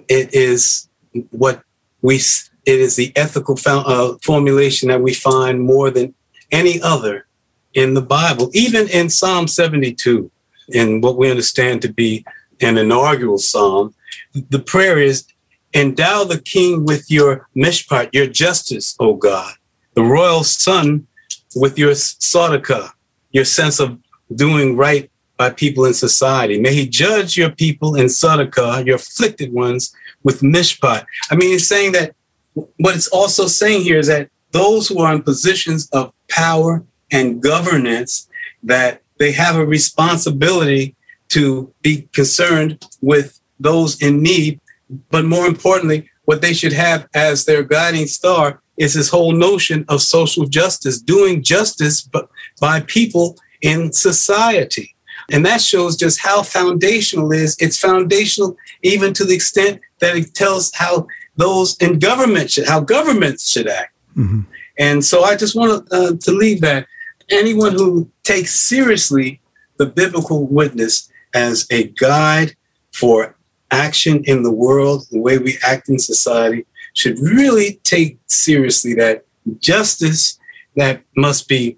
it 0.07 0.33
is 0.33 0.87
what 1.31 1.63
we 2.03 2.17
it 2.17 2.79
is 2.79 2.95
the 2.97 3.11
ethical 3.15 3.57
uh, 3.65 4.13
formulation 4.21 4.89
that 4.89 5.01
we 5.01 5.15
find 5.15 5.61
more 5.61 5.89
than 5.89 6.13
any 6.51 6.79
other 6.81 7.25
in 7.73 7.95
the 7.95 8.01
Bible, 8.01 8.49
even 8.53 8.87
in 8.87 9.09
Psalm 9.09 9.47
72, 9.47 10.31
in 10.70 11.01
what 11.01 11.18
we 11.18 11.30
understand 11.30 11.82
to 11.82 11.91
be 11.91 12.26
an 12.61 12.78
inaugural 12.78 13.38
psalm. 13.38 13.93
The 14.34 14.59
prayer 14.59 14.97
is, 14.97 15.26
Endow 15.74 16.24
the 16.24 16.39
king 16.39 16.86
with 16.86 17.11
your 17.11 17.49
mishpat, 17.53 18.09
your 18.13 18.28
justice, 18.28 18.95
O 18.97 19.16
God, 19.16 19.55
the 19.93 20.03
royal 20.03 20.45
son 20.45 21.05
with 21.53 21.78
your 21.78 21.91
tzedakah, 21.91 22.91
your 23.32 23.43
sense 23.43 23.82
of 23.82 23.99
doing 24.34 24.78
right 24.78 25.11
by 25.36 25.49
people 25.49 25.84
in 25.84 25.93
society. 25.93 26.61
May 26.61 26.74
he 26.74 26.88
judge 26.88 27.36
your 27.36 27.49
people 27.49 27.95
in 27.95 28.05
tzedakah, 28.05 28.86
your 28.86 28.95
afflicted 28.95 29.51
ones, 29.51 29.93
with 30.24 30.39
mishpat. 30.39 31.05
I 31.30 31.36
mean, 31.36 31.53
it's 31.53 31.68
saying 31.68 31.91
that 31.91 32.16
what 32.53 32.95
it's 32.95 33.09
also 33.09 33.47
saying 33.47 33.84
here 33.84 33.99
is 33.99 34.07
that 34.07 34.30
those 34.51 34.88
who 34.88 34.99
are 34.99 35.13
in 35.13 35.24
positions 35.24 35.89
of 35.91 36.13
power 36.30 36.86
and 37.11 37.41
governance, 37.41 38.30
that 38.63 39.01
they 39.18 39.32
have 39.32 39.55
a 39.55 39.66
responsibility 39.66 40.95
to 41.30 41.74
be 41.82 42.07
concerned 42.13 42.86
with 43.01 43.39
those 43.59 44.01
in 44.01 44.22
need. 44.22 44.59
But 45.09 45.26
more 45.26 45.47
importantly, 45.47 46.09
what 46.26 46.41
they 46.41 46.53
should 46.53 46.74
have 46.74 47.07
as 47.13 47.45
their 47.45 47.63
guiding 47.63 48.07
star 48.07 48.61
is 48.78 48.93
this 48.93 49.09
whole 49.09 49.32
notion 49.32 49.86
of 49.88 50.01
social 50.01 50.45
justice, 50.45 50.99
doing 50.99 51.43
justice 51.43 52.07
by 52.59 52.82
people 52.82 53.38
in 53.61 53.93
society. 53.93 54.95
And 55.32 55.45
that 55.45 55.61
shows 55.61 55.95
just 55.95 56.20
how 56.20 56.43
foundational 56.43 57.32
it 57.32 57.39
is. 57.39 57.55
It's 57.59 57.78
foundational 57.78 58.57
even 58.84 59.13
to 59.13 59.24
the 59.24 59.34
extent 59.34 59.82
that 59.99 60.16
it 60.16 60.34
tells 60.36 60.72
how 60.76 61.07
those 61.36 61.78
in 61.78 61.99
government 61.99 62.51
should, 62.51 62.68
how 62.68 62.82
governments 62.82 63.49
should 63.49 63.68
act. 63.68 63.93
Mhm. 64.16 64.45
And 64.78 65.03
so 65.03 65.24
I 65.24 65.36
just 65.36 65.55
want 65.55 65.88
uh, 65.91 66.13
to 66.20 66.32
leave 66.32 66.61
that 66.61 66.88
anyone 67.30 67.73
who 67.73 68.09
takes 68.23 68.55
seriously 68.55 69.41
the 69.78 69.86
biblical 69.86 70.45
witness 70.47 71.09
as 71.34 71.67
a 71.69 71.88
guide 71.89 72.55
for 72.93 73.36
action 73.71 74.23
in 74.23 74.43
the 74.43 74.51
world, 74.51 75.05
the 75.11 75.19
way 75.19 75.38
we 75.38 75.57
act 75.63 75.89
in 75.89 75.99
society, 75.99 76.65
should 76.93 77.19
really 77.19 77.80
take 77.84 78.17
seriously 78.28 78.93
that 78.93 79.26
justice 79.59 80.39
that 80.76 81.01
must 81.15 81.47
be 81.47 81.78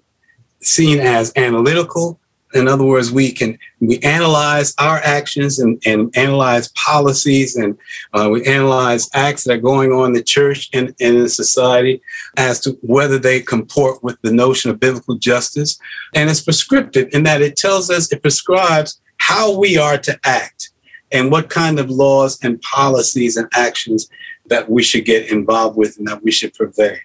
seen 0.60 1.00
as 1.00 1.32
analytical. 1.36 2.20
In 2.54 2.66
other 2.66 2.84
words, 2.84 3.12
we 3.12 3.30
can 3.30 3.58
we 3.80 3.98
analyze 3.98 4.74
our 4.78 4.98
actions 4.98 5.58
and, 5.58 5.80
and 5.84 6.16
analyze 6.16 6.68
policies 6.68 7.56
and 7.56 7.76
uh, 8.14 8.28
we 8.32 8.44
analyze 8.46 9.08
acts 9.12 9.44
that 9.44 9.54
are 9.54 9.60
going 9.60 9.92
on 9.92 10.06
in 10.06 10.12
the 10.14 10.22
church 10.22 10.70
and, 10.72 10.94
and 11.00 11.18
in 11.18 11.28
society 11.28 12.00
as 12.36 12.60
to 12.60 12.72
whether 12.82 13.18
they 13.18 13.40
comport 13.40 14.02
with 14.02 14.20
the 14.22 14.32
notion 14.32 14.70
of 14.70 14.80
biblical 14.80 15.16
justice. 15.16 15.78
And 16.14 16.30
it's 16.30 16.40
prescriptive 16.40 17.08
in 17.12 17.24
that 17.24 17.42
it 17.42 17.56
tells 17.56 17.90
us, 17.90 18.10
it 18.12 18.22
prescribes 18.22 19.00
how 19.18 19.58
we 19.58 19.76
are 19.76 19.98
to 19.98 20.18
act 20.24 20.70
and 21.12 21.30
what 21.30 21.50
kind 21.50 21.78
of 21.78 21.90
laws 21.90 22.38
and 22.42 22.60
policies 22.62 23.36
and 23.36 23.48
actions 23.52 24.08
that 24.46 24.70
we 24.70 24.82
should 24.82 25.04
get 25.04 25.30
involved 25.30 25.76
with 25.76 25.98
and 25.98 26.08
that 26.08 26.22
we 26.22 26.30
should 26.30 26.54
purvey. 26.54 26.98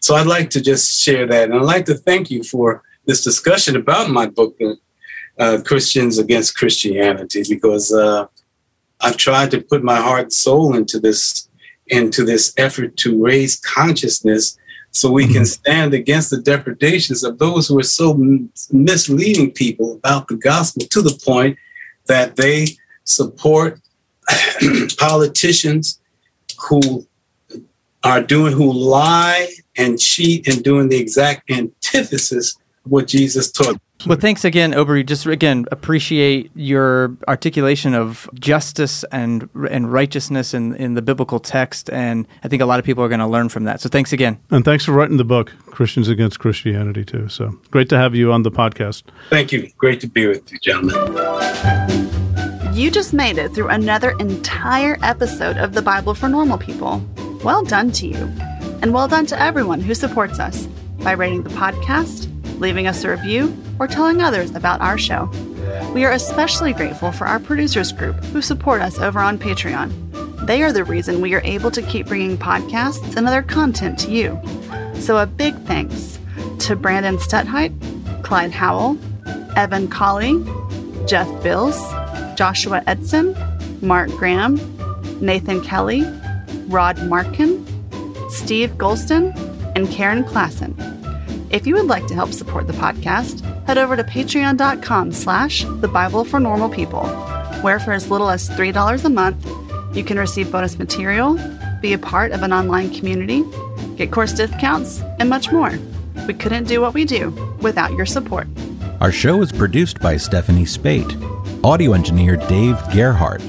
So 0.00 0.14
I'd 0.14 0.26
like 0.26 0.50
to 0.50 0.60
just 0.60 1.00
share 1.00 1.26
that. 1.26 1.44
And 1.44 1.54
I'd 1.54 1.62
like 1.62 1.84
to 1.86 1.94
thank 1.94 2.30
you 2.30 2.42
for 2.42 2.82
this 3.04 3.24
discussion 3.24 3.76
about 3.76 4.10
my 4.10 4.26
book, 4.26 4.56
uh, 5.38 5.58
Christians 5.64 6.18
Against 6.18 6.56
Christianity, 6.56 7.42
because 7.48 7.92
uh, 7.92 8.26
I've 9.00 9.16
tried 9.16 9.50
to 9.52 9.60
put 9.60 9.84
my 9.84 9.96
heart 9.96 10.22
and 10.22 10.32
soul 10.32 10.74
into 10.74 10.98
this, 10.98 11.48
into 11.86 12.24
this 12.24 12.52
effort 12.56 12.96
to 12.98 13.22
raise 13.22 13.56
consciousness 13.56 14.58
so 14.90 15.10
we 15.10 15.26
can 15.28 15.44
stand 15.44 15.94
against 15.94 16.30
the 16.30 16.40
depredations 16.40 17.22
of 17.22 17.38
those 17.38 17.68
who 17.68 17.78
are 17.78 17.84
so 17.84 18.14
misleading 18.72 19.52
people 19.52 19.94
about 19.94 20.28
the 20.28 20.36
gospel 20.36 20.86
to 20.90 21.02
the 21.02 21.18
point 21.24 21.56
that 22.06 22.36
they 22.36 22.66
support 23.04 23.80
politicians 24.98 26.00
who 26.68 27.06
are 28.02 28.22
doing 28.22 28.52
who 28.52 28.72
lie 28.72 29.48
and 29.76 29.98
cheat 29.98 30.48
and 30.48 30.62
doing 30.62 30.88
the 30.88 30.98
exact 30.98 31.50
antithesis 31.50 32.56
of 32.84 32.90
what 32.90 33.06
Jesus 33.06 33.50
taught. 33.50 33.80
Well, 34.06 34.16
thanks 34.16 34.44
again, 34.44 34.74
Obery. 34.74 35.02
Just 35.02 35.26
again, 35.26 35.66
appreciate 35.72 36.52
your 36.54 37.16
articulation 37.26 37.94
of 37.94 38.30
justice 38.34 39.04
and 39.10 39.48
and 39.68 39.92
righteousness 39.92 40.54
in, 40.54 40.74
in 40.76 40.94
the 40.94 41.02
biblical 41.02 41.40
text, 41.40 41.90
and 41.90 42.26
I 42.44 42.48
think 42.48 42.62
a 42.62 42.66
lot 42.66 42.78
of 42.78 42.84
people 42.84 43.02
are 43.02 43.08
going 43.08 43.18
to 43.18 43.26
learn 43.26 43.48
from 43.48 43.64
that. 43.64 43.80
So, 43.80 43.88
thanks 43.88 44.12
again, 44.12 44.38
and 44.50 44.64
thanks 44.64 44.84
for 44.84 44.92
writing 44.92 45.16
the 45.16 45.24
book, 45.24 45.52
Christians 45.66 46.08
Against 46.08 46.38
Christianity, 46.38 47.04
too. 47.04 47.28
So, 47.28 47.58
great 47.72 47.88
to 47.88 47.98
have 47.98 48.14
you 48.14 48.32
on 48.32 48.44
the 48.44 48.52
podcast. 48.52 49.02
Thank 49.30 49.50
you. 49.50 49.68
Great 49.78 50.00
to 50.02 50.06
be 50.06 50.28
with 50.28 50.50
you, 50.52 50.58
gentlemen. 50.60 50.94
You 52.72 52.92
just 52.92 53.12
made 53.12 53.38
it 53.38 53.52
through 53.52 53.68
another 53.68 54.12
entire 54.20 54.96
episode 55.02 55.56
of 55.56 55.72
the 55.72 55.82
Bible 55.82 56.14
for 56.14 56.28
Normal 56.28 56.58
People. 56.58 57.04
Well 57.42 57.64
done 57.64 57.90
to 57.92 58.06
you. 58.06 58.30
And 58.80 58.94
well 58.94 59.08
done 59.08 59.26
to 59.26 59.42
everyone 59.42 59.80
who 59.80 59.94
supports 59.94 60.38
us 60.38 60.68
by 61.02 61.12
rating 61.12 61.42
the 61.42 61.50
podcast, 61.50 62.28
leaving 62.60 62.86
us 62.86 63.02
a 63.02 63.10
review, 63.10 63.48
or 63.78 63.86
telling 63.86 64.20
others 64.20 64.54
about 64.54 64.80
our 64.80 64.98
show. 64.98 65.30
We 65.94 66.04
are 66.04 66.12
especially 66.12 66.72
grateful 66.72 67.12
for 67.12 67.26
our 67.26 67.38
producers 67.38 67.92
group 67.92 68.16
who 68.26 68.42
support 68.42 68.80
us 68.80 68.98
over 68.98 69.20
on 69.20 69.38
Patreon. 69.38 70.46
They 70.46 70.62
are 70.62 70.72
the 70.72 70.84
reason 70.84 71.20
we 71.20 71.34
are 71.34 71.42
able 71.44 71.70
to 71.70 71.82
keep 71.82 72.06
bringing 72.06 72.38
podcasts 72.38 73.16
and 73.16 73.26
other 73.26 73.42
content 73.42 73.98
to 74.00 74.10
you. 74.10 74.40
So 75.00 75.18
a 75.18 75.26
big 75.26 75.54
thanks 75.64 76.18
to 76.60 76.76
Brandon 76.76 77.16
Stutheit, 77.18 77.74
Clyde 78.22 78.52
Howell, 78.52 78.98
Evan 79.56 79.88
Colley, 79.88 80.44
Jeff 81.06 81.28
Bills, 81.42 81.76
Joshua 82.36 82.82
Edson, 82.86 83.36
Mark 83.80 84.10
Graham, 84.10 84.56
Nathan 85.20 85.62
Kelly, 85.62 86.04
Rod 86.66 87.02
Markin, 87.06 87.64
Steve 88.30 88.72
Golston, 88.72 89.34
and 89.74 89.88
Karen 89.90 90.24
Klassen. 90.24 90.74
If 91.50 91.66
you 91.66 91.74
would 91.74 91.86
like 91.86 92.06
to 92.08 92.14
help 92.14 92.32
support 92.32 92.66
the 92.66 92.72
podcast, 92.74 93.42
head 93.68 93.76
over 93.76 93.96
to 93.96 94.02
patreon.com 94.02 95.12
slash 95.12 95.62
the 95.82 95.88
Bible 95.88 96.24
for 96.24 96.40
Normal 96.40 96.70
People, 96.70 97.06
where 97.60 97.78
for 97.78 97.92
as 97.92 98.10
little 98.10 98.30
as 98.30 98.48
$3 98.48 99.04
a 99.04 99.10
month, 99.10 99.46
you 99.94 100.02
can 100.02 100.18
receive 100.18 100.50
bonus 100.50 100.78
material, 100.78 101.38
be 101.82 101.92
a 101.92 101.98
part 101.98 102.32
of 102.32 102.42
an 102.42 102.50
online 102.50 102.88
community, 102.94 103.44
get 103.96 104.10
course 104.10 104.32
discounts, 104.32 105.02
and 105.18 105.28
much 105.28 105.52
more. 105.52 105.78
We 106.26 106.32
couldn't 106.32 106.64
do 106.64 106.80
what 106.80 106.94
we 106.94 107.04
do 107.04 107.28
without 107.60 107.92
your 107.92 108.06
support. 108.06 108.48
Our 109.02 109.12
show 109.12 109.42
is 109.42 109.52
produced 109.52 110.00
by 110.00 110.16
Stephanie 110.16 110.64
Speight 110.64 111.14
Audio 111.62 111.92
engineer 111.92 112.36
Dave 112.36 112.78
Gerhardt, 112.90 113.42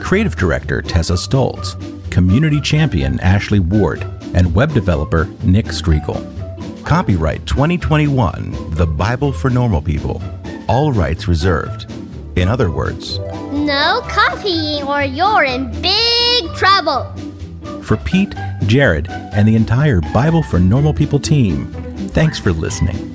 creative 0.00 0.34
director 0.34 0.82
Tessa 0.82 1.12
Stoltz, 1.12 1.76
community 2.10 2.60
champion 2.60 3.20
Ashley 3.20 3.60
Ward, 3.60 4.02
and 4.34 4.52
web 4.52 4.74
developer 4.74 5.26
Nick 5.44 5.66
Striegel. 5.66 6.39
Copyright 6.90 7.46
2021 7.46 8.74
The 8.74 8.84
Bible 8.84 9.32
for 9.32 9.48
Normal 9.48 9.80
People. 9.80 10.20
All 10.66 10.90
rights 10.90 11.28
reserved. 11.28 11.86
In 12.34 12.48
other 12.48 12.72
words, 12.72 13.20
no 13.52 14.00
copying 14.08 14.82
or 14.82 15.04
you're 15.04 15.44
in 15.44 15.70
big 15.80 16.52
trouble. 16.56 17.04
For 17.82 17.96
Pete, 17.98 18.34
Jared, 18.66 19.06
and 19.08 19.46
the 19.46 19.54
entire 19.54 20.00
Bible 20.00 20.42
for 20.42 20.58
Normal 20.58 20.92
People 20.92 21.20
team, 21.20 21.66
thanks 22.08 22.40
for 22.40 22.50
listening. 22.50 23.14